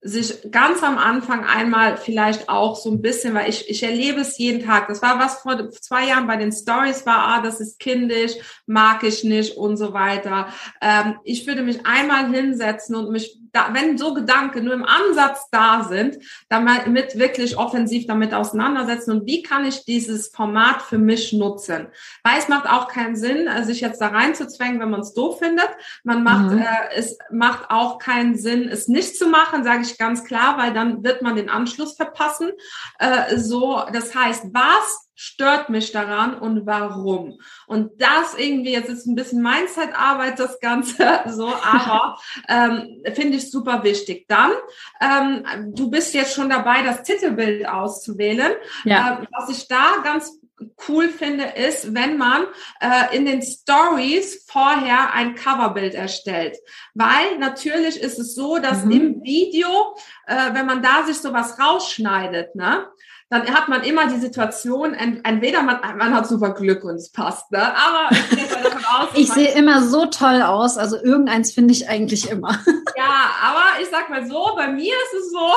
sich 0.03 0.49
ganz 0.49 0.81
am 0.81 0.97
Anfang 0.97 1.45
einmal 1.45 1.95
vielleicht 1.95 2.49
auch 2.49 2.75
so 2.75 2.89
ein 2.89 3.01
bisschen, 3.01 3.35
weil 3.35 3.49
ich, 3.49 3.69
ich 3.69 3.83
erlebe 3.83 4.21
es 4.21 4.37
jeden 4.39 4.65
Tag. 4.65 4.87
Das 4.87 5.01
war 5.01 5.19
was 5.19 5.41
vor 5.41 5.69
zwei 5.69 6.07
Jahren 6.07 6.25
bei 6.25 6.37
den 6.37 6.51
Stories 6.51 7.05
war, 7.05 7.27
ah, 7.27 7.41
das 7.41 7.59
ist 7.59 7.79
kindisch, 7.79 8.31
mag 8.65 9.03
ich 9.03 9.23
nicht 9.23 9.57
und 9.57 9.77
so 9.77 9.93
weiter. 9.93 10.47
Ähm, 10.81 11.19
ich 11.23 11.45
würde 11.45 11.61
mich 11.61 11.85
einmal 11.85 12.31
hinsetzen 12.31 12.95
und 12.95 13.11
mich 13.11 13.37
da, 13.53 13.69
wenn 13.73 13.97
so 13.97 14.13
Gedanken 14.13 14.65
nur 14.65 14.73
im 14.73 14.85
Ansatz 14.85 15.47
da 15.51 15.83
sind, 15.83 16.17
damit 16.49 17.17
wirklich 17.17 17.57
offensiv 17.57 18.07
damit 18.07 18.33
auseinandersetzen 18.33 19.11
und 19.11 19.25
wie 19.25 19.41
kann 19.43 19.65
ich 19.65 19.85
dieses 19.85 20.29
Format 20.29 20.81
für 20.81 20.97
mich 20.97 21.33
nutzen. 21.33 21.87
Weil 22.23 22.39
es 22.39 22.47
macht 22.47 22.69
auch 22.69 22.87
keinen 22.87 23.15
Sinn, 23.15 23.47
äh, 23.47 23.63
sich 23.63 23.81
jetzt 23.81 24.01
da 24.01 24.07
reinzuzwängen, 24.07 24.79
wenn 24.79 24.89
man 24.89 25.01
es 25.01 25.13
doof 25.13 25.39
findet. 25.39 25.69
Man 26.03 26.23
macht, 26.23 26.51
mhm. 26.51 26.59
äh, 26.59 26.95
es 26.95 27.17
macht 27.31 27.69
auch 27.69 27.97
keinen 27.99 28.37
Sinn, 28.37 28.67
es 28.69 28.87
nicht 28.87 29.17
zu 29.17 29.27
machen, 29.27 29.63
sage 29.63 29.81
ich 29.83 29.97
ganz 29.97 30.23
klar, 30.23 30.57
weil 30.57 30.73
dann 30.73 31.03
wird 31.03 31.21
man 31.21 31.35
den 31.35 31.49
Anschluss 31.49 31.95
verpassen. 31.95 32.51
Äh, 32.99 33.37
so, 33.37 33.83
das 33.91 34.15
heißt, 34.15 34.45
was 34.53 35.10
stört 35.21 35.69
mich 35.69 35.91
daran 35.91 36.33
und 36.33 36.65
warum. 36.65 37.39
Und 37.67 38.01
das 38.01 38.33
irgendwie, 38.35 38.71
jetzt 38.71 38.89
ist 38.89 39.05
ein 39.05 39.13
bisschen 39.13 39.43
Mindset-Arbeit 39.43 40.39
das 40.39 40.59
Ganze 40.59 41.21
so, 41.27 41.47
aber 41.47 42.17
ähm, 42.49 43.03
finde 43.13 43.37
ich 43.37 43.51
super 43.51 43.83
wichtig. 43.83 44.25
Dann, 44.27 44.51
ähm, 44.99 45.73
du 45.75 45.91
bist 45.91 46.15
jetzt 46.15 46.33
schon 46.33 46.49
dabei, 46.49 46.81
das 46.81 47.03
Titelbild 47.03 47.67
auszuwählen. 47.67 48.53
Ja. 48.83 49.19
Ähm, 49.19 49.27
was 49.31 49.49
ich 49.49 49.67
da 49.67 49.97
ganz 50.03 50.39
cool 50.87 51.09
finde, 51.09 51.43
ist, 51.43 51.93
wenn 51.93 52.17
man 52.17 52.45
äh, 52.79 53.15
in 53.15 53.25
den 53.25 53.41
Stories 53.41 54.45
vorher 54.47 55.13
ein 55.13 55.35
Coverbild 55.35 55.93
erstellt. 55.93 56.57
Weil 56.93 57.37
natürlich 57.37 57.99
ist 57.99 58.19
es 58.19 58.33
so, 58.33 58.57
dass 58.57 58.85
mhm. 58.85 58.91
im 58.91 59.23
Video, 59.23 59.95
äh, 60.25 60.53
wenn 60.53 60.65
man 60.65 60.81
da 60.81 61.03
sich 61.03 61.17
sowas 61.17 61.59
rausschneidet, 61.59 62.55
ne, 62.55 62.87
dann 63.31 63.47
hat 63.47 63.69
man 63.69 63.83
immer 63.83 64.07
die 64.07 64.19
Situation, 64.19 64.93
entweder 64.93 65.63
man, 65.63 65.79
man 65.97 66.13
hat 66.13 66.27
super 66.27 66.53
Glück 66.53 66.83
und 66.83 66.95
es 66.95 67.09
passt, 67.09 67.49
ne? 67.49 67.59
aber 67.59 68.09
aus, 68.09 69.09
ich 69.15 69.31
sehe 69.31 69.53
immer 69.53 69.81
so 69.83 70.05
toll 70.07 70.41
aus, 70.41 70.77
also 70.77 71.01
irgendeins 71.01 71.53
finde 71.53 71.73
ich 71.73 71.87
eigentlich 71.87 72.29
immer. 72.29 72.59
Ja, 72.97 73.31
aber 73.41 73.81
ich 73.81 73.87
sag 73.89 74.09
mal 74.09 74.27
so, 74.27 74.51
bei 74.57 74.67
mir 74.67 74.93
ist 74.93 75.13
es 75.17 75.31
so, 75.31 75.49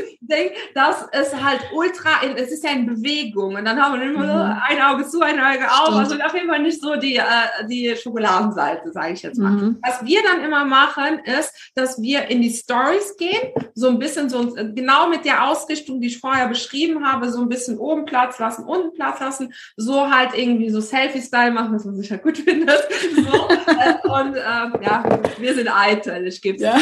denke, 0.32 0.54
dass 0.74 1.06
es 1.12 1.34
halt 1.34 1.60
ultra, 1.74 2.22
in, 2.24 2.36
es 2.36 2.50
ist 2.50 2.64
ja 2.64 2.70
in 2.70 2.86
Bewegung 2.86 3.54
und 3.56 3.64
dann 3.64 3.80
haben 3.80 4.00
wir 4.00 4.06
immer 4.06 4.24
mhm. 4.24 4.62
ein 4.68 4.80
Auge 4.80 5.06
zu, 5.06 5.20
ein 5.20 5.38
Auge 5.38 5.70
auf, 5.70 5.94
also 5.94 6.16
auf 6.16 6.34
jeden 6.34 6.48
Fall 6.48 6.62
nicht 6.62 6.80
so 6.80 6.96
die, 6.96 7.16
äh, 7.16 7.66
die 7.68 7.94
Schokoladenseite, 7.96 8.92
sage 8.92 9.12
ich 9.12 9.22
jetzt 9.22 9.38
mal. 9.38 9.50
Mhm. 9.50 9.78
Was 9.82 10.04
wir 10.04 10.22
dann 10.22 10.42
immer 10.42 10.64
machen, 10.64 11.20
ist, 11.24 11.72
dass 11.74 12.00
wir 12.00 12.28
in 12.28 12.42
die 12.42 12.50
Stories 12.50 13.16
gehen, 13.16 13.52
so 13.74 13.88
ein 13.88 13.98
bisschen 13.98 14.28
so 14.28 14.54
genau 14.54 15.08
mit 15.08 15.24
der 15.24 15.48
Ausrichtung, 15.48 16.00
die 16.00 16.08
ich 16.08 16.18
vorher 16.18 16.48
beschrieben 16.48 17.06
habe, 17.06 17.30
so 17.30 17.40
ein 17.40 17.48
bisschen 17.48 17.78
oben 17.78 18.04
Platz 18.04 18.38
lassen, 18.38 18.64
unten 18.64 18.92
Platz 18.94 19.20
lassen, 19.20 19.52
so 19.76 20.10
halt 20.10 20.30
irgendwie 20.34 20.70
so 20.70 20.80
Selfie-Style 20.80 21.52
machen, 21.52 21.74
was 21.74 21.84
man 21.84 21.96
sich 21.96 22.10
halt 22.10 22.22
gut 22.22 22.38
findet. 22.38 22.82
So. 23.14 23.48
Äh, 23.72 24.08
und 24.08 24.36
ähm, 24.36 24.74
ja, 24.82 25.20
wir 25.38 25.54
sind 25.54 25.68
eitel, 25.68 26.26
ich 26.26 26.40
gebe 26.40 26.56
es 26.56 26.62
ja. 26.62 26.78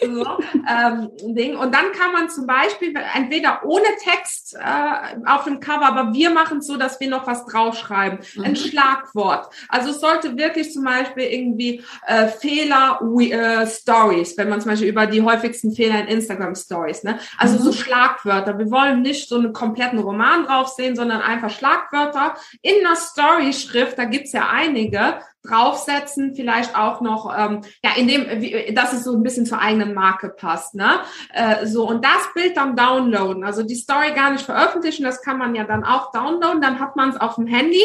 so, 0.00 0.38
ähm, 0.68 1.10
Ding. 1.34 1.56
Und 1.56 1.74
dann 1.74 1.92
kann 1.92 2.12
man 2.12 2.28
zum 2.28 2.46
Beispiel 2.46 2.87
Beispiel 2.92 3.10
entweder 3.14 3.64
ohne 3.64 3.86
Text 4.02 4.54
äh, 4.54 5.26
auf 5.26 5.44
dem 5.44 5.60
Cover, 5.60 5.86
aber 5.86 6.12
wir 6.12 6.30
machen 6.30 6.58
es 6.58 6.66
so, 6.66 6.76
dass 6.76 7.00
wir 7.00 7.08
noch 7.08 7.26
was 7.26 7.44
draufschreiben. 7.46 8.20
Mhm. 8.36 8.44
Ein 8.44 8.56
Schlagwort. 8.56 9.48
Also 9.68 9.90
es 9.90 10.00
sollte 10.00 10.36
wirklich 10.36 10.72
zum 10.72 10.84
Beispiel 10.84 11.24
irgendwie 11.24 11.82
äh, 12.06 12.28
Fehler 12.28 13.00
äh, 13.20 13.66
Stories, 13.66 14.36
wenn 14.36 14.48
man 14.48 14.60
zum 14.60 14.70
Beispiel 14.70 14.88
über 14.88 15.06
die 15.06 15.22
häufigsten 15.22 15.72
Fehler 15.72 16.00
in 16.00 16.08
Instagram 16.08 16.54
Stories, 16.54 17.02
ne? 17.04 17.18
Also 17.36 17.58
mhm. 17.58 17.62
so 17.62 17.72
Schlagwörter. 17.72 18.58
Wir 18.58 18.70
wollen 18.70 19.02
nicht 19.02 19.28
so 19.28 19.36
einen 19.36 19.52
kompletten 19.52 19.98
Roman 19.98 20.44
drauf 20.44 20.68
sehen, 20.68 20.96
sondern 20.96 21.20
einfach 21.20 21.50
Schlagwörter 21.50 22.34
in 22.62 22.84
einer 22.84 22.96
Story-Schrift. 22.96 23.98
Da 23.98 24.04
gibt's 24.04 24.32
ja 24.32 24.48
einige 24.50 25.20
draufsetzen, 25.48 26.34
vielleicht 26.34 26.76
auch 26.76 27.00
noch, 27.00 27.34
ähm, 27.36 27.62
ja, 27.82 27.90
in 27.96 28.08
dem, 28.08 28.74
dass 28.74 28.92
es 28.92 29.04
so 29.04 29.14
ein 29.14 29.22
bisschen 29.22 29.46
zur 29.46 29.60
eigenen 29.60 29.94
Marke 29.94 30.28
passt, 30.28 30.74
ne? 30.74 31.00
Äh, 31.32 31.66
so, 31.66 31.88
und 31.88 32.04
das 32.04 32.32
Bild 32.34 32.56
dann 32.56 32.76
downloaden, 32.76 33.44
also 33.44 33.62
die 33.62 33.74
Story 33.74 34.12
gar 34.14 34.30
nicht 34.30 34.44
veröffentlichen, 34.44 35.04
das 35.04 35.22
kann 35.22 35.38
man 35.38 35.54
ja 35.54 35.64
dann 35.64 35.84
auch 35.84 36.12
downloaden, 36.12 36.60
dann 36.60 36.80
hat 36.80 36.96
man 36.96 37.10
es 37.10 37.16
auf 37.16 37.36
dem 37.36 37.46
Handy 37.46 37.82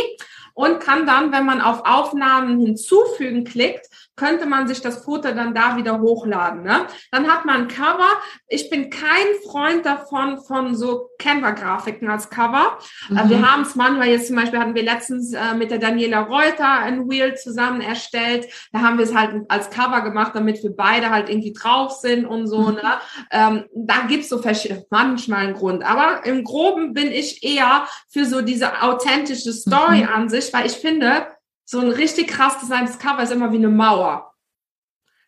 und 0.53 0.79
kann 0.79 1.05
dann, 1.05 1.31
wenn 1.31 1.45
man 1.45 1.61
auf 1.61 1.85
Aufnahmen 1.85 2.59
hinzufügen 2.59 3.43
klickt, 3.43 3.87
könnte 4.15 4.45
man 4.45 4.67
sich 4.67 4.81
das 4.81 5.03
Foto 5.03 5.31
dann 5.33 5.53
da 5.53 5.75
wieder 5.77 5.99
hochladen. 5.99 6.63
Ne? 6.63 6.85
Dann 7.11 7.27
hat 7.31 7.45
man 7.45 7.63
ein 7.63 7.67
Cover. 7.67 8.09
Ich 8.47 8.69
bin 8.69 8.89
kein 8.89 9.25
Freund 9.49 9.85
davon, 9.85 10.39
von 10.43 10.75
so 10.75 11.09
Canva-Grafiken 11.19 12.09
als 12.09 12.29
Cover. 12.29 12.77
Äh, 13.09 13.23
mhm. 13.23 13.29
Wir 13.29 13.51
haben 13.51 13.63
es 13.63 13.75
manchmal, 13.75 14.09
jetzt 14.09 14.27
zum 14.27 14.35
Beispiel 14.35 14.59
hatten 14.59 14.75
wir 14.75 14.83
letztens 14.83 15.33
äh, 15.33 15.55
mit 15.55 15.71
der 15.71 15.79
Daniela 15.79 16.21
Reuter 16.21 16.69
ein 16.69 17.09
Wheel 17.09 17.35
zusammen 17.35 17.81
erstellt. 17.81 18.47
Da 18.71 18.81
haben 18.81 18.97
wir 18.97 19.05
es 19.05 19.15
halt 19.15 19.45
als 19.49 19.69
Cover 19.69 20.01
gemacht, 20.01 20.33
damit 20.35 20.61
wir 20.63 20.75
beide 20.75 21.09
halt 21.09 21.29
irgendwie 21.29 21.53
drauf 21.53 21.93
sind 21.93 22.25
und 22.25 22.47
so. 22.47 22.59
Mhm. 22.59 22.75
Ne? 22.75 22.93
Ähm, 23.31 23.65
da 23.73 24.05
gibt's 24.07 24.29
so 24.29 24.41
manchmal 24.89 25.45
einen 25.45 25.53
Grund. 25.55 25.83
Aber 25.83 26.25
im 26.25 26.43
Groben 26.43 26.93
bin 26.93 27.11
ich 27.11 27.43
eher 27.43 27.87
für 28.09 28.25
so 28.25 28.41
diese 28.41 28.83
authentische 28.83 29.53
Story 29.53 30.01
mhm. 30.01 30.09
an 30.09 30.29
sich, 30.29 30.53
weil 30.53 30.67
ich 30.67 30.73
finde, 30.73 31.27
so 31.65 31.79
ein 31.79 31.89
richtig 31.89 32.27
krass 32.27 32.59
designtes 32.59 32.99
Cover 32.99 33.23
ist 33.23 33.31
immer 33.31 33.51
wie 33.51 33.57
eine 33.57 33.69
Mauer. 33.69 34.32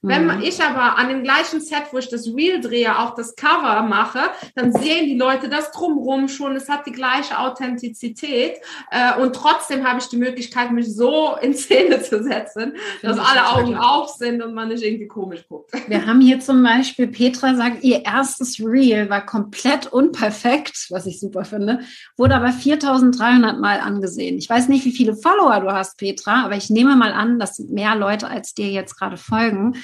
Wenn 0.08 0.26
mhm. 0.26 0.42
ich 0.44 0.62
aber 0.62 0.98
an 0.98 1.10
dem 1.10 1.24
gleichen 1.24 1.62
Set, 1.62 1.84
wo 1.92 1.98
ich 1.98 2.10
das 2.10 2.28
Reel 2.28 2.62
drehe, 2.62 3.00
auch 3.00 3.16
das 3.16 3.36
Cover 3.36 3.82
mache, 3.84 4.20
dann 4.56 4.72
sehen 4.72 5.06
die 5.06 5.18
Leute 5.18 5.50
das 5.50 5.72
drumrum 5.72 6.28
schon. 6.28 6.56
Es 6.56 6.70
hat 6.70 6.86
die 6.86 6.92
gleiche 6.92 7.40
Authentizität 7.40 8.58
äh, 8.92 9.20
und 9.20 9.36
trotzdem 9.36 9.88
habe 9.88 10.00
ich 10.00 10.08
die 10.08 10.18
Möglichkeit, 10.18 10.72
mich 10.72 10.94
so 10.94 11.36
in 11.42 11.56
Szene 11.56 12.02
zu 12.02 12.24
setzen, 12.24 12.74
dass 13.02 13.18
alle 13.18 13.48
Augen 13.50 13.76
auf 13.76 14.10
sind 14.10 14.42
und 14.42 14.54
man 14.54 14.70
nicht 14.70 14.84
irgendwie 14.84 15.08
komisch 15.08 15.46
guckt. 15.48 15.72
Wir 15.88 16.06
haben 16.06 16.22
hier 16.22 16.40
zum 16.40 16.64
Beispiel 16.64 17.08
Petra 17.08 17.56
sagt, 17.56 17.84
ihr 17.84 18.06
erstes 18.06 18.60
Reel 18.60 19.10
war 19.10 19.26
komplett 19.26 19.88
unperfekt, 19.88 20.88
was 20.90 21.06
ich 21.06 21.20
super 21.20 21.46
finde, 21.46 21.80
wurde 22.18 22.36
aber 22.36 22.50
4.300 22.50 23.60
Mal 23.60 23.80
angesehen. 23.80 24.38
Ich 24.38 24.50
weiß 24.50 24.68
nicht, 24.68 24.86
wie 24.86 24.92
viele 24.92 25.16
Follower 25.16 25.60
du 25.60 25.72
hast, 25.72 25.98
Petra, 25.98 26.46
aber 26.46 26.56
ich 26.56 26.70
nehme 26.70 26.96
mal 26.96 27.12
an, 27.12 27.40
dass 27.40 27.60
mehr 27.60 27.96
Leute 27.96 28.28
als 28.28 28.54
dir 28.54 28.70
jetzt 28.70 28.98
gerade 28.98 29.18
folgen. 29.18 29.76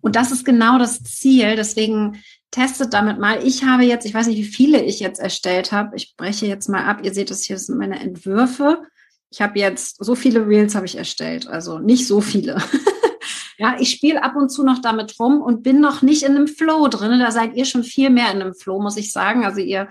Und 0.00 0.16
das 0.16 0.32
ist 0.32 0.44
genau 0.44 0.78
das 0.78 1.02
Ziel. 1.02 1.56
Deswegen 1.56 2.22
testet 2.50 2.92
damit 2.92 3.18
mal. 3.18 3.46
Ich 3.46 3.64
habe 3.64 3.84
jetzt, 3.84 4.06
ich 4.06 4.14
weiß 4.14 4.26
nicht, 4.26 4.38
wie 4.38 4.44
viele 4.44 4.82
ich 4.82 5.00
jetzt 5.00 5.20
erstellt 5.20 5.72
habe. 5.72 5.96
Ich 5.96 6.16
breche 6.16 6.46
jetzt 6.46 6.68
mal 6.68 6.84
ab. 6.84 7.00
Ihr 7.02 7.14
seht 7.14 7.30
es 7.30 7.44
hier, 7.44 7.56
das 7.56 7.66
sind 7.66 7.78
meine 7.78 8.00
Entwürfe. 8.00 8.82
Ich 9.30 9.40
habe 9.40 9.58
jetzt 9.58 10.04
so 10.04 10.14
viele 10.14 10.46
Reels 10.46 10.74
habe 10.74 10.86
ich 10.86 10.98
erstellt, 10.98 11.46
also 11.46 11.78
nicht 11.78 12.06
so 12.06 12.20
viele. 12.20 12.60
ja, 13.58 13.76
ich 13.78 13.90
spiele 13.90 14.24
ab 14.24 14.34
und 14.34 14.48
zu 14.48 14.64
noch 14.64 14.80
damit 14.80 15.18
rum 15.20 15.40
und 15.40 15.62
bin 15.62 15.80
noch 15.80 16.02
nicht 16.02 16.24
in 16.24 16.34
einem 16.34 16.48
Flow 16.48 16.88
drin. 16.88 17.20
Da 17.20 17.30
seid 17.30 17.54
ihr 17.54 17.64
schon 17.64 17.84
viel 17.84 18.10
mehr 18.10 18.32
in 18.32 18.42
einem 18.42 18.54
Flow, 18.54 18.80
muss 18.80 18.96
ich 18.96 19.12
sagen. 19.12 19.44
Also 19.44 19.60
ihr 19.60 19.88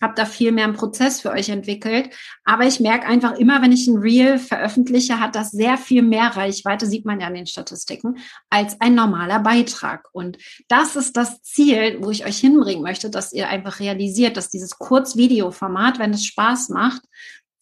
habe 0.00 0.14
da 0.14 0.24
viel 0.24 0.52
mehr 0.52 0.64
einen 0.64 0.74
Prozess 0.74 1.20
für 1.20 1.30
euch 1.30 1.48
entwickelt. 1.48 2.10
Aber 2.44 2.66
ich 2.66 2.80
merke 2.80 3.06
einfach 3.06 3.32
immer, 3.32 3.62
wenn 3.62 3.72
ich 3.72 3.86
ein 3.86 3.98
Reel 3.98 4.38
veröffentliche, 4.38 5.20
hat 5.20 5.34
das 5.34 5.50
sehr 5.50 5.76
viel 5.76 6.02
mehr 6.02 6.36
Reichweite, 6.36 6.86
sieht 6.86 7.04
man 7.04 7.20
ja 7.20 7.28
in 7.28 7.34
den 7.34 7.46
Statistiken, 7.46 8.18
als 8.48 8.80
ein 8.80 8.94
normaler 8.94 9.40
Beitrag. 9.40 10.08
Und 10.12 10.38
das 10.68 10.96
ist 10.96 11.16
das 11.16 11.42
Ziel, 11.42 11.98
wo 12.00 12.10
ich 12.10 12.24
euch 12.24 12.38
hinbringen 12.38 12.82
möchte, 12.82 13.10
dass 13.10 13.32
ihr 13.32 13.48
einfach 13.48 13.80
realisiert, 13.80 14.36
dass 14.36 14.48
dieses 14.48 14.78
Kurzvideoformat, 14.78 15.98
wenn 15.98 16.12
es 16.12 16.24
Spaß 16.24 16.70
macht, 16.70 17.02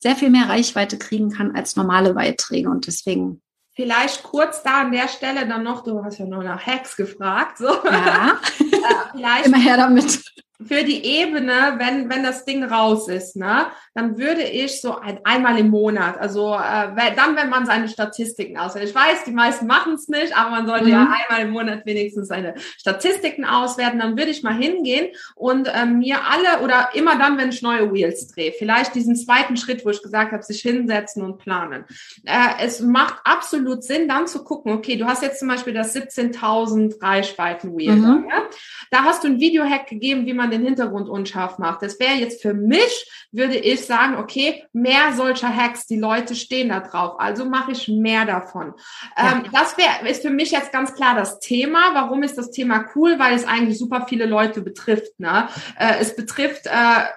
sehr 0.01 0.15
viel 0.15 0.31
mehr 0.31 0.49
Reichweite 0.49 0.97
kriegen 0.97 1.31
kann 1.31 1.57
als 1.57 1.75
normale 1.75 2.15
Beiträge. 2.15 2.69
Und 2.71 2.87
deswegen 2.87 3.43
Vielleicht 3.79 4.25
kurz 4.25 4.65
da 4.65 4.81
an 4.81 4.91
der 4.91 5.07
Stelle 5.07 5.47
dann 5.47 5.63
noch, 5.63 5.85
du 5.85 6.03
hast 6.03 6.19
ja 6.19 6.27
nur 6.27 6.43
nach 6.43 6.67
Hacks 6.67 6.97
gefragt, 6.97 7.59
so. 7.59 7.69
Ja. 7.85 8.37
äh, 8.59 8.65
vielleicht 9.13 9.47
Immer 9.47 9.59
her 9.59 9.77
damit 9.77 10.21
für 10.67 10.83
die 10.83 11.05
Ebene, 11.05 11.77
wenn, 11.79 12.11
wenn 12.11 12.25
das 12.25 12.45
Ding 12.45 12.65
raus 12.65 13.09
ist, 13.09 13.37
ne, 13.37 13.67
dann 13.95 14.19
würde 14.19 14.43
ich 14.43 14.81
so 14.81 14.99
ein, 14.99 15.21
einmal 15.25 15.57
im 15.59 15.71
Monat, 15.71 16.19
also 16.19 16.55
äh, 16.55 17.15
dann, 17.15 17.37
wenn 17.37 17.49
man 17.49 17.65
seine 17.65 17.89
Statistiken 17.89 18.59
auswertet. 18.59 18.91
Ich 18.91 18.95
weiß, 18.95 19.25
die 19.25 19.33
meisten 19.33 19.67
machen 19.69 19.95
es 19.95 20.09
nicht, 20.09 20.37
aber 20.37 20.51
man 20.51 20.67
sollte 20.67 20.87
mhm. 20.87 20.91
ja 20.91 21.01
einmal 21.03 21.47
im 21.47 21.51
Monat 21.51 21.87
wenigstens 21.87 22.29
seine 22.29 22.55
Statistiken 22.77 23.45
auswerten. 23.45 24.01
Dann 24.01 24.19
würde 24.19 24.31
ich 24.31 24.43
mal 24.43 24.55
hingehen 24.55 25.09
und 25.37 25.69
äh, 25.69 25.87
mir 25.87 26.19
alle 26.27 26.65
oder 26.65 26.91
immer 26.95 27.17
dann, 27.17 27.39
wenn 27.39 27.51
ich 27.51 27.63
neue 27.63 27.93
Wheels 27.93 28.27
drehe, 28.29 28.53
vielleicht 28.53 28.97
diesen 28.97 29.15
zweiten 29.15 29.57
Schritt, 29.57 29.85
wo 29.85 29.91
ich 29.91 30.03
gesagt 30.03 30.33
habe, 30.33 30.43
sich 30.43 30.61
hinsetzen 30.61 31.23
und 31.23 31.39
planen. 31.39 31.85
Äh, 32.25 32.65
es 32.65 32.81
macht 32.81 33.21
absolut 33.23 33.85
Sinn, 33.85 34.09
dann 34.09 34.27
zu 34.27 34.43
gucken, 34.43 34.73
okay, 34.73 34.97
du 34.97 35.07
hast 35.07 35.23
jetzt 35.23 35.39
zum 35.39 35.49
Beispiel 35.49 35.73
das 35.73 35.95
17.000 35.95 37.01
Reichweiten-Wheel. 37.01 37.95
Mhm. 37.95 38.27
Ja? 38.29 38.43
Da 38.91 39.05
hast 39.05 39.23
du 39.23 39.29
ein 39.29 39.39
Video-Hack 39.39 39.87
gegeben, 39.87 40.27
wie 40.27 40.35
man 40.35 40.48
man 40.49 40.51
den 40.51 40.67
Hintergrund 40.67 41.09
unscharf 41.09 41.59
macht. 41.59 41.83
Das 41.83 42.01
wäre 42.01 42.15
jetzt 42.15 42.43
für 42.43 42.55
mich, 42.55 43.29
würde 43.31 43.57
ich 43.57 43.85
sagen, 43.85 44.17
okay, 44.17 44.65
mehr 44.73 45.13
solcher 45.15 45.55
Hacks, 45.55 45.87
die 45.87 45.99
Leute 45.99 46.35
stehen 46.35 46.71
da 46.71 46.81
drauf, 46.81 47.17
also 47.19 47.45
mache 47.45 47.73
ich 47.73 47.89
mehr 47.89 48.25
davon. 48.25 48.75
Ja. 49.17 49.33
Ähm, 49.33 49.45
das 49.53 49.77
wäre, 49.77 50.09
ist 50.09 50.23
für 50.23 50.31
mich 50.31 50.51
jetzt 50.51 50.73
ganz 50.73 50.95
klar 50.95 51.15
das 51.15 51.41
Thema. 51.41 51.95
Warum 51.95 52.23
ist 52.23 52.39
das 52.39 52.51
Thema 52.51 52.87
cool? 52.95 53.19
Weil 53.19 53.35
es 53.35 53.47
eigentlich 53.47 53.79
super 53.79 54.07
viele 54.09 54.27
Leute 54.27 54.61
betrifft. 54.61 55.19
Ne? 55.19 55.49
Äh, 55.79 55.97
es 56.01 56.17
betrifft 56.17 56.67
äh, 56.67 56.71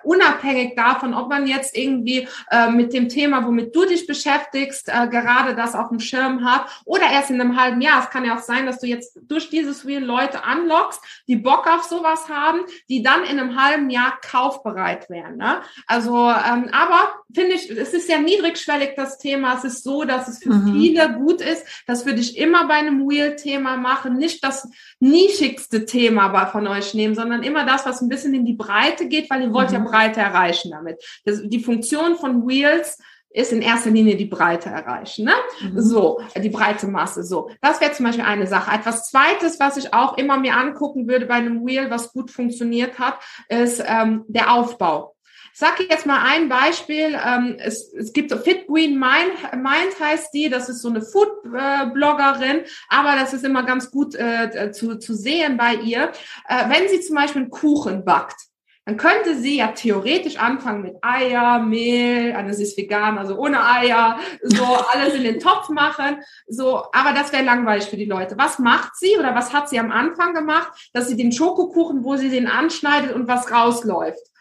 unabhängig 0.04 0.76
davon, 0.76 1.14
ob 1.14 1.30
man 1.30 1.48
jetzt 1.48 1.78
irgendwie 1.78 2.28
äh, 2.50 2.70
mit 2.70 2.94
dem 2.94 3.10
Thema, 3.10 3.46
womit 3.46 3.76
du 3.76 3.86
dich 3.86 4.08
beschäftigst, 4.08 4.90
äh, 4.90 5.08
gerade 5.08 5.56
das 5.56 5.76
auf 5.76 5.90
dem 5.90 6.00
Schirm 6.00 6.46
hat 6.46 6.66
oder 6.86 7.10
erst 7.12 7.30
in 7.30 7.40
einem 7.40 7.60
halben 7.60 7.82
Jahr. 7.82 8.04
Es 8.04 8.10
kann 8.10 8.26
ja 8.26 8.36
auch 8.36 8.42
sein, 8.42 8.66
dass 8.66 8.80
du 8.80 8.88
jetzt 8.88 9.20
durch 9.24 9.50
dieses 9.50 9.86
Wheel 9.86 10.04
Leute 10.04 10.44
anlockst, 10.44 11.02
die 11.28 11.36
Bock 11.36 11.68
auf 11.68 11.84
sowas 11.84 12.28
haben, 12.30 12.60
die 12.90 13.02
dann 13.02 13.21
in 13.24 13.40
einem 13.40 13.62
halben 13.62 13.90
Jahr 13.90 14.20
kaufbereit 14.22 15.10
wären. 15.10 15.38
Ne? 15.38 15.62
Also, 15.88 16.16
ähm, 16.16 16.70
aber 16.72 17.14
finde 17.34 17.54
ich, 17.54 17.70
es 17.70 17.94
ist 17.94 18.10
ja 18.10 18.20
niedrigschwellig 18.20 18.94
das 18.96 19.18
Thema. 19.18 19.56
Es 19.58 19.64
ist 19.64 19.84
so, 19.84 20.04
dass 20.04 20.28
es 20.28 20.40
für 20.40 20.54
mhm. 20.54 20.74
viele 20.74 21.14
gut 21.14 21.42
ist. 21.42 21.66
Das 21.88 22.06
würde 22.06 22.20
ich 22.20 22.38
immer 22.38 22.68
bei 22.68 22.76
einem 22.76 23.08
Wheel-Thema 23.08 23.78
machen. 23.78 24.18
Nicht 24.18 24.44
das 24.44 24.68
nischigste 25.00 25.86
Thema 25.86 26.46
von 26.48 26.68
euch 26.68 26.94
nehmen, 26.94 27.16
sondern 27.16 27.44
immer 27.44 27.66
das, 27.66 27.86
was 27.86 28.02
ein 28.02 28.10
bisschen 28.10 28.34
in 28.34 28.46
die 28.46 28.54
Breite 28.54 29.08
geht, 29.08 29.30
weil 29.30 29.42
ihr 29.42 29.54
wollt 29.54 29.70
mhm. 29.70 29.76
ja 29.76 29.80
Breite 29.82 30.20
erreichen 30.20 30.72
damit. 30.72 31.04
Das, 31.26 31.42
die 31.44 31.64
Funktion 31.64 32.16
von 32.16 32.48
Wheels 32.48 32.98
ist 33.34 33.52
in 33.52 33.62
erster 33.62 33.90
Linie 33.90 34.16
die 34.16 34.26
Breite 34.26 34.70
erreichen. 34.70 35.26
Ne? 35.26 35.34
Mhm. 35.62 35.80
So, 35.80 36.22
die 36.36 36.50
breite 36.50 36.88
Masse. 36.88 37.24
So, 37.24 37.50
das 37.62 37.82
wäre 37.82 37.92
zum 37.94 38.06
Beispiel 38.06 38.26
eine 38.26 38.48
Sache. 38.48 38.76
Etwas 38.76 39.10
Zweites, 39.10 39.60
was 39.60 39.78
ich 39.78 39.94
auch 39.94 40.18
immer 40.18 40.38
mir 40.38 40.56
angucken 40.56 41.08
würde 41.08 41.26
bei 41.26 41.36
einem 41.36 41.66
Wheel, 41.66 41.90
was 41.90 42.12
gut 42.12 42.32
funktioniert 42.32 43.00
hat, 43.00 43.20
ist 43.50 43.84
ähm, 43.86 44.26
der 44.28 44.54
Aufbau. 44.54 45.16
Ich 45.54 45.60
sage 45.60 45.84
jetzt 45.90 46.06
mal 46.06 46.24
ein 46.26 46.48
Beispiel. 46.48 47.18
Ähm, 47.26 47.58
es, 47.60 47.94
es 47.94 48.14
gibt 48.14 48.32
Fit 48.32 48.68
Green 48.68 48.98
Mind, 48.98 49.34
Mind 49.54 50.00
heißt 50.00 50.34
die. 50.34 50.50
Das 50.50 50.70
ist 50.70 50.82
so 50.82 50.90
eine 50.90 51.02
Food-Bloggerin, 51.02 52.62
aber 52.88 53.16
das 53.20 53.34
ist 53.34 53.44
immer 53.44 53.64
ganz 53.64 53.92
gut 53.92 54.16
äh, 54.16 54.72
zu, 54.72 54.98
zu 54.98 55.14
sehen 55.14 55.58
bei 55.58 55.76
ihr. 55.76 56.12
Äh, 56.48 56.70
wenn 56.70 56.88
sie 56.88 57.02
zum 57.02 57.16
Beispiel 57.16 57.42
einen 57.42 57.52
Kuchen 57.52 58.06
backt, 58.06 58.51
dann 58.86 58.98
könnte 58.98 59.36
sie 59.36 59.58
ja 59.58 59.68
theoretisch 59.68 60.38
anfangen 60.38 60.82
mit 60.82 60.96
Eier, 61.02 61.60
Mehl, 61.60 62.34
also 62.34 62.58
sie 62.58 62.64
ist 62.64 62.78
vegan, 62.78 63.20
also 63.20 63.38
ohne 63.38 63.64
Eier, 63.64 64.20
so 64.42 64.64
alles 64.94 65.14
in 65.14 65.24
den 65.24 65.40
Topf 65.40 65.70
machen, 65.70 66.18
so, 66.48 66.84
aber 66.92 67.14
das 67.14 67.32
wäre 67.32 67.44
langweilig 67.44 67.86
für 67.86 67.98
die 67.98 68.06
Leute. 68.06 68.38
Was 68.38 68.58
macht 68.58 68.96
sie 68.96 69.18
oder 69.20 69.36
was 69.36 69.54
hat 69.54 69.70
sie 69.70 69.80
am 69.80 69.92
Anfang 69.92 70.34
gemacht, 70.34 70.90
dass 70.94 71.08
sie 71.08 71.16
den 71.16 71.32
Schokokuchen, 71.32 72.04
wo 72.04 72.16
sie 72.16 72.30
den 72.30 72.48
anschneidet 72.48 73.14
und 73.14 73.28
was 73.28 73.52
rausläuft? 73.52 74.32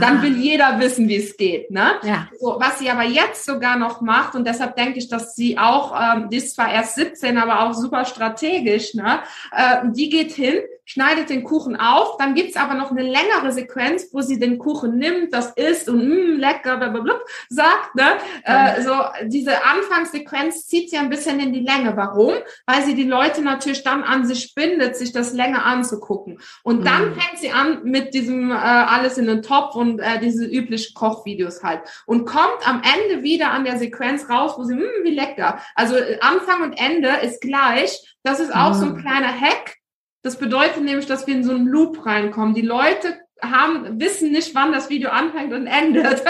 Dann 0.00 0.18
ah. 0.18 0.22
will 0.22 0.36
jeder 0.36 0.80
wissen, 0.80 1.08
wie 1.08 1.16
es 1.16 1.36
geht. 1.36 1.70
Ne? 1.70 1.92
Ja. 2.02 2.28
So, 2.40 2.56
was 2.58 2.80
sie 2.80 2.90
aber 2.90 3.04
jetzt 3.04 3.44
sogar 3.44 3.76
noch 3.76 4.00
macht, 4.00 4.34
und 4.34 4.44
deshalb 4.44 4.74
denke 4.74 4.98
ich, 4.98 5.08
dass 5.08 5.36
sie 5.36 5.56
auch, 5.56 5.94
ähm, 6.00 6.30
die 6.30 6.38
ist 6.38 6.56
zwar 6.56 6.72
erst 6.72 6.96
17, 6.96 7.38
aber 7.38 7.62
auch 7.62 7.74
super 7.74 8.04
strategisch, 8.04 8.94
ne? 8.94 9.20
Äh, 9.52 9.86
die 9.92 10.08
geht 10.08 10.32
hin, 10.32 10.58
schneidet 10.88 11.28
den 11.28 11.44
Kuchen 11.44 11.76
auf, 11.76 12.16
dann 12.16 12.34
gibt's 12.34 12.56
aber 12.56 12.72
noch 12.72 12.90
eine 12.90 13.02
längere 13.02 13.52
Sequenz, 13.52 14.08
wo 14.10 14.22
sie 14.22 14.38
den 14.38 14.56
Kuchen 14.56 14.96
nimmt, 14.96 15.34
das 15.34 15.50
isst 15.50 15.90
und 15.90 15.98
mm, 15.98 16.38
lecker, 16.38 16.78
blablabla, 16.78 17.20
sagt. 17.50 17.94
Ne? 17.94 18.16
Äh, 18.42 18.80
so 18.80 18.94
diese 19.24 19.64
Anfangssequenz 19.64 20.66
zieht 20.66 20.88
sie 20.88 20.96
ein 20.96 21.10
bisschen 21.10 21.40
in 21.40 21.52
die 21.52 21.60
Länge. 21.60 21.94
Warum? 21.94 22.32
Weil 22.64 22.82
sie 22.84 22.94
die 22.94 23.04
Leute 23.04 23.42
natürlich 23.42 23.84
dann 23.84 24.02
an 24.02 24.24
sich 24.24 24.54
bindet, 24.54 24.96
sich 24.96 25.12
das 25.12 25.34
länger 25.34 25.66
anzugucken. 25.66 26.40
Und 26.62 26.86
dann 26.86 27.10
mhm. 27.10 27.20
fängt 27.20 27.38
sie 27.38 27.50
an 27.50 27.82
mit 27.84 28.14
diesem 28.14 28.50
äh, 28.50 28.54
alles 28.54 29.18
in 29.18 29.26
den 29.26 29.42
Topf 29.42 29.74
und 29.74 30.00
äh, 30.00 30.18
diese 30.20 30.46
üblichen 30.46 30.94
Kochvideos 30.94 31.62
halt. 31.62 31.82
Und 32.06 32.24
kommt 32.24 32.66
am 32.66 32.80
Ende 32.80 33.22
wieder 33.22 33.50
an 33.50 33.64
der 33.64 33.76
Sequenz 33.76 34.30
raus, 34.30 34.54
wo 34.56 34.64
sie, 34.64 34.74
mm, 34.74 35.04
wie 35.04 35.14
lecker. 35.14 35.60
Also 35.74 35.96
äh, 35.96 36.18
Anfang 36.22 36.62
und 36.62 36.72
Ende 36.72 37.10
ist 37.22 37.42
gleich. 37.42 38.16
Das 38.22 38.40
ist 38.40 38.54
auch 38.54 38.70
mhm. 38.70 38.78
so 38.78 38.86
ein 38.86 38.96
kleiner 38.96 39.38
Hack, 39.38 39.77
das 40.28 40.36
bedeutet 40.36 40.84
nämlich, 40.84 41.06
dass 41.06 41.26
wir 41.26 41.34
in 41.34 41.42
so 41.42 41.52
einen 41.52 41.66
Loop 41.66 42.04
reinkommen. 42.04 42.52
Die 42.52 42.60
Leute 42.60 43.18
haben, 43.40 43.98
wissen 43.98 44.30
nicht, 44.30 44.54
wann 44.54 44.72
das 44.72 44.90
Video 44.90 45.08
anfängt 45.08 45.54
und 45.54 45.66
endet. 45.66 46.22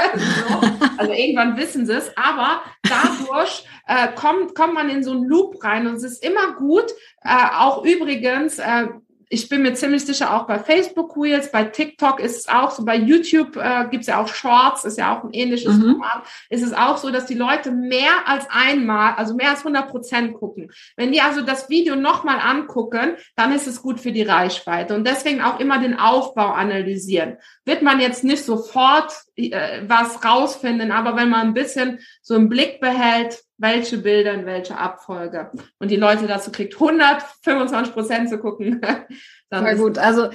also 0.96 1.12
irgendwann 1.12 1.56
wissen 1.56 1.84
sie 1.84 1.94
es, 1.94 2.16
aber 2.16 2.62
dadurch 2.84 3.64
äh, 3.88 4.06
kommt, 4.14 4.54
kommt 4.54 4.74
man 4.74 4.88
in 4.88 5.02
so 5.02 5.10
einen 5.10 5.24
Loop 5.24 5.64
rein 5.64 5.88
und 5.88 5.96
es 5.96 6.04
ist 6.04 6.24
immer 6.24 6.54
gut, 6.54 6.84
äh, 7.24 7.56
auch 7.58 7.84
übrigens, 7.84 8.60
äh, 8.60 8.86
ich 9.30 9.48
bin 9.48 9.62
mir 9.62 9.74
ziemlich 9.74 10.04
sicher 10.04 10.34
auch 10.34 10.46
bei 10.46 10.58
Facebook 10.58 11.16
Reels, 11.16 11.52
bei 11.52 11.64
TikTok 11.64 12.20
ist 12.20 12.36
es 12.36 12.48
auch 12.48 12.70
so, 12.70 12.84
bei 12.84 12.96
YouTube 12.96 13.56
äh, 13.56 13.86
gibt 13.90 14.02
es 14.02 14.06
ja 14.06 14.20
auch 14.20 14.28
Shorts, 14.28 14.84
ist 14.84 14.98
ja 14.98 15.16
auch 15.16 15.24
ein 15.24 15.32
ähnliches 15.32 15.76
mhm. 15.76 15.92
Format, 15.92 16.22
ist 16.48 16.62
es 16.62 16.72
auch 16.72 16.96
so, 16.96 17.10
dass 17.10 17.26
die 17.26 17.34
Leute 17.34 17.70
mehr 17.70 18.26
als 18.26 18.46
einmal, 18.50 19.14
also 19.14 19.34
mehr 19.34 19.50
als 19.50 19.60
100 19.60 19.88
Prozent 19.88 20.34
gucken. 20.34 20.70
Wenn 20.96 21.12
die 21.12 21.20
also 21.20 21.42
das 21.42 21.68
Video 21.68 21.94
nochmal 21.96 22.40
angucken, 22.40 23.16
dann 23.36 23.52
ist 23.52 23.66
es 23.66 23.82
gut 23.82 24.00
für 24.00 24.12
die 24.12 24.22
Reichweite 24.22 24.94
und 24.94 25.06
deswegen 25.06 25.42
auch 25.42 25.60
immer 25.60 25.78
den 25.78 25.98
Aufbau 25.98 26.52
analysieren. 26.52 27.36
Wird 27.64 27.82
man 27.82 28.00
jetzt 28.00 28.24
nicht 28.24 28.44
sofort 28.44 29.12
äh, 29.36 29.82
was 29.86 30.24
rausfinden, 30.24 30.90
aber 30.90 31.16
wenn 31.16 31.28
man 31.28 31.48
ein 31.48 31.54
bisschen 31.54 31.98
so 32.22 32.34
im 32.34 32.48
Blick 32.48 32.80
behält, 32.80 33.42
welche 33.58 33.98
Bilder 33.98 34.32
in 34.34 34.46
welche 34.46 34.78
Abfolge. 34.78 35.50
Und 35.78 35.90
die 35.90 35.96
Leute 35.96 36.26
dazu 36.26 36.50
kriegt, 36.50 36.74
125 36.74 37.92
Prozent 37.92 38.30
zu 38.30 38.38
gucken. 38.38 38.80
Dann 39.50 39.64
Voll 39.64 39.76
gut. 39.76 39.98
Also 39.98 40.30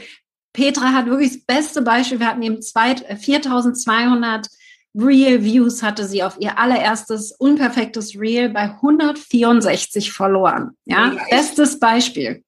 Petra 0.53 0.93
hat 0.93 1.07
wirklich 1.07 1.33
das 1.33 1.45
beste 1.45 1.81
Beispiel. 1.81 2.19
Wir 2.19 2.27
hatten 2.27 2.43
eben 2.43 2.61
4200 2.61 4.47
Real 4.95 5.43
Views 5.43 5.81
hatte 5.81 6.05
sie 6.05 6.21
auf 6.21 6.37
ihr 6.39 6.59
allererstes 6.59 7.31
unperfektes 7.31 8.19
Reel 8.19 8.49
bei 8.49 8.65
164 8.65 10.13
verloren. 10.13 10.77
Ja, 10.85 11.15
bestes 11.31 11.79
Beispiel. 11.79 12.43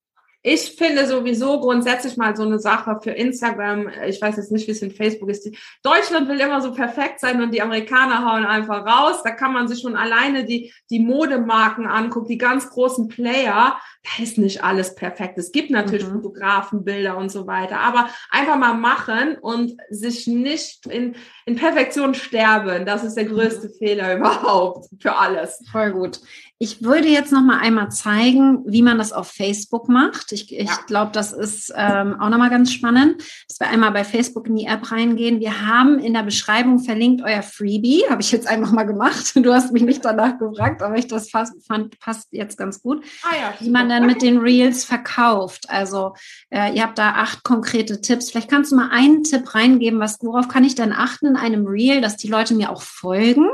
Ich 0.47 0.75
finde 0.75 1.07
sowieso 1.07 1.59
grundsätzlich 1.59 2.17
mal 2.17 2.35
so 2.35 2.43
eine 2.43 2.59
Sache 2.59 2.99
für 3.01 3.09
Instagram. 3.09 3.89
Ich 4.07 4.21
weiß 4.21 4.35
jetzt 4.35 4.51
nicht, 4.51 4.67
wie 4.67 4.73
es 4.73 4.81
in 4.83 4.91
Facebook 4.91 5.27
ist. 5.29 5.49
Deutschland 5.81 6.29
will 6.29 6.39
immer 6.39 6.61
so 6.61 6.71
perfekt 6.71 7.19
sein 7.19 7.41
und 7.41 7.51
die 7.51 7.63
Amerikaner 7.63 8.23
hauen 8.23 8.45
einfach 8.45 8.85
raus. 8.85 9.23
Da 9.23 9.31
kann 9.31 9.53
man 9.53 9.67
sich 9.67 9.81
schon 9.81 9.95
alleine 9.95 10.45
die, 10.45 10.71
die 10.91 10.99
Modemarken 10.99 11.87
angucken, 11.87 12.27
die 12.27 12.37
ganz 12.37 12.69
großen 12.69 13.07
Player. 13.07 13.79
Da 14.06 14.24
ist 14.24 14.38
nicht 14.38 14.64
alles 14.64 14.93
perfekt. 14.93 15.38
Es 15.39 15.51
gibt 15.51 15.72
natürlich 15.72 16.06
mhm. 16.08 16.22
Fotografenbilder 16.22 17.18
und 17.18 17.32
so 17.32 17.47
weiter. 17.47 17.80
Aber 17.80 18.10
einfach 18.30 18.58
mal 18.58 18.76
machen 18.76 19.36
und 19.41 19.74
sich 19.89 20.28
nicht 20.28 20.86
in, 20.86 21.16
in 21.45 21.56
Perfektion 21.56 22.14
sterben. 22.14 22.86
Das 22.86 23.03
ist 23.03 23.16
der 23.16 23.26
größte 23.26 23.68
mhm. 23.68 23.74
Fehler 23.80 24.16
überhaupt 24.18 24.89
für 24.99 25.16
alles. 25.16 25.64
Voll 25.72 25.91
gut. 25.91 26.20
Ich 26.58 26.84
würde 26.84 27.10
jetzt 27.10 27.34
noch 27.34 27.41
mal 27.41 27.60
einmal 27.60 27.91
zeigen, 27.91 28.64
wie 28.66 28.82
man 28.82 28.97
das 28.97 29.12
auf 29.12 29.30
Facebook 29.30 29.89
macht. 29.89 30.32
Ich, 30.32 30.53
ich 30.58 30.70
ja. 30.70 30.78
glaube, 30.88 31.12
das 31.12 31.34
ist 31.34 31.74
ähm, 31.76 32.16
auch 32.18 32.30
noch 32.30 32.38
mal 32.38 32.49
ganz 32.49 32.72
spannend, 32.72 33.22
dass 33.49 33.60
wir 33.60 33.68
einmal 33.68 33.91
bei 33.91 34.06
Facebook 34.06 34.47
in 34.47 34.56
die 34.56 34.66
App 34.66 34.89
reingehen. 34.89 35.41
Wir 35.41 35.68
haben 35.68 35.99
in 35.99 36.14
der 36.14 36.24
Beschreibung 36.24 36.80
verlinkt 36.80 37.22
euer 37.26 37.43
Freebie. 37.43 38.03
Habe 38.10 38.22
ich 38.22 38.32
jetzt 38.32 38.47
einfach 38.47 38.72
mal 38.72 38.84
gemacht. 38.84 39.34
Du 39.45 39.53
hast 39.53 39.74
mich 39.74 39.84
nicht 39.84 40.03
danach 40.03 40.39
gefragt, 40.39 40.82
aber 40.82 40.95
ich 40.97 41.08
das 41.08 41.30
fast, 41.30 41.53
fand, 41.68 41.99
passt 41.99 42.30
jetzt 42.32 42.58
ganz 42.58 42.82
gut. 42.82 43.03
Ah 43.22 43.36
ja, 43.36 43.53
wie 43.60 43.70
man 43.70 43.89
dann 43.95 44.05
mit 44.05 44.21
den 44.21 44.37
Reels 44.37 44.83
verkauft. 44.83 45.69
Also 45.69 46.13
äh, 46.49 46.75
ihr 46.75 46.83
habt 46.83 46.97
da 46.97 47.11
acht 47.11 47.43
konkrete 47.43 48.01
Tipps. 48.01 48.29
Vielleicht 48.29 48.49
kannst 48.49 48.71
du 48.71 48.75
mal 48.75 48.89
einen 48.91 49.23
Tipp 49.23 49.55
reingeben, 49.55 49.99
was, 49.99 50.17
worauf 50.21 50.47
kann 50.47 50.63
ich 50.63 50.75
denn 50.75 50.93
achten 50.93 51.27
in 51.27 51.35
einem 51.35 51.65
Reel, 51.65 52.01
dass 52.01 52.17
die 52.17 52.27
Leute 52.27 52.53
mir 52.53 52.71
auch 52.71 52.81
folgen? 52.81 53.47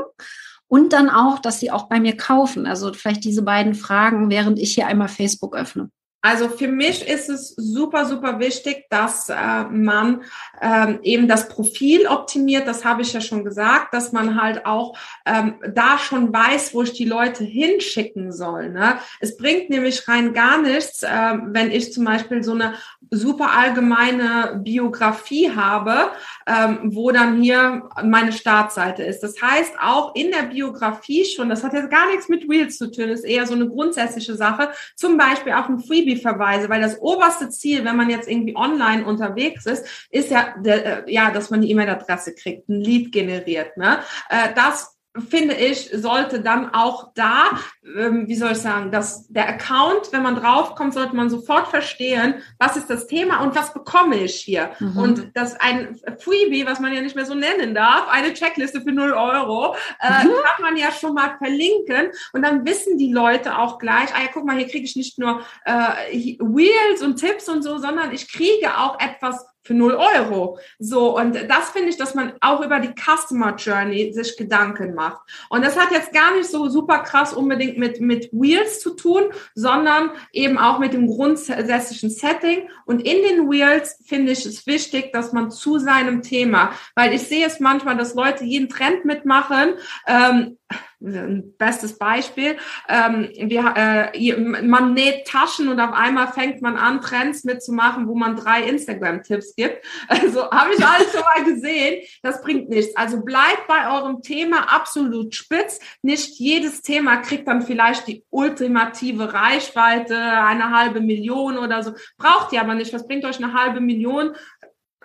Und 0.68 0.94
dann 0.94 1.10
auch, 1.10 1.38
dass 1.38 1.60
sie 1.60 1.70
auch 1.70 1.88
bei 1.88 2.00
mir 2.00 2.16
kaufen. 2.16 2.66
Also 2.66 2.92
vielleicht 2.94 3.24
diese 3.24 3.42
beiden 3.42 3.74
Fragen, 3.74 4.30
während 4.30 4.58
ich 4.58 4.74
hier 4.74 4.86
einmal 4.86 5.08
Facebook 5.08 5.54
öffne. 5.54 5.90
Also 6.24 6.48
für 6.48 6.68
mich 6.68 7.06
ist 7.06 7.28
es 7.28 7.48
super, 7.56 8.06
super 8.06 8.38
wichtig, 8.38 8.86
dass 8.90 9.28
äh, 9.28 9.64
man 9.64 10.22
ähm, 10.60 11.00
eben 11.02 11.26
das 11.26 11.48
Profil 11.48 12.06
optimiert. 12.06 12.68
Das 12.68 12.84
habe 12.84 13.02
ich 13.02 13.12
ja 13.12 13.20
schon 13.20 13.44
gesagt, 13.44 13.92
dass 13.92 14.12
man 14.12 14.40
halt 14.40 14.64
auch 14.64 14.96
ähm, 15.26 15.56
da 15.74 15.98
schon 15.98 16.32
weiß, 16.32 16.74
wo 16.74 16.82
ich 16.82 16.92
die 16.92 17.06
Leute 17.06 17.42
hinschicken 17.42 18.30
soll. 18.30 18.70
Ne? 18.70 18.98
Es 19.18 19.36
bringt 19.36 19.68
nämlich 19.68 20.06
rein 20.06 20.32
gar 20.32 20.62
nichts, 20.62 21.02
äh, 21.02 21.08
wenn 21.08 21.72
ich 21.72 21.92
zum 21.92 22.04
Beispiel 22.04 22.44
so 22.44 22.52
eine 22.52 22.74
super 23.10 23.50
allgemeine 23.58 24.60
Biografie 24.62 25.50
habe, 25.50 26.12
ähm, 26.46 26.78
wo 26.94 27.10
dann 27.10 27.42
hier 27.42 27.88
meine 28.02 28.32
Startseite 28.32 29.02
ist. 29.02 29.24
Das 29.24 29.42
heißt, 29.42 29.74
auch 29.80 30.14
in 30.14 30.30
der 30.30 30.44
Biografie 30.44 31.24
schon, 31.24 31.48
das 31.48 31.64
hat 31.64 31.72
jetzt 31.74 31.90
gar 31.90 32.06
nichts 32.06 32.28
mit 32.28 32.48
Reels 32.48 32.78
zu 32.78 32.90
tun, 32.90 33.08
ist 33.08 33.24
eher 33.24 33.46
so 33.46 33.54
eine 33.54 33.68
grundsätzliche 33.68 34.36
Sache, 34.36 34.70
zum 34.94 35.18
Beispiel 35.18 35.52
auf 35.52 35.66
dem 35.66 35.80
Freebie 35.80 36.11
Freebie-Verweise, 36.12 36.68
weil 36.68 36.80
das 36.80 37.00
oberste 37.00 37.48
Ziel, 37.50 37.84
wenn 37.84 37.96
man 37.96 38.10
jetzt 38.10 38.28
irgendwie 38.28 38.56
online 38.56 39.04
unterwegs 39.04 39.66
ist, 39.66 40.08
ist 40.10 40.30
ja, 40.30 40.54
der, 40.58 41.06
äh, 41.06 41.12
ja, 41.12 41.30
dass 41.30 41.50
man 41.50 41.60
die 41.60 41.70
E-Mail-Adresse 41.70 42.34
kriegt, 42.34 42.68
ein 42.68 42.80
Lead 42.80 43.12
generiert. 43.12 43.76
Ne? 43.76 43.98
Äh, 44.28 44.54
das 44.54 44.96
finde 45.28 45.54
ich, 45.54 45.90
sollte 45.92 46.40
dann 46.40 46.72
auch 46.72 47.12
da, 47.14 47.50
ähm, 47.84 48.28
wie 48.28 48.34
soll 48.34 48.52
ich 48.52 48.58
sagen, 48.58 48.90
dass 48.90 49.28
der 49.28 49.46
Account, 49.46 50.10
wenn 50.10 50.22
man 50.22 50.36
draufkommt, 50.36 50.94
sollte 50.94 51.14
man 51.14 51.28
sofort 51.28 51.68
verstehen, 51.68 52.36
was 52.58 52.76
ist 52.76 52.88
das 52.88 53.06
Thema 53.06 53.42
und 53.42 53.54
was 53.54 53.74
bekomme 53.74 54.16
ich 54.16 54.36
hier. 54.36 54.70
Mhm. 54.80 54.96
Und 54.96 55.30
das 55.34 55.60
ein 55.60 56.00
Freebie, 56.18 56.64
was 56.64 56.80
man 56.80 56.94
ja 56.94 57.02
nicht 57.02 57.14
mehr 57.14 57.26
so 57.26 57.34
nennen 57.34 57.74
darf, 57.74 58.08
eine 58.08 58.32
Checkliste 58.32 58.80
für 58.80 58.92
0 58.92 59.12
Euro, 59.12 59.74
äh, 60.00 60.24
mhm. 60.24 60.30
kann 60.30 60.62
man 60.62 60.76
ja 60.78 60.90
schon 60.90 61.12
mal 61.12 61.36
verlinken 61.36 62.10
und 62.32 62.42
dann 62.42 62.64
wissen 62.64 62.96
die 62.96 63.12
Leute 63.12 63.58
auch 63.58 63.78
gleich, 63.78 64.14
ah 64.14 64.22
ja, 64.22 64.28
guck 64.32 64.46
mal, 64.46 64.56
hier 64.56 64.68
kriege 64.68 64.84
ich 64.84 64.96
nicht 64.96 65.18
nur 65.18 65.42
äh, 65.66 66.38
Wheels 66.38 67.02
und 67.02 67.16
Tipps 67.16 67.50
und 67.50 67.62
so, 67.62 67.76
sondern 67.76 68.12
ich 68.12 68.32
kriege 68.32 68.78
auch 68.78 68.98
etwas 68.98 69.51
für 69.62 69.74
0 69.74 69.94
Euro. 69.94 70.58
So, 70.78 71.16
und 71.16 71.34
das 71.34 71.70
finde 71.70 71.88
ich, 71.88 71.96
dass 71.96 72.14
man 72.14 72.32
auch 72.40 72.60
über 72.62 72.80
die 72.80 72.94
Customer 72.94 73.54
Journey 73.56 74.12
sich 74.12 74.36
Gedanken 74.36 74.94
macht. 74.94 75.20
Und 75.48 75.64
das 75.64 75.78
hat 75.78 75.92
jetzt 75.92 76.12
gar 76.12 76.34
nicht 76.34 76.50
so 76.50 76.68
super 76.68 76.98
krass 77.00 77.32
unbedingt 77.32 77.78
mit, 77.78 78.00
mit 78.00 78.28
Wheels 78.32 78.80
zu 78.80 78.90
tun, 78.90 79.24
sondern 79.54 80.10
eben 80.32 80.58
auch 80.58 80.78
mit 80.78 80.92
dem 80.92 81.06
grundsätzlichen 81.06 82.10
Setting. 82.10 82.68
Und 82.86 83.00
in 83.00 83.22
den 83.22 83.50
Wheels 83.50 83.98
finde 84.04 84.32
ich 84.32 84.44
es 84.44 84.66
wichtig, 84.66 85.12
dass 85.12 85.32
man 85.32 85.50
zu 85.50 85.78
seinem 85.78 86.22
Thema, 86.22 86.72
weil 86.94 87.12
ich 87.12 87.22
sehe 87.22 87.46
es 87.46 87.60
manchmal, 87.60 87.96
dass 87.96 88.14
Leute 88.14 88.44
jeden 88.44 88.68
Trend 88.68 89.04
mitmachen, 89.04 89.74
ähm, 90.06 90.58
ein 91.04 91.54
bestes 91.58 91.98
Beispiel. 91.98 92.56
Ähm, 92.88 93.28
wir, 93.36 93.74
äh, 93.76 94.62
man 94.62 94.94
näht 94.94 95.26
Taschen 95.26 95.68
und 95.68 95.80
auf 95.80 95.92
einmal 95.92 96.28
fängt 96.32 96.62
man 96.62 96.76
an, 96.76 97.00
Trends 97.00 97.44
mitzumachen, 97.44 98.06
wo 98.06 98.14
man 98.14 98.36
drei 98.36 98.62
Instagram-Tipps 98.64 99.54
gibt. 99.56 99.84
Also 100.22 100.50
habe 100.50 100.74
ich 100.74 100.84
alles 100.84 101.12
schon 101.12 101.22
mal 101.22 101.44
gesehen. 101.44 102.02
Das 102.22 102.42
bringt 102.42 102.68
nichts. 102.68 102.96
Also 102.96 103.22
bleibt 103.24 103.66
bei 103.66 103.90
eurem 103.90 104.22
Thema 104.22 104.72
absolut 104.72 105.34
spitz. 105.34 105.80
Nicht 106.02 106.38
jedes 106.38 106.82
Thema 106.82 107.16
kriegt 107.18 107.48
dann 107.48 107.62
vielleicht 107.62 108.06
die 108.06 108.24
ultimative 108.30 109.32
Reichweite, 109.32 110.16
eine 110.16 110.70
halbe 110.70 111.00
Million 111.00 111.58
oder 111.58 111.82
so. 111.82 111.92
Braucht 112.18 112.52
ihr 112.52 112.60
aber 112.60 112.74
nicht. 112.74 112.92
Was 112.92 113.06
bringt 113.06 113.24
euch 113.24 113.42
eine 113.42 113.54
halbe 113.54 113.80
Million 113.80 114.34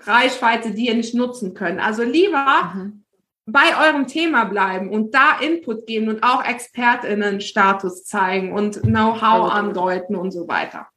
Reichweite, 0.02 0.72
die 0.72 0.88
ihr 0.88 0.96
nicht 0.96 1.16
nutzen 1.16 1.54
könnt? 1.54 1.80
Also 1.80 2.04
lieber 2.04 2.74
mhm 2.76 3.04
bei 3.48 3.88
eurem 3.88 4.08
Thema 4.08 4.44
bleiben 4.44 4.90
und 4.90 5.16
da 5.16 5.40
Input 5.40 5.88
geben 5.88 6.10
und 6.10 6.22
auch 6.22 6.44
ExpertInnen-Status 6.44 8.04
zeigen 8.04 8.52
und 8.52 8.82
Know-how 8.82 9.52
andeuten 9.52 10.16
und 10.16 10.32
so 10.32 10.48
weiter. 10.48 10.88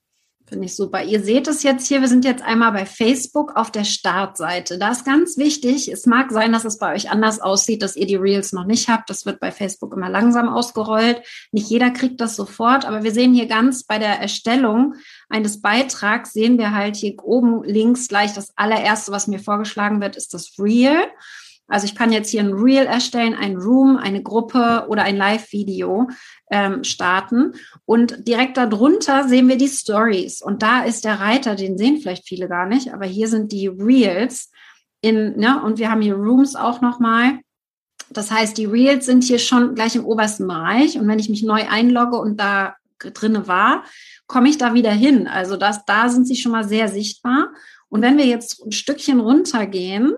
Finde 0.50 0.66
ich 0.66 0.74
super. 0.74 1.04
Ihr 1.04 1.22
seht 1.22 1.46
es 1.46 1.62
jetzt 1.62 1.86
hier, 1.86 2.00
wir 2.00 2.08
sind 2.08 2.24
jetzt 2.24 2.42
einmal 2.42 2.72
bei 2.72 2.84
Facebook 2.84 3.54
auf 3.54 3.70
der 3.70 3.84
Startseite. 3.84 4.78
Da 4.78 4.90
ist 4.90 5.04
ganz 5.04 5.38
wichtig, 5.38 5.86
es 5.92 6.06
mag 6.06 6.32
sein, 6.32 6.52
dass 6.52 6.64
es 6.64 6.78
bei 6.78 6.92
euch 6.92 7.08
anders 7.08 7.40
aussieht, 7.40 7.84
dass 7.84 7.94
ihr 7.94 8.06
die 8.06 8.16
Reels 8.16 8.52
noch 8.52 8.64
nicht 8.64 8.88
habt. 8.88 9.10
Das 9.10 9.24
wird 9.24 9.38
bei 9.38 9.52
Facebook 9.52 9.94
immer 9.94 10.08
langsam 10.08 10.48
ausgerollt. 10.48 11.22
Nicht 11.52 11.70
jeder 11.70 11.90
kriegt 11.90 12.20
das 12.20 12.34
sofort, 12.34 12.84
aber 12.84 13.04
wir 13.04 13.12
sehen 13.12 13.32
hier 13.32 13.46
ganz 13.46 13.84
bei 13.84 14.00
der 14.00 14.18
Erstellung 14.18 14.96
eines 15.28 15.60
Beitrags, 15.60 16.32
sehen 16.32 16.58
wir 16.58 16.74
halt 16.74 16.96
hier 16.96 17.14
oben 17.22 17.62
links 17.62 18.08
gleich 18.08 18.34
das 18.34 18.52
allererste, 18.56 19.12
was 19.12 19.28
mir 19.28 19.38
vorgeschlagen 19.38 20.00
wird, 20.00 20.16
ist 20.16 20.34
das 20.34 20.54
Reel. 20.58 21.06
Also 21.70 21.86
ich 21.86 21.94
kann 21.94 22.12
jetzt 22.12 22.30
hier 22.30 22.40
ein 22.40 22.52
Reel 22.52 22.84
erstellen, 22.84 23.34
ein 23.34 23.56
Room, 23.56 23.96
eine 23.96 24.22
Gruppe 24.22 24.86
oder 24.88 25.04
ein 25.04 25.16
Live-Video 25.16 26.08
ähm, 26.50 26.84
starten. 26.84 27.54
Und 27.84 28.26
direkt 28.26 28.56
darunter 28.56 29.28
sehen 29.28 29.48
wir 29.48 29.56
die 29.56 29.68
Stories. 29.68 30.42
Und 30.42 30.62
da 30.62 30.82
ist 30.82 31.04
der 31.04 31.20
Reiter, 31.20 31.54
den 31.54 31.78
sehen 31.78 31.98
vielleicht 31.98 32.26
viele 32.26 32.48
gar 32.48 32.66
nicht, 32.66 32.92
aber 32.92 33.06
hier 33.06 33.28
sind 33.28 33.52
die 33.52 33.68
Reels. 33.68 34.50
In, 35.00 35.38
ne, 35.38 35.62
und 35.62 35.78
wir 35.78 35.90
haben 35.90 36.02
hier 36.02 36.14
Rooms 36.14 36.56
auch 36.56 36.80
nochmal. 36.80 37.38
Das 38.10 38.30
heißt, 38.30 38.58
die 38.58 38.66
Reels 38.66 39.06
sind 39.06 39.24
hier 39.24 39.38
schon 39.38 39.74
gleich 39.74 39.94
im 39.94 40.04
obersten 40.04 40.46
Bereich. 40.46 40.98
Und 40.98 41.06
wenn 41.06 41.20
ich 41.20 41.30
mich 41.30 41.42
neu 41.42 41.66
einlogge 41.68 42.18
und 42.18 42.38
da 42.38 42.74
drinne 42.98 43.46
war, 43.46 43.84
komme 44.26 44.48
ich 44.48 44.58
da 44.58 44.74
wieder 44.74 44.92
hin. 44.92 45.26
Also 45.26 45.56
das, 45.56 45.84
da 45.84 46.08
sind 46.08 46.26
sie 46.26 46.36
schon 46.36 46.52
mal 46.52 46.68
sehr 46.68 46.88
sichtbar. 46.88 47.50
Und 47.88 48.02
wenn 48.02 48.18
wir 48.18 48.26
jetzt 48.26 48.64
ein 48.64 48.72
Stückchen 48.72 49.20
runtergehen, 49.20 50.14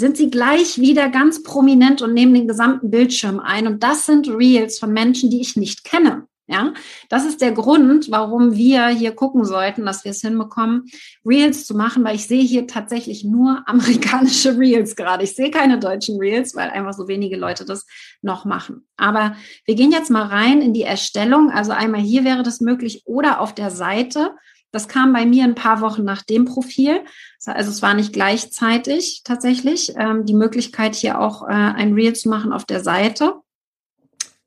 sind 0.00 0.16
sie 0.16 0.30
gleich 0.30 0.78
wieder 0.80 1.08
ganz 1.10 1.42
prominent 1.42 2.02
und 2.02 2.14
nehmen 2.14 2.34
den 2.34 2.48
gesamten 2.48 2.90
Bildschirm 2.90 3.38
ein. 3.38 3.66
Und 3.66 3.82
das 3.82 4.06
sind 4.06 4.28
Reels 4.28 4.78
von 4.78 4.92
Menschen, 4.92 5.30
die 5.30 5.40
ich 5.40 5.56
nicht 5.56 5.84
kenne. 5.84 6.26
Ja, 6.48 6.74
das 7.08 7.24
ist 7.24 7.40
der 7.42 7.52
Grund, 7.52 8.10
warum 8.10 8.56
wir 8.56 8.88
hier 8.88 9.12
gucken 9.12 9.44
sollten, 9.44 9.86
dass 9.86 10.02
wir 10.02 10.10
es 10.10 10.20
hinbekommen, 10.20 10.90
Reels 11.24 11.64
zu 11.64 11.76
machen, 11.76 12.02
weil 12.02 12.16
ich 12.16 12.26
sehe 12.26 12.42
hier 12.42 12.66
tatsächlich 12.66 13.22
nur 13.22 13.62
amerikanische 13.66 14.58
Reels 14.58 14.96
gerade. 14.96 15.22
Ich 15.22 15.36
sehe 15.36 15.52
keine 15.52 15.78
deutschen 15.78 16.18
Reels, 16.18 16.56
weil 16.56 16.70
einfach 16.70 16.94
so 16.94 17.06
wenige 17.06 17.36
Leute 17.36 17.64
das 17.64 17.86
noch 18.20 18.44
machen. 18.44 18.88
Aber 18.96 19.36
wir 19.64 19.76
gehen 19.76 19.92
jetzt 19.92 20.10
mal 20.10 20.26
rein 20.26 20.60
in 20.60 20.74
die 20.74 20.82
Erstellung. 20.82 21.52
Also 21.52 21.70
einmal 21.70 22.00
hier 22.00 22.24
wäre 22.24 22.42
das 22.42 22.60
möglich 22.60 23.02
oder 23.04 23.40
auf 23.40 23.54
der 23.54 23.70
Seite. 23.70 24.32
Das 24.72 24.88
kam 24.88 25.12
bei 25.12 25.26
mir 25.26 25.44
ein 25.44 25.54
paar 25.54 25.80
Wochen 25.80 26.04
nach 26.04 26.22
dem 26.22 26.44
Profil. 26.44 27.04
Also 27.44 27.70
es 27.70 27.82
war 27.82 27.94
nicht 27.94 28.12
gleichzeitig 28.12 29.22
tatsächlich 29.24 29.94
ähm, 29.96 30.24
die 30.26 30.34
Möglichkeit, 30.34 30.94
hier 30.94 31.20
auch 31.20 31.42
äh, 31.42 31.52
ein 31.52 31.94
Reel 31.94 32.14
zu 32.14 32.28
machen 32.28 32.52
auf 32.52 32.64
der 32.64 32.80
Seite. 32.80 33.34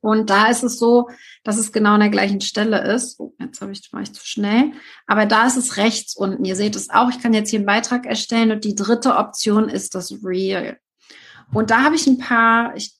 Und 0.00 0.28
da 0.28 0.48
ist 0.48 0.62
es 0.62 0.78
so, 0.78 1.08
dass 1.44 1.56
es 1.56 1.72
genau 1.72 1.92
an 1.92 2.00
der 2.00 2.10
gleichen 2.10 2.42
Stelle 2.42 2.92
ist. 2.92 3.18
Oh, 3.18 3.34
jetzt 3.40 3.62
habe 3.62 3.72
ich, 3.72 3.90
war 3.90 4.02
ich 4.02 4.12
zu 4.12 4.26
schnell. 4.26 4.72
Aber 5.06 5.24
da 5.24 5.46
ist 5.46 5.56
es 5.56 5.78
rechts 5.78 6.14
unten. 6.14 6.44
Ihr 6.44 6.56
seht 6.56 6.76
es 6.76 6.90
auch. 6.90 7.08
Ich 7.08 7.22
kann 7.22 7.32
jetzt 7.32 7.48
hier 7.48 7.58
einen 7.58 7.66
Beitrag 7.66 8.04
erstellen 8.04 8.50
und 8.50 8.64
die 8.64 8.74
dritte 8.74 9.16
Option 9.16 9.70
ist 9.70 9.94
das 9.94 10.12
Reel. 10.22 10.78
Und 11.54 11.70
da 11.70 11.84
habe 11.84 11.94
ich 11.94 12.06
ein 12.06 12.18
paar, 12.18 12.76
ich 12.76 12.92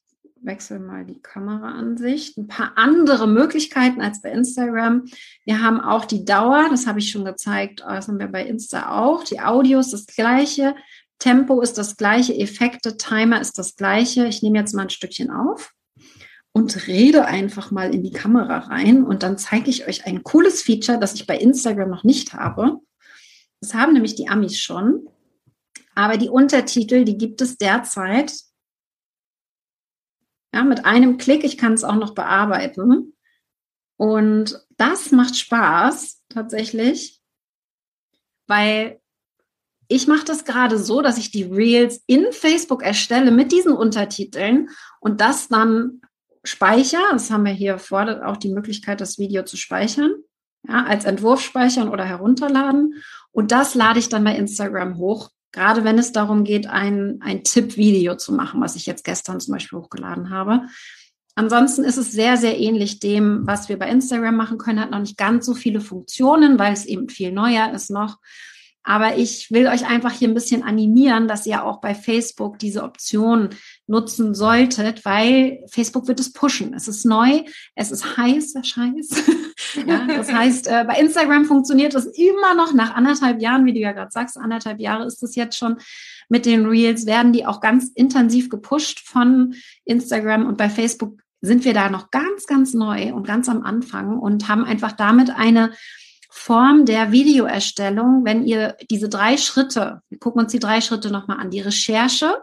wechsle 0.45 0.78
mal 0.78 1.05
die 1.05 1.20
Kameraansicht, 1.20 2.36
ein 2.36 2.47
paar 2.47 2.72
andere 2.76 3.26
Möglichkeiten 3.26 4.01
als 4.01 4.22
bei 4.22 4.30
Instagram. 4.30 5.05
Wir 5.45 5.62
haben 5.62 5.80
auch 5.80 6.05
die 6.05 6.24
Dauer, 6.24 6.68
das 6.70 6.86
habe 6.86 6.99
ich 6.99 7.11
schon 7.11 7.24
gezeigt, 7.24 7.80
das 7.80 8.09
haben 8.09 8.18
wir 8.18 8.28
bei 8.28 8.45
Insta 8.45 8.90
auch. 8.90 9.24
Die 9.24 9.40
Audio 9.40 9.78
ist 9.78 9.92
das 9.92 10.07
gleiche, 10.07 10.74
Tempo 11.18 11.61
ist 11.61 11.78
das 11.78 11.97
gleiche, 11.97 12.36
Effekte, 12.36 12.97
Timer 12.97 13.40
ist 13.40 13.59
das 13.59 13.76
gleiche. 13.76 14.26
Ich 14.26 14.42
nehme 14.42 14.59
jetzt 14.59 14.74
mal 14.74 14.82
ein 14.82 14.90
Stückchen 14.90 15.30
auf 15.30 15.72
und 16.53 16.86
rede 16.86 17.24
einfach 17.24 17.70
mal 17.70 17.95
in 17.95 18.03
die 18.03 18.12
Kamera 18.12 18.59
rein 18.59 19.05
und 19.05 19.22
dann 19.22 19.38
zeige 19.38 19.70
ich 19.70 19.88
euch 19.88 20.07
ein 20.07 20.22
cooles 20.22 20.62
Feature, 20.62 20.99
das 20.99 21.14
ich 21.14 21.26
bei 21.26 21.36
Instagram 21.36 21.90
noch 21.90 22.05
nicht 22.05 22.34
habe. 22.34 22.78
Das 23.61 23.74
haben 23.74 23.95
nämlich 23.95 24.14
die 24.14 24.28
Amis 24.28 24.59
schon. 24.59 25.09
Aber 25.95 26.16
die 26.16 26.28
Untertitel, 26.28 27.05
die 27.05 27.16
gibt 27.16 27.40
es 27.40 27.57
derzeit 27.57 28.32
ja, 30.55 30.62
mit 30.62 30.84
einem 30.84 31.18
Klick. 31.18 31.42
Ich 31.42 31.59
kann 31.59 31.72
es 31.72 31.82
auch 31.82 31.96
noch 31.96 32.14
bearbeiten. 32.14 33.16
Und 33.96 34.64
das 34.76 35.11
macht 35.11 35.36
Spaß 35.36 36.22
tatsächlich, 36.28 37.20
weil 38.46 39.00
ich 39.88 40.07
mache 40.07 40.24
das 40.24 40.44
gerade 40.44 40.78
so, 40.78 41.02
dass 41.02 41.18
ich 41.18 41.32
die 41.32 41.42
Reels 41.42 42.02
in 42.07 42.26
Facebook 42.30 42.82
erstelle 42.82 43.32
mit 43.32 43.50
diesen 43.50 43.72
Untertiteln 43.72 44.70
und 45.00 45.20
das 45.20 45.48
dann 45.48 46.00
speichere. 46.44 47.02
Das 47.11 47.30
haben 47.30 47.44
wir 47.44 47.52
hier 47.52 47.78
vorne 47.78 48.26
auch 48.26 48.36
die 48.36 48.52
Möglichkeit, 48.52 49.00
das 49.00 49.18
Video 49.18 49.42
zu 49.44 49.57
speichern. 49.57 50.12
Ja, 50.66 50.84
als 50.84 51.05
Entwurf 51.05 51.42
speichern 51.42 51.90
oder 51.90 52.05
herunterladen. 52.05 53.02
Und 53.32 53.52
das 53.52 53.74
lade 53.74 53.98
ich 53.98 54.09
dann 54.09 54.24
bei 54.24 54.34
Instagram 54.34 54.96
hoch. 54.98 55.30
Gerade 55.55 55.84
wenn 55.84 55.98
es 55.98 56.11
darum 56.11 56.42
geht, 56.42 56.66
ein, 56.66 57.20
ein 57.22 57.44
Tipp-Video 57.44 58.16
zu 58.16 58.32
machen, 58.32 58.61
was 58.61 58.74
ich 58.74 58.86
jetzt 58.86 59.05
gestern 59.05 59.38
zum 59.38 59.52
Beispiel 59.52 59.78
hochgeladen 59.78 60.30
habe. 60.30 60.62
Ansonsten 61.36 61.84
ist 61.84 61.96
es 61.96 62.11
sehr, 62.11 62.36
sehr 62.36 62.59
ähnlich 62.59 62.98
dem, 62.98 63.46
was 63.46 63.68
wir 63.68 63.78
bei 63.78 63.88
Instagram 63.88 64.34
machen 64.34 64.59
können. 64.59 64.80
Hat 64.80 64.90
noch 64.90 64.98
nicht 64.98 65.16
ganz 65.16 65.46
so 65.46 65.55
viele 65.55 65.80
Funktionen, 65.80 66.59
weil 66.59 66.72
es 66.72 66.84
eben 66.84 67.09
viel 67.09 67.30
neuer 67.30 67.72
ist 67.72 67.88
noch. 67.90 68.18
Aber 68.82 69.16
ich 69.16 69.52
will 69.52 69.68
euch 69.68 69.86
einfach 69.86 70.11
hier 70.11 70.26
ein 70.26 70.34
bisschen 70.34 70.64
animieren, 70.64 71.28
dass 71.28 71.46
ihr 71.46 71.64
auch 71.64 71.80
bei 71.80 71.94
Facebook 71.94 72.59
diese 72.59 72.82
Option 72.82 73.50
nutzen 73.86 74.34
solltet, 74.34 75.05
weil 75.05 75.64
Facebook 75.70 76.09
wird 76.09 76.18
es 76.18 76.32
pushen. 76.32 76.74
Es 76.74 76.88
ist 76.88 77.07
neu, 77.07 77.44
es 77.76 77.92
ist 77.92 78.16
heiß, 78.16 78.55
Scheiß. 78.61 79.22
ja, 79.86 80.06
das 80.06 80.32
heißt, 80.32 80.68
äh, 80.68 80.84
bei 80.86 80.98
Instagram 81.00 81.44
funktioniert 81.44 81.94
es 81.94 82.06
immer 82.06 82.54
noch 82.54 82.72
nach 82.72 82.94
anderthalb 82.94 83.40
Jahren, 83.40 83.64
wie 83.66 83.72
du 83.72 83.80
ja 83.80 83.92
gerade 83.92 84.10
sagst, 84.10 84.36
anderthalb 84.36 84.80
Jahre 84.80 85.06
ist 85.06 85.22
es 85.22 85.34
jetzt 85.34 85.56
schon 85.56 85.76
mit 86.28 86.46
den 86.46 86.66
Reels, 86.66 87.06
werden 87.06 87.32
die 87.32 87.46
auch 87.46 87.60
ganz 87.60 87.90
intensiv 87.94 88.48
gepusht 88.48 89.00
von 89.00 89.54
Instagram 89.84 90.46
und 90.46 90.56
bei 90.56 90.68
Facebook 90.68 91.20
sind 91.40 91.64
wir 91.64 91.74
da 91.74 91.90
noch 91.90 92.10
ganz, 92.10 92.46
ganz 92.46 92.72
neu 92.72 93.12
und 93.12 93.26
ganz 93.26 93.48
am 93.48 93.62
Anfang 93.62 94.18
und 94.18 94.48
haben 94.48 94.64
einfach 94.64 94.92
damit 94.92 95.30
eine 95.30 95.72
Form 96.30 96.84
der 96.84 97.12
Videoerstellung, 97.12 98.24
wenn 98.24 98.44
ihr 98.44 98.76
diese 98.90 99.08
drei 99.08 99.36
Schritte, 99.36 100.00
wir 100.08 100.18
gucken 100.18 100.42
uns 100.42 100.52
die 100.52 100.58
drei 100.58 100.80
Schritte 100.80 101.10
nochmal 101.10 101.38
an, 101.38 101.50
die 101.50 101.60
Recherche, 101.60 102.42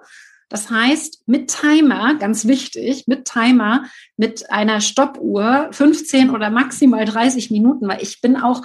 das 0.52 0.70
heißt, 0.70 1.24
mit 1.28 1.50
Timer, 1.50 2.16
ganz 2.16 2.46
wichtig, 2.46 3.06
mit 3.08 3.24
Timer, 3.24 3.86
mit 4.18 4.52
einer 4.52 4.82
Stoppuhr, 4.82 5.70
15 5.72 6.30
oder 6.30 6.50
maximal 6.50 7.06
30 7.06 7.52
Minuten, 7.52 7.88
weil 7.88 8.04
ich 8.04 8.20
bin 8.20 8.36
auch 8.36 8.62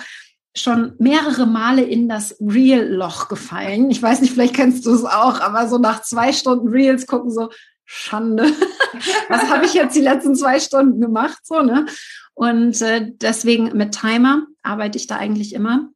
schon 0.56 0.94
mehrere 0.98 1.46
Male 1.46 1.82
in 1.82 2.08
das 2.08 2.36
Reel-Loch 2.40 3.28
gefallen. 3.28 3.88
Ich 3.92 4.02
weiß 4.02 4.20
nicht, 4.20 4.32
vielleicht 4.32 4.56
kennst 4.56 4.84
du 4.84 4.94
es 4.94 5.04
auch, 5.04 5.40
aber 5.40 5.68
so 5.68 5.78
nach 5.78 6.02
zwei 6.02 6.32
Stunden 6.32 6.66
Reels 6.66 7.06
gucken 7.06 7.30
so, 7.30 7.50
Schande. 7.84 8.52
Was 9.28 9.48
habe 9.48 9.64
ich 9.64 9.74
jetzt 9.74 9.94
die 9.94 10.00
letzten 10.00 10.34
zwei 10.34 10.58
Stunden 10.58 11.00
gemacht? 11.00 11.38
So, 11.44 11.62
ne? 11.62 11.86
Und 12.34 12.82
äh, 12.82 13.12
deswegen 13.12 13.76
mit 13.76 13.92
Timer 13.92 14.42
arbeite 14.64 14.98
ich 14.98 15.06
da 15.06 15.18
eigentlich 15.18 15.54
immer. 15.54 15.90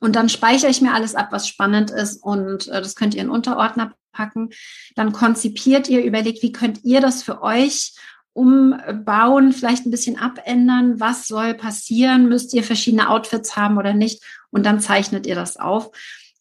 Und 0.00 0.16
dann 0.16 0.28
speichere 0.28 0.70
ich 0.70 0.80
mir 0.80 0.92
alles 0.92 1.14
ab, 1.14 1.28
was 1.30 1.46
spannend 1.46 1.92
ist. 1.92 2.20
Und 2.20 2.66
äh, 2.66 2.82
das 2.82 2.96
könnt 2.96 3.14
ihr 3.14 3.22
in 3.22 3.30
Unterordner 3.30 3.94
packen. 4.12 4.50
Dann 4.94 5.12
konzipiert 5.12 5.88
ihr, 5.88 6.04
überlegt, 6.04 6.42
wie 6.42 6.52
könnt 6.52 6.84
ihr 6.84 7.00
das 7.00 7.22
für 7.22 7.42
euch 7.42 7.94
umbauen, 8.32 9.52
vielleicht 9.52 9.86
ein 9.86 9.90
bisschen 9.90 10.18
abändern. 10.18 11.00
Was 11.00 11.26
soll 11.26 11.54
passieren? 11.54 12.28
Müsst 12.28 12.54
ihr 12.54 12.62
verschiedene 12.62 13.10
Outfits 13.10 13.56
haben 13.56 13.76
oder 13.76 13.92
nicht? 13.92 14.22
Und 14.50 14.64
dann 14.64 14.80
zeichnet 14.80 15.26
ihr 15.26 15.34
das 15.34 15.56
auf. 15.56 15.90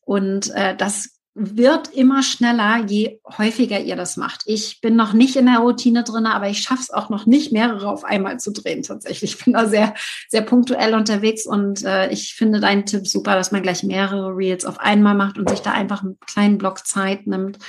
Und 0.01 0.49
äh, 0.55 0.75
das 0.75 1.18
wird 1.35 1.93
immer 1.93 2.23
schneller, 2.23 2.83
je 2.85 3.19
häufiger 3.37 3.79
ihr 3.79 3.95
das 3.95 4.17
macht. 4.17 4.43
Ich 4.45 4.81
bin 4.81 4.95
noch 4.95 5.13
nicht 5.13 5.35
in 5.35 5.45
der 5.45 5.59
Routine 5.59 6.03
drin, 6.03 6.25
aber 6.25 6.49
ich 6.49 6.59
schaffe 6.59 6.81
es 6.81 6.89
auch 6.89 7.09
noch 7.09 7.25
nicht, 7.25 7.51
mehrere 7.51 7.87
auf 7.87 8.03
einmal 8.03 8.39
zu 8.39 8.51
drehen. 8.51 8.83
Tatsächlich, 8.83 9.35
ich 9.35 9.45
bin 9.45 9.53
da 9.53 9.67
sehr, 9.67 9.93
sehr 10.27 10.41
punktuell 10.41 10.95
unterwegs 10.95 11.45
und 11.45 11.83
äh, 11.85 12.09
ich 12.11 12.33
finde 12.35 12.59
deinen 12.59 12.85
Tipp 12.85 13.07
super, 13.07 13.35
dass 13.35 13.51
man 13.51 13.61
gleich 13.61 13.83
mehrere 13.83 14.35
Reels 14.35 14.65
auf 14.65 14.79
einmal 14.79 15.15
macht 15.15 15.37
und 15.37 15.49
sich 15.49 15.61
da 15.61 15.71
einfach 15.71 16.03
einen 16.03 16.19
kleinen 16.19 16.57
Block 16.57 16.85
Zeit 16.85 17.27
nimmt 17.27 17.59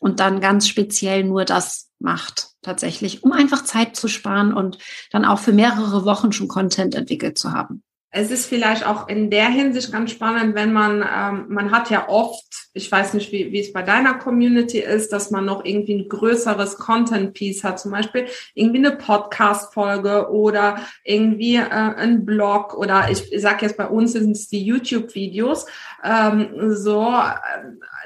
und 0.00 0.20
dann 0.20 0.40
ganz 0.40 0.68
speziell 0.68 1.24
nur 1.24 1.44
das 1.44 1.90
macht, 1.98 2.50
tatsächlich, 2.62 3.24
um 3.24 3.32
einfach 3.32 3.64
Zeit 3.64 3.96
zu 3.96 4.06
sparen 4.06 4.52
und 4.52 4.78
dann 5.10 5.24
auch 5.24 5.40
für 5.40 5.52
mehrere 5.52 6.04
Wochen 6.04 6.32
schon 6.32 6.46
Content 6.46 6.94
entwickelt 6.94 7.36
zu 7.38 7.52
haben 7.52 7.82
es 8.10 8.30
ist 8.30 8.46
vielleicht 8.46 8.86
auch 8.86 9.08
in 9.08 9.28
der 9.28 9.48
Hinsicht 9.48 9.92
ganz 9.92 10.12
spannend, 10.12 10.54
wenn 10.54 10.72
man, 10.72 11.02
ähm, 11.02 11.46
man 11.48 11.70
hat 11.70 11.90
ja 11.90 12.08
oft, 12.08 12.46
ich 12.72 12.90
weiß 12.90 13.12
nicht, 13.12 13.32
wie, 13.32 13.52
wie 13.52 13.60
es 13.60 13.74
bei 13.74 13.82
deiner 13.82 14.14
Community 14.14 14.78
ist, 14.78 15.12
dass 15.12 15.30
man 15.30 15.44
noch 15.44 15.62
irgendwie 15.64 15.96
ein 15.96 16.08
größeres 16.08 16.78
Content-Piece 16.78 17.64
hat, 17.64 17.78
zum 17.78 17.90
Beispiel 17.90 18.26
irgendwie 18.54 18.78
eine 18.78 18.96
Podcast-Folge 18.96 20.30
oder 20.30 20.80
irgendwie 21.04 21.56
äh, 21.56 21.68
ein 21.68 22.24
Blog 22.24 22.74
oder 22.74 23.10
ich, 23.10 23.30
ich 23.30 23.42
sage 23.42 23.66
jetzt 23.66 23.76
bei 23.76 23.86
uns 23.86 24.12
sind 24.12 24.30
es 24.30 24.48
die 24.48 24.64
YouTube-Videos, 24.64 25.66
ähm, 26.02 26.48
so, 26.74 27.14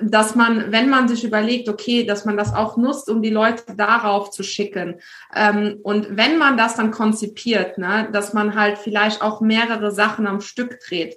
dass 0.00 0.34
man, 0.34 0.72
wenn 0.72 0.90
man 0.90 1.06
sich 1.06 1.22
überlegt, 1.22 1.68
okay, 1.68 2.04
dass 2.04 2.24
man 2.24 2.36
das 2.36 2.52
auch 2.52 2.76
nutzt, 2.76 3.08
um 3.08 3.22
die 3.22 3.30
Leute 3.30 3.62
darauf 3.76 4.30
zu 4.30 4.42
schicken. 4.42 4.96
Ähm, 5.34 5.78
und 5.84 6.16
wenn 6.16 6.38
man 6.38 6.56
das 6.56 6.74
dann 6.74 6.90
konzipiert, 6.90 7.78
ne, 7.78 8.08
dass 8.12 8.32
man 8.32 8.56
halt 8.56 8.78
vielleicht 8.78 9.22
auch 9.22 9.40
mehrere 9.40 9.91
Sachen 9.92 10.26
am 10.26 10.40
Stück 10.40 10.80
dreht 10.80 11.16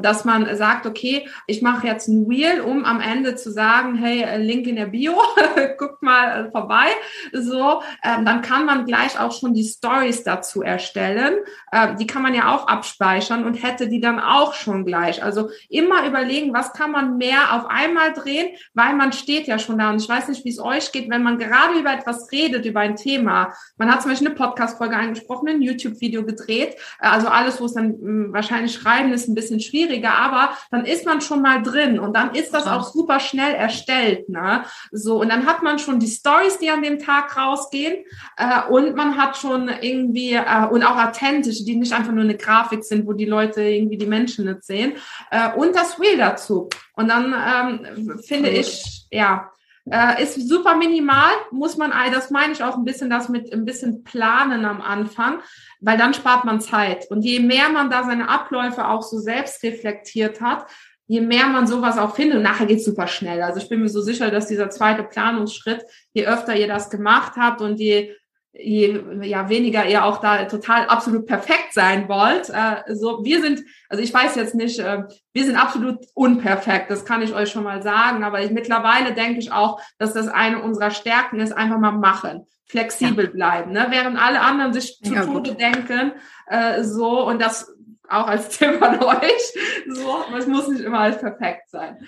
dass 0.00 0.24
man 0.24 0.54
sagt, 0.56 0.86
okay, 0.86 1.28
ich 1.46 1.62
mache 1.62 1.86
jetzt 1.86 2.08
ein 2.08 2.28
Wheel, 2.28 2.60
um 2.60 2.84
am 2.84 3.00
Ende 3.00 3.36
zu 3.36 3.50
sagen, 3.50 3.96
hey, 3.96 4.22
äh, 4.22 4.38
Link 4.38 4.66
in 4.66 4.76
der 4.76 4.86
Bio, 4.86 5.14
guckt 5.78 6.02
mal 6.02 6.46
äh, 6.46 6.50
vorbei. 6.50 6.86
So, 7.32 7.82
ähm, 8.02 8.24
dann 8.24 8.42
kann 8.42 8.66
man 8.66 8.86
gleich 8.86 9.18
auch 9.18 9.32
schon 9.32 9.54
die 9.54 9.64
Stories 9.64 10.22
dazu 10.22 10.62
erstellen. 10.62 11.34
Ähm, 11.72 11.96
die 11.96 12.06
kann 12.06 12.22
man 12.22 12.34
ja 12.34 12.54
auch 12.54 12.66
abspeichern 12.66 13.44
und 13.44 13.62
hätte 13.62 13.88
die 13.88 14.00
dann 14.00 14.20
auch 14.20 14.54
schon 14.54 14.84
gleich. 14.84 15.22
Also 15.22 15.50
immer 15.68 16.06
überlegen, 16.06 16.54
was 16.54 16.72
kann 16.72 16.92
man 16.92 17.16
mehr 17.16 17.54
auf 17.54 17.66
einmal 17.66 18.12
drehen, 18.12 18.56
weil 18.74 18.94
man 18.94 19.12
steht 19.12 19.46
ja 19.46 19.58
schon 19.58 19.78
da. 19.78 19.90
Und 19.90 20.00
ich 20.00 20.08
weiß 20.08 20.28
nicht, 20.28 20.44
wie 20.44 20.50
es 20.50 20.58
euch 20.58 20.92
geht, 20.92 21.10
wenn 21.10 21.22
man 21.22 21.38
gerade 21.38 21.78
über 21.78 21.92
etwas 21.92 22.30
redet, 22.32 22.64
über 22.64 22.80
ein 22.80 22.96
Thema. 22.96 23.52
Man 23.76 23.90
hat 23.90 24.02
zum 24.02 24.10
Beispiel 24.10 24.28
eine 24.28 24.36
Podcast-Folge 24.36 24.96
eingesprochen, 24.96 25.48
ein 25.48 25.62
YouTube-Video 25.62 26.24
gedreht. 26.24 26.76
Äh, 27.00 27.08
also 27.08 27.28
alles, 27.28 27.60
wo 27.60 27.66
es 27.66 27.74
dann 27.74 27.88
mh, 27.88 27.98
hm, 28.00 28.32
wahrscheinlich 28.32 28.72
schreiben 28.74 29.12
ist, 29.12 29.28
ein 29.28 29.34
bisschen 29.34 29.55
schwieriger, 29.60 30.14
aber 30.14 30.50
dann 30.70 30.84
ist 30.84 31.06
man 31.06 31.20
schon 31.20 31.42
mal 31.42 31.62
drin 31.62 31.98
und 31.98 32.14
dann 32.14 32.34
ist 32.34 32.52
das 32.52 32.66
auch 32.66 32.92
super 32.92 33.20
schnell 33.20 33.54
erstellt. 33.54 34.28
Ne? 34.28 34.64
So, 34.92 35.20
und 35.20 35.28
dann 35.28 35.46
hat 35.46 35.62
man 35.62 35.78
schon 35.78 35.98
die 35.98 36.06
Stories, 36.08 36.58
die 36.58 36.70
an 36.70 36.82
dem 36.82 36.98
Tag 36.98 37.36
rausgehen, 37.36 38.04
äh, 38.36 38.68
und 38.70 38.94
man 38.96 39.16
hat 39.16 39.36
schon 39.36 39.68
irgendwie, 39.80 40.34
äh, 40.34 40.66
und 40.70 40.82
auch 40.82 40.96
authentische, 40.96 41.64
die 41.64 41.76
nicht 41.76 41.92
einfach 41.92 42.12
nur 42.12 42.24
eine 42.24 42.36
Grafik 42.36 42.84
sind, 42.84 43.06
wo 43.06 43.12
die 43.12 43.24
Leute 43.24 43.62
irgendwie 43.62 43.98
die 43.98 44.06
Menschen 44.06 44.46
nicht 44.46 44.64
sehen, 44.64 44.94
äh, 45.30 45.52
und 45.52 45.74
das 45.74 45.98
Wheel 46.00 46.18
dazu. 46.18 46.68
Und 46.94 47.08
dann 47.08 47.34
ähm, 47.34 48.18
finde 48.20 48.50
ich, 48.50 49.06
ja, 49.10 49.50
äh, 49.90 50.22
ist 50.22 50.48
super 50.48 50.76
minimal, 50.76 51.30
muss 51.50 51.76
man, 51.76 51.92
das 52.12 52.30
meine 52.30 52.52
ich 52.52 52.62
auch 52.62 52.76
ein 52.76 52.84
bisschen, 52.84 53.08
das 53.08 53.28
mit 53.28 53.52
ein 53.52 53.64
bisschen 53.64 54.02
planen 54.02 54.64
am 54.64 54.80
Anfang, 54.80 55.40
weil 55.80 55.98
dann 55.98 56.14
spart 56.14 56.44
man 56.44 56.60
Zeit. 56.60 57.10
Und 57.10 57.22
je 57.22 57.40
mehr 57.40 57.68
man 57.68 57.90
da 57.90 58.04
seine 58.04 58.28
Abläufe 58.28 58.88
auch 58.88 59.02
so 59.02 59.18
selbst 59.18 59.62
reflektiert 59.62 60.40
hat, 60.40 60.66
je 61.06 61.20
mehr 61.20 61.46
man 61.46 61.66
sowas 61.66 61.98
auch 61.98 62.14
findet, 62.16 62.38
und 62.38 62.42
nachher 62.42 62.66
geht's 62.66 62.84
super 62.84 63.06
schnell. 63.06 63.42
Also 63.42 63.60
ich 63.60 63.68
bin 63.68 63.80
mir 63.80 63.88
so 63.88 64.00
sicher, 64.00 64.30
dass 64.30 64.48
dieser 64.48 64.70
zweite 64.70 65.04
Planungsschritt, 65.04 65.84
je 66.12 66.26
öfter 66.26 66.56
ihr 66.56 66.66
das 66.66 66.90
gemacht 66.90 67.32
habt 67.36 67.60
und 67.60 67.78
je 67.78 68.12
je 68.58 69.02
ja, 69.22 69.48
weniger 69.48 69.86
ihr 69.86 70.04
auch 70.04 70.18
da 70.18 70.44
total 70.44 70.86
absolut 70.86 71.26
perfekt 71.26 71.72
sein 71.72 72.08
wollt. 72.08 72.48
Äh, 72.50 72.94
so, 72.94 73.24
wir 73.24 73.40
sind, 73.40 73.62
also 73.88 74.02
ich 74.02 74.12
weiß 74.12 74.34
jetzt 74.36 74.54
nicht, 74.54 74.78
äh, 74.78 75.04
wir 75.32 75.44
sind 75.44 75.56
absolut 75.56 75.98
unperfekt, 76.14 76.90
das 76.90 77.04
kann 77.04 77.22
ich 77.22 77.34
euch 77.34 77.50
schon 77.50 77.64
mal 77.64 77.82
sagen, 77.82 78.24
aber 78.24 78.42
ich, 78.42 78.50
mittlerweile 78.50 79.14
denke 79.14 79.38
ich 79.38 79.52
auch, 79.52 79.80
dass 79.98 80.14
das 80.14 80.28
eine 80.28 80.62
unserer 80.62 80.90
Stärken 80.90 81.40
ist, 81.40 81.52
einfach 81.52 81.78
mal 81.78 81.92
machen, 81.92 82.46
flexibel 82.66 83.26
ja. 83.26 83.30
bleiben, 83.30 83.72
ne? 83.72 83.86
während 83.90 84.18
alle 84.18 84.40
anderen 84.40 84.72
sich 84.72 84.98
zu 85.02 85.14
ja, 85.14 85.24
Tode 85.24 85.54
denken, 85.54 86.12
äh, 86.46 86.82
so 86.82 87.26
und 87.26 87.40
das 87.40 87.72
auch 88.08 88.26
als 88.26 88.48
Tipp 88.58 88.80
an 88.82 89.02
euch, 89.02 89.54
so, 89.88 90.24
es 90.36 90.46
muss 90.46 90.68
nicht 90.68 90.82
immer 90.82 91.00
alles 91.00 91.18
perfekt 91.18 91.68
sein. 91.68 91.98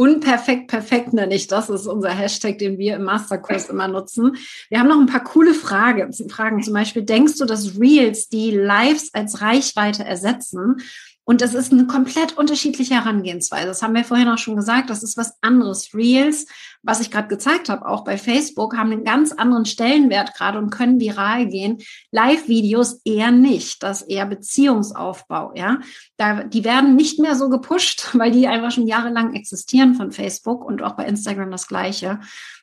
Unperfekt, 0.00 0.68
perfekt 0.68 1.12
nenne 1.12 1.34
ich 1.34 1.46
das. 1.46 1.68
Ist 1.68 1.86
unser 1.86 2.08
Hashtag, 2.08 2.56
den 2.56 2.78
wir 2.78 2.96
im 2.96 3.04
Masterkurs 3.04 3.68
immer 3.68 3.86
nutzen. 3.86 4.38
Wir 4.70 4.80
haben 4.80 4.88
noch 4.88 4.98
ein 4.98 5.04
paar 5.04 5.22
coole 5.22 5.52
Frage, 5.52 6.08
Fragen. 6.30 6.62
Zum 6.62 6.72
Beispiel, 6.72 7.02
denkst 7.02 7.36
du, 7.36 7.44
dass 7.44 7.78
Reels 7.78 8.30
die 8.30 8.50
Lives 8.50 9.12
als 9.12 9.42
Reichweite 9.42 10.02
ersetzen? 10.02 10.80
Und 11.24 11.42
das 11.42 11.54
ist 11.54 11.72
eine 11.72 11.86
komplett 11.86 12.36
unterschiedliche 12.36 12.94
Herangehensweise. 12.94 13.68
Das 13.68 13.82
haben 13.82 13.94
wir 13.94 14.04
vorhin 14.04 14.28
auch 14.28 14.38
schon 14.38 14.56
gesagt. 14.56 14.90
Das 14.90 15.02
ist 15.02 15.16
was 15.16 15.34
anderes. 15.42 15.94
Reels, 15.94 16.46
was 16.82 17.00
ich 17.00 17.10
gerade 17.10 17.28
gezeigt 17.28 17.68
habe, 17.68 17.86
auch 17.86 18.04
bei 18.04 18.18
Facebook, 18.18 18.76
haben 18.76 18.90
einen 18.90 19.04
ganz 19.04 19.32
anderen 19.32 19.64
Stellenwert 19.64 20.34
gerade 20.34 20.58
und 20.58 20.70
können 20.70 20.98
viral 20.98 21.46
gehen. 21.46 21.78
Live-Videos 22.10 23.02
eher 23.04 23.30
nicht. 23.30 23.82
Das 23.82 24.02
eher 24.02 24.26
Beziehungsaufbau, 24.26 25.52
ja. 25.54 25.78
Da, 26.16 26.42
die 26.44 26.64
werden 26.64 26.96
nicht 26.96 27.20
mehr 27.20 27.36
so 27.36 27.48
gepusht, 27.48 28.08
weil 28.14 28.32
die 28.32 28.48
einfach 28.48 28.72
schon 28.72 28.86
jahrelang 28.86 29.34
existieren 29.34 29.94
von 29.94 30.10
Facebook 30.12 30.64
und 30.64 30.82
auch 30.82 30.92
bei 30.92 31.04
Instagram 31.04 31.50
das 31.50 31.68
Gleiche. 31.68 32.18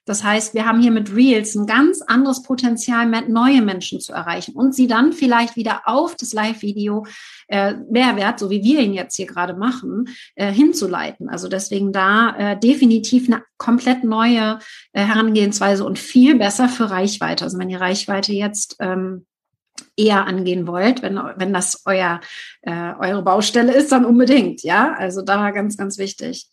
Das 0.08 0.24
heißt, 0.24 0.54
wir 0.54 0.66
haben 0.66 0.82
hier 0.82 0.92
mit 0.92 1.14
Reels 1.14 1.54
ein 1.54 1.68
ganz 1.68 2.02
anderes 2.02 2.42
Potenzial, 2.42 3.06
neue 3.28 3.62
Menschen 3.62 4.00
zu 4.00 4.14
erreichen 4.14 4.56
und 4.56 4.74
sie 4.74 4.88
dann 4.88 5.12
vielleicht 5.12 5.58
wieder 5.58 5.82
auf 5.86 6.16
das 6.16 6.34
Live-Video 6.34 7.06
äh, 7.50 7.74
Mehrwert, 7.92 8.40
so 8.40 8.50
wie 8.50 8.64
wir 8.64 8.80
ihn 8.80 8.94
jetzt 8.94 9.18
hier 9.18 9.28
gerade 9.28 9.54
machen, 9.54 10.10
äh, 10.36 10.52
hinzuleiten. 10.52 11.30
Also 11.30 11.50
deswegen 11.50 11.92
da 11.92 12.36
äh, 12.38 12.60
definitiv 12.60 13.28
eine 13.28 13.44
komplett 13.58 14.06
neue 14.06 14.60
äh, 14.94 15.04
Herangehensweise 15.04 15.84
und 15.84 16.00
viel 16.00 16.38
besser 16.38 16.70
für 16.70 16.90
Reichweite. 16.90 17.44
Also 17.44 17.60
wenn 17.60 17.70
ihr 17.70 17.82
Reichweite 17.82 18.32
jetzt 18.32 18.78
ähm, 18.80 19.26
eher 19.98 20.26
angehen 20.26 20.68
wollt, 20.68 21.02
wenn, 21.02 21.20
wenn 21.36 21.52
das 21.52 21.82
euer, 21.86 22.22
äh, 22.62 22.94
eure 23.00 23.24
Baustelle 23.24 23.74
ist, 23.74 23.92
dann 23.92 24.06
unbedingt, 24.06 24.64
ja. 24.64 24.94
Also 24.94 25.22
da 25.22 25.52
ganz, 25.52 25.76
ganz 25.76 25.98
wichtig. 25.98 26.50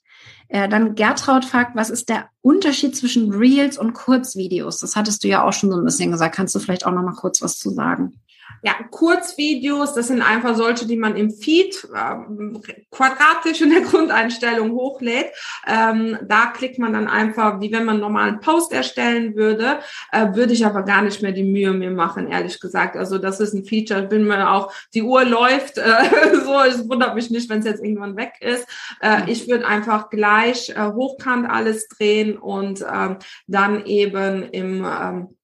Äh, 0.48 0.68
dann 0.68 0.94
Gertraud 0.94 1.44
fragt, 1.44 1.74
was 1.74 1.90
ist 1.90 2.08
der 2.08 2.28
Unterschied 2.42 2.96
zwischen 2.96 3.32
Reels 3.32 3.78
und 3.78 3.92
Kurzvideos? 3.94 4.80
Das 4.80 4.96
hattest 4.96 5.24
du 5.24 5.28
ja 5.28 5.42
auch 5.42 5.52
schon 5.52 5.70
so 5.70 5.76
ein 5.76 5.84
bisschen 5.84 6.10
gesagt. 6.10 6.34
Kannst 6.34 6.54
du 6.54 6.58
vielleicht 6.58 6.86
auch 6.86 6.92
noch 6.92 7.02
mal 7.02 7.14
kurz 7.14 7.42
was 7.42 7.58
zu 7.58 7.70
sagen? 7.70 8.20
Ja, 8.62 8.72
Kurzvideos, 8.90 9.92
das 9.92 10.08
sind 10.08 10.22
einfach 10.22 10.56
solche, 10.56 10.86
die 10.86 10.96
man 10.96 11.16
im 11.16 11.30
Feed 11.30 11.86
äh, 11.94 12.74
quadratisch 12.90 13.60
in 13.60 13.68
der 13.68 13.80
Grundeinstellung 13.90 14.72
hochlädt. 14.72 15.26
Ähm, 15.66 16.18
da 16.26 16.46
klickt 16.46 16.78
man 16.78 16.94
dann 16.94 17.06
einfach, 17.06 17.60
wie 17.60 17.70
wenn 17.72 17.84
man 17.84 17.96
einen 17.96 18.00
normalen 18.00 18.40
Post 18.40 18.72
erstellen 18.72 19.36
würde, 19.36 19.80
äh, 20.12 20.34
würde 20.34 20.54
ich 20.54 20.64
aber 20.64 20.82
gar 20.82 21.02
nicht 21.02 21.20
mehr 21.20 21.32
die 21.32 21.42
Mühe 21.42 21.72
mir 21.72 21.90
machen, 21.90 22.26
ehrlich 22.26 22.58
gesagt. 22.58 22.96
Also 22.96 23.18
das 23.18 23.38
ist 23.38 23.52
ein 23.52 23.66
Feature, 23.66 24.02
bin 24.02 24.26
mir 24.26 24.50
auch, 24.50 24.72
die 24.94 25.02
Uhr 25.02 25.24
läuft, 25.24 25.76
äh, 25.76 25.84
so, 26.44 26.58
es 26.60 26.88
wundert 26.88 27.14
mich 27.14 27.30
nicht, 27.30 27.50
wenn 27.50 27.58
es 27.58 27.66
jetzt 27.66 27.84
irgendwann 27.84 28.16
weg 28.16 28.32
ist. 28.40 28.66
Äh, 29.02 29.30
ich 29.30 29.46
würde 29.46 29.66
einfach 29.66 30.08
gleich 30.08 30.70
äh, 30.70 30.92
hochkant 30.92 31.50
alles 31.50 31.88
drehen 31.88 32.38
und 32.38 32.82
ähm, 32.90 33.18
dann 33.46 33.84
eben 33.84 34.42
im 34.50 34.84
ähm, 34.84 35.28
äh, 35.30 35.43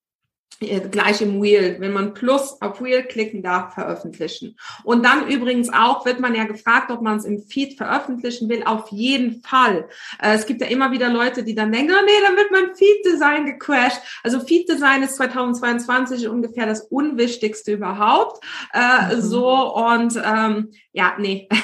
gleich 0.60 1.22
im 1.22 1.42
Wheel, 1.42 1.76
wenn 1.78 1.92
man 1.92 2.12
Plus 2.12 2.60
auf 2.60 2.82
Wheel 2.82 3.02
klicken 3.02 3.42
darf, 3.42 3.74
veröffentlichen. 3.74 4.56
Und 4.84 5.04
dann 5.04 5.28
übrigens 5.28 5.72
auch 5.72 6.04
wird 6.04 6.20
man 6.20 6.34
ja 6.34 6.44
gefragt, 6.44 6.90
ob 6.90 7.00
man 7.00 7.16
es 7.16 7.24
im 7.24 7.40
Feed 7.40 7.78
veröffentlichen 7.78 8.48
will. 8.50 8.62
Auf 8.64 8.90
jeden 8.90 9.42
Fall. 9.42 9.88
Äh, 10.20 10.34
es 10.34 10.46
gibt 10.46 10.60
ja 10.60 10.66
immer 10.66 10.92
wieder 10.92 11.08
Leute, 11.08 11.44
die 11.44 11.54
dann 11.54 11.72
denken, 11.72 11.92
oh 11.98 12.04
nee, 12.04 12.20
dann 12.22 12.36
wird 12.36 12.50
mein 12.50 12.76
Feed-Design 12.76 13.46
gecrashed. 13.46 14.00
Also 14.22 14.40
Feed-Design 14.40 15.02
ist 15.02 15.16
2022 15.16 16.28
ungefähr 16.28 16.66
das 16.66 16.82
Unwichtigste 16.82 17.72
überhaupt. 17.72 18.44
Äh, 18.74 19.16
mhm. 19.16 19.20
So 19.22 19.74
und 19.74 20.20
ähm, 20.22 20.72
ja, 20.92 21.14
nee. 21.18 21.48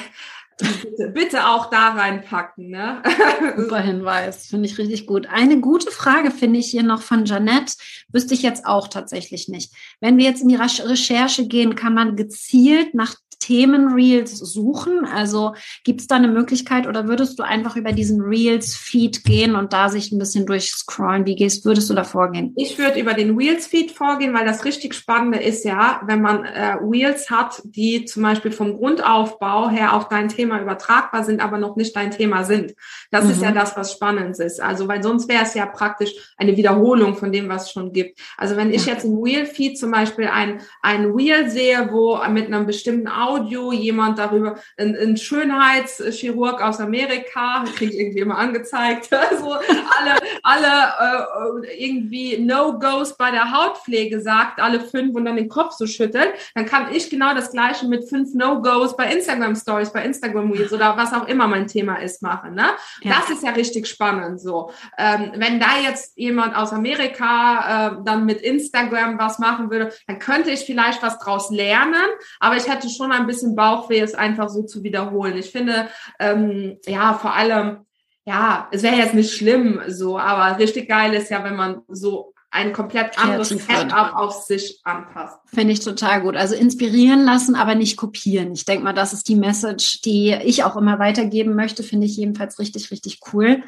Bitte, 0.57 1.11
bitte 1.13 1.47
auch 1.47 1.69
da 1.69 1.89
reinpacken. 1.89 2.69
Ne? 2.69 3.03
Super 3.57 3.79
Hinweis, 3.79 4.47
finde 4.47 4.67
ich 4.67 4.77
richtig 4.79 5.05
gut. 5.05 5.27
Eine 5.27 5.59
gute 5.59 5.91
Frage 5.91 6.31
finde 6.31 6.59
ich 6.59 6.71
hier 6.71 6.83
noch 6.83 7.03
von 7.03 7.25
Janette, 7.25 7.73
wüsste 8.11 8.33
ich 8.33 8.41
jetzt 8.41 8.65
auch 8.65 8.87
tatsächlich 8.87 9.47
nicht. 9.49 9.73
Wenn 9.99 10.17
wir 10.17 10.25
jetzt 10.25 10.41
in 10.41 10.47
die 10.47 10.55
Recherche 10.55 11.47
gehen, 11.47 11.75
kann 11.75 11.93
man 11.93 12.15
gezielt 12.15 12.95
nach 12.95 13.15
Themenreels 13.47 14.37
suchen? 14.37 15.05
Also 15.05 15.53
gibt 15.85 16.01
es 16.01 16.07
da 16.07 16.15
eine 16.15 16.27
Möglichkeit 16.27 16.85
oder 16.85 17.07
würdest 17.07 17.39
du 17.39 17.43
einfach 17.43 17.77
über 17.77 17.93
diesen 17.93 18.21
Reels-Feed 18.21 19.23
gehen 19.23 19.55
und 19.55 19.71
da 19.71 19.87
sich 19.87 20.11
ein 20.11 20.19
bisschen 20.19 20.45
durchscrollen? 20.45 21.25
Wie 21.25 21.35
gehst, 21.35 21.63
würdest 21.63 21.89
du 21.89 21.93
da 21.93 22.03
vorgehen? 22.03 22.53
Ich 22.57 22.77
würde 22.77 22.99
über 22.99 23.13
den 23.13 23.37
Reels-Feed 23.37 23.91
vorgehen, 23.91 24.33
weil 24.33 24.45
das 24.45 24.65
richtig 24.65 24.93
Spannende 24.93 25.39
ist 25.39 25.63
ja, 25.63 26.01
wenn 26.05 26.21
man 26.21 26.43
äh, 26.43 26.73
Reels 26.81 27.29
hat, 27.29 27.61
die 27.63 28.03
zum 28.03 28.23
Beispiel 28.23 28.51
vom 28.51 28.77
Grundaufbau 28.77 29.69
her 29.69 29.93
auf 29.93 30.09
dein 30.09 30.27
Thema 30.27 30.61
übertragbar 30.61 31.23
sind, 31.23 31.41
aber 31.41 31.57
noch 31.57 31.77
nicht 31.77 31.95
dein 31.95 32.11
Thema 32.11 32.43
sind. 32.43 32.73
Das 33.11 33.23
mhm. 33.23 33.31
ist 33.31 33.41
ja 33.41 33.51
mhm. 33.51 33.55
das, 33.55 33.77
was 33.77 33.93
spannend 33.93 34.37
ist. 34.39 34.61
Also, 34.61 34.89
weil 34.89 35.01
sonst 35.01 35.29
wäre 35.29 35.43
es 35.43 35.53
ja 35.53 35.65
praktisch 35.65 36.11
eine 36.35 36.57
Wiederholung 36.57 37.15
von 37.15 37.31
dem, 37.31 37.47
was 37.47 37.67
es 37.67 37.71
schon 37.71 37.93
gibt. 37.93 38.19
Also, 38.37 38.57
wenn 38.57 38.73
ich 38.73 38.85
jetzt 38.85 39.05
im 39.05 39.21
Reel-Feed 39.21 39.77
zum 39.77 39.91
Beispiel 39.91 40.27
ein, 40.27 40.59
ein 40.81 41.11
Reel 41.11 41.49
sehe, 41.49 41.89
wo 41.91 42.19
mit 42.29 42.47
einem 42.47 42.65
bestimmten 42.65 43.07
Audio 43.07 43.36
jemand 43.43 44.19
darüber, 44.19 44.55
ein, 44.77 44.95
ein 44.95 45.17
Schönheitschirurg 45.17 46.61
aus 46.61 46.79
Amerika, 46.79 47.63
kriege 47.75 47.93
ich 47.93 47.99
irgendwie 47.99 48.19
immer 48.19 48.37
angezeigt, 48.37 49.13
also 49.29 49.53
alle, 49.53 50.15
alle 50.43 51.63
äh, 51.63 51.83
irgendwie 51.85 52.37
No-Gos 52.37 53.17
bei 53.17 53.31
der 53.31 53.51
Hautpflege 53.51 54.21
sagt, 54.21 54.59
alle 54.59 54.79
fünf 54.79 55.15
und 55.15 55.25
dann 55.25 55.35
den 55.35 55.49
Kopf 55.49 55.73
so 55.73 55.87
schüttelt, 55.87 56.33
dann 56.55 56.65
kann 56.65 56.93
ich 56.93 57.09
genau 57.09 57.33
das 57.33 57.51
gleiche 57.51 57.87
mit 57.87 58.09
fünf 58.09 58.33
No-Gos 58.33 58.95
bei 58.95 59.11
Instagram 59.11 59.55
Stories, 59.55 59.91
bei 59.91 60.03
Instagram 60.03 60.51
Reels 60.51 60.73
oder 60.73 60.97
was 60.97 61.13
auch 61.13 61.27
immer 61.27 61.47
mein 61.47 61.67
Thema 61.67 61.95
ist 61.95 62.21
machen. 62.21 62.55
Ne? 62.55 62.67
Ja. 63.01 63.15
Das 63.17 63.29
ist 63.29 63.43
ja 63.43 63.51
richtig 63.51 63.87
spannend 63.87 64.39
so. 64.39 64.71
Ähm, 64.97 65.31
wenn 65.35 65.59
da 65.59 65.77
jetzt 65.83 66.17
jemand 66.17 66.55
aus 66.55 66.73
Amerika 66.73 67.97
äh, 67.97 68.03
dann 68.03 68.25
mit 68.25 68.41
Instagram 68.41 69.17
was 69.19 69.39
machen 69.39 69.69
würde, 69.69 69.91
dann 70.07 70.19
könnte 70.19 70.51
ich 70.51 70.61
vielleicht 70.61 71.01
was 71.03 71.19
draus 71.19 71.49
lernen, 71.51 71.95
aber 72.39 72.57
ich 72.57 72.67
hätte 72.67 72.89
schon 72.89 73.11
ein 73.11 73.26
bisschen 73.27 73.55
Bauchweh, 73.55 73.99
es 73.99 74.15
einfach 74.15 74.49
so 74.49 74.63
zu 74.63 74.83
wiederholen. 74.83 75.37
Ich 75.37 75.51
finde, 75.51 75.87
ähm, 76.19 76.77
ja, 76.85 77.13
vor 77.13 77.35
allem, 77.35 77.85
ja, 78.25 78.67
es 78.71 78.83
wäre 78.83 78.95
jetzt 78.95 79.13
nicht 79.13 79.33
schlimm 79.33 79.81
so, 79.87 80.17
aber 80.17 80.59
richtig 80.59 80.89
geil 80.89 81.13
ist 81.13 81.29
ja, 81.29 81.43
wenn 81.43 81.55
man 81.55 81.81
so 81.87 82.33
ein 82.49 82.73
komplett 82.73 83.19
anderes 83.19 83.49
Setup 83.49 84.15
auf 84.15 84.33
sich 84.43 84.79
anpasst. 84.83 85.37
Finde 85.45 85.73
ich 85.73 85.81
total 85.81 86.21
gut. 86.21 86.35
Also 86.35 86.55
inspirieren 86.55 87.23
lassen, 87.23 87.55
aber 87.55 87.75
nicht 87.75 87.97
kopieren. 87.97 88.53
Ich 88.53 88.65
denke 88.65 88.83
mal, 88.83 88.93
das 88.93 89.13
ist 89.13 89.27
die 89.27 89.35
Message, 89.35 90.01
die 90.01 90.31
ich 90.43 90.63
auch 90.63 90.75
immer 90.77 90.97
weitergeben 90.97 91.55
möchte. 91.55 91.83
Finde 91.83 92.07
ich 92.07 92.17
jedenfalls 92.17 92.57
richtig, 92.57 92.89
richtig 92.89 93.19
cool. 93.33 93.63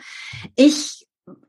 Ich 0.56 0.99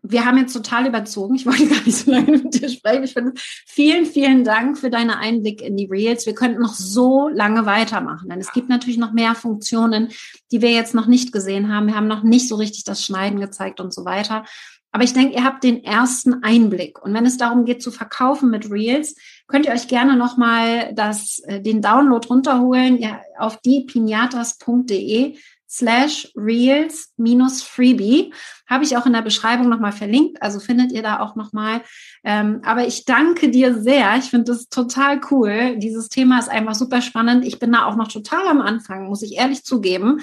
wir 0.03 0.25
haben 0.25 0.39
jetzt 0.39 0.53
total 0.53 0.87
überzogen. 0.87 1.35
Ich 1.35 1.47
wollte 1.47 1.67
gar 1.69 1.83
nicht 1.83 1.97
so 1.97 2.11
lange 2.11 2.39
mit 2.39 2.61
dir 2.61 2.69
sprechen. 2.69 3.05
Ich 3.05 3.13
finde, 3.13 3.33
vielen, 3.67 4.07
vielen 4.07 4.45
Dank 4.45 4.79
für 4.79 4.91
deine 4.91 5.19
Einblick 5.19 5.63
in 5.63 5.77
die 5.77 5.87
Reels. 5.87 6.27
Wir 6.27 6.35
könnten 6.35 6.61
noch 6.61 6.75
so 6.75 7.29
lange 7.29 7.67
weitermachen, 7.67 8.29
denn 8.29 8.41
es 8.41 8.53
gibt 8.53 8.69
natürlich 8.69 8.99
noch 8.99 9.13
mehr 9.13 9.35
Funktionen, 9.35 10.09
die 10.53 10.63
wir 10.63 10.71
jetzt 10.71 10.95
noch 10.95 11.07
nicht 11.07 11.33
gesehen 11.33 11.73
haben. 11.73 11.87
Wir 11.87 11.97
haben 11.97 12.09
noch 12.09 12.23
nicht 12.23 12.49
so 12.49 12.57
richtig 12.57 12.85
das 12.85 13.05
Schneiden 13.05 13.41
gezeigt 13.41 13.81
und 13.81 13.93
so 13.95 14.05
weiter. 14.05 14.45
Aber 14.93 15.05
ich 15.05 15.13
denke, 15.13 15.35
ihr 15.35 15.45
habt 15.45 15.63
den 15.63 15.85
ersten 15.85 16.43
Einblick. 16.43 17.01
Und 17.01 17.15
wenn 17.15 17.25
es 17.25 17.37
darum 17.37 17.65
geht 17.65 17.83
zu 17.83 17.93
verkaufen 17.93 18.51
mit 18.51 18.71
Reels, 18.71 19.15
könnt 19.47 19.67
ihr 19.67 19.73
euch 19.73 19.87
gerne 19.87 20.17
nochmal 20.17 20.93
das, 20.95 21.41
äh, 21.45 21.61
den 21.61 21.81
Download 21.81 22.27
runterholen 22.27 22.99
ja, 22.99 23.21
auf 23.39 23.61
diepinatas.de 23.61 25.37
slash 25.71 26.33
reels 26.37 27.13
minus 27.17 27.63
freebie. 27.63 28.35
Habe 28.69 28.85
ich 28.85 28.97
auch 28.97 29.07
in 29.07 29.13
der 29.13 29.23
Beschreibung 29.23 29.69
nochmal 29.69 29.93
verlinkt, 29.93 30.43
also 30.43 30.59
findet 30.59 30.91
ihr 30.91 31.03
da 31.03 31.21
auch 31.21 31.37
nochmal. 31.37 31.83
Ähm, 32.25 32.61
aber 32.65 32.87
ich 32.87 33.05
danke 33.05 33.51
dir 33.51 33.81
sehr. 33.81 34.17
Ich 34.17 34.31
finde 34.31 34.53
das 34.53 34.69
total 34.69 35.21
cool. 35.31 35.77
Dieses 35.79 36.09
Thema 36.09 36.39
ist 36.41 36.49
einfach 36.49 36.75
super 36.75 37.01
spannend. 37.01 37.45
Ich 37.45 37.59
bin 37.59 37.73
da 37.73 37.87
auch 37.87 37.97
noch 37.97 38.09
total 38.09 38.49
am 38.49 38.61
Anfang, 38.61 39.07
muss 39.07 39.23
ich 39.23 39.37
ehrlich 39.37 39.65
zugeben. 39.65 40.21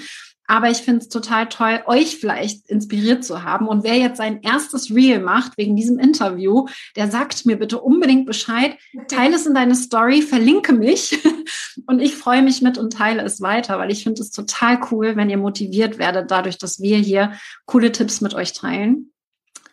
Aber 0.50 0.70
ich 0.70 0.78
finde 0.78 1.02
es 1.02 1.10
total 1.10 1.48
toll, 1.48 1.82
euch 1.84 2.16
vielleicht 2.16 2.68
inspiriert 2.70 3.22
zu 3.22 3.42
haben. 3.42 3.68
Und 3.68 3.84
wer 3.84 3.96
jetzt 3.96 4.16
sein 4.16 4.40
erstes 4.42 4.90
Reel 4.90 5.20
macht 5.20 5.58
wegen 5.58 5.76
diesem 5.76 5.98
Interview, 5.98 6.66
der 6.96 7.10
sagt 7.10 7.44
mir 7.44 7.58
bitte 7.58 7.78
unbedingt 7.78 8.24
Bescheid, 8.24 8.76
teile 9.08 9.36
es 9.36 9.44
in 9.44 9.54
deine 9.54 9.74
Story, 9.74 10.22
verlinke 10.22 10.72
mich 10.72 11.18
und 11.86 12.00
ich 12.00 12.16
freue 12.16 12.42
mich 12.42 12.62
mit 12.62 12.78
und 12.78 12.94
teile 12.94 13.22
es 13.22 13.42
weiter, 13.42 13.78
weil 13.78 13.92
ich 13.92 14.02
finde 14.02 14.22
es 14.22 14.30
total 14.30 14.80
cool, 14.90 15.16
wenn 15.16 15.28
ihr 15.28 15.36
motiviert 15.36 15.98
werdet, 15.98 16.30
dadurch, 16.30 16.56
dass 16.56 16.80
wir 16.80 16.96
hier 16.96 17.34
coole 17.66 17.92
Tipps 17.92 18.22
mit 18.22 18.32
euch 18.32 18.54
teilen. 18.54 19.12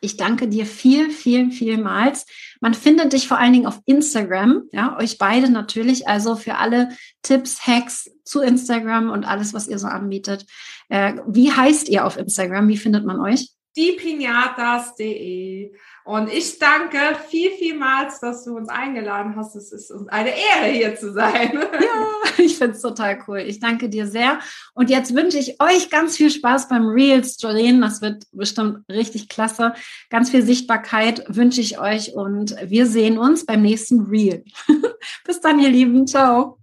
Ich 0.02 0.18
danke 0.18 0.48
dir 0.48 0.66
viel, 0.66 1.10
viel, 1.10 1.52
vielmals. 1.52 2.28
Man 2.62 2.74
findet 2.74 3.14
dich 3.14 3.28
vor 3.28 3.40
allen 3.40 3.54
Dingen 3.54 3.66
auf 3.66 3.80
Instagram, 3.86 4.64
ja, 4.72 4.98
euch 5.00 5.18
beide 5.18 5.50
natürlich. 5.50 6.08
Also 6.08 6.36
für 6.36 6.56
alle 6.58 6.90
Tipps, 7.24 7.66
Hacks 7.66 8.12
zu 8.24 8.42
Instagram 8.42 9.10
und 9.10 9.26
alles, 9.26 9.54
was 9.54 9.68
ihr 9.68 9.80
so 9.80 9.88
anbietet. 9.88 10.46
Äh, 10.90 11.16
wie 11.28 11.52
heißt 11.52 11.90
ihr 11.90 12.06
auf 12.06 12.18
Instagram? 12.18 12.68
Wie 12.68 12.78
findet 12.78 13.06
man 13.06 13.20
euch? 13.20 13.55
diepinatas.de. 13.76 15.72
Und 16.04 16.32
ich 16.32 16.60
danke 16.60 17.00
viel, 17.28 17.52
vielmals, 17.52 18.20
dass 18.20 18.46
du 18.46 18.56
uns 18.56 18.70
eingeladen 18.70 19.36
hast. 19.36 19.56
Es 19.56 19.72
ist 19.72 19.90
uns 19.92 20.08
eine 20.08 20.30
Ehre, 20.30 20.72
hier 20.72 20.96
zu 20.96 21.12
sein. 21.14 21.60
Ja, 21.86 22.44
ich 22.44 22.58
finde 22.58 22.76
es 22.76 22.82
total 22.82 23.20
cool. 23.28 23.40
Ich 23.40 23.60
danke 23.60 23.90
dir 23.90 24.08
sehr. 24.08 24.40
Und 24.74 24.90
jetzt 24.90 25.16
wünsche 25.16 25.38
ich 25.38 25.62
euch 25.62 25.90
ganz 25.90 26.18
viel 26.18 26.30
Spaß 26.30 26.68
beim 26.68 26.88
Reels 26.88 27.38
drehen. 27.38 27.82
Das 27.82 28.02
wird 28.02 28.26
bestimmt 28.32 28.80
richtig 28.90 29.30
klasse. 29.30 29.74
Ganz 30.10 30.30
viel 30.30 30.42
Sichtbarkeit 30.44 31.24
wünsche 31.28 31.62
ich 31.62 31.80
euch 31.80 32.14
und 32.14 32.56
wir 32.64 32.86
sehen 32.88 33.18
uns 33.18 33.46
beim 33.46 33.62
nächsten 33.62 34.02
Reel. 34.02 34.44
Bis 35.26 35.42
dann, 35.42 35.60
ihr 35.60 35.70
Lieben. 35.70 36.08
Ciao. 36.08 36.60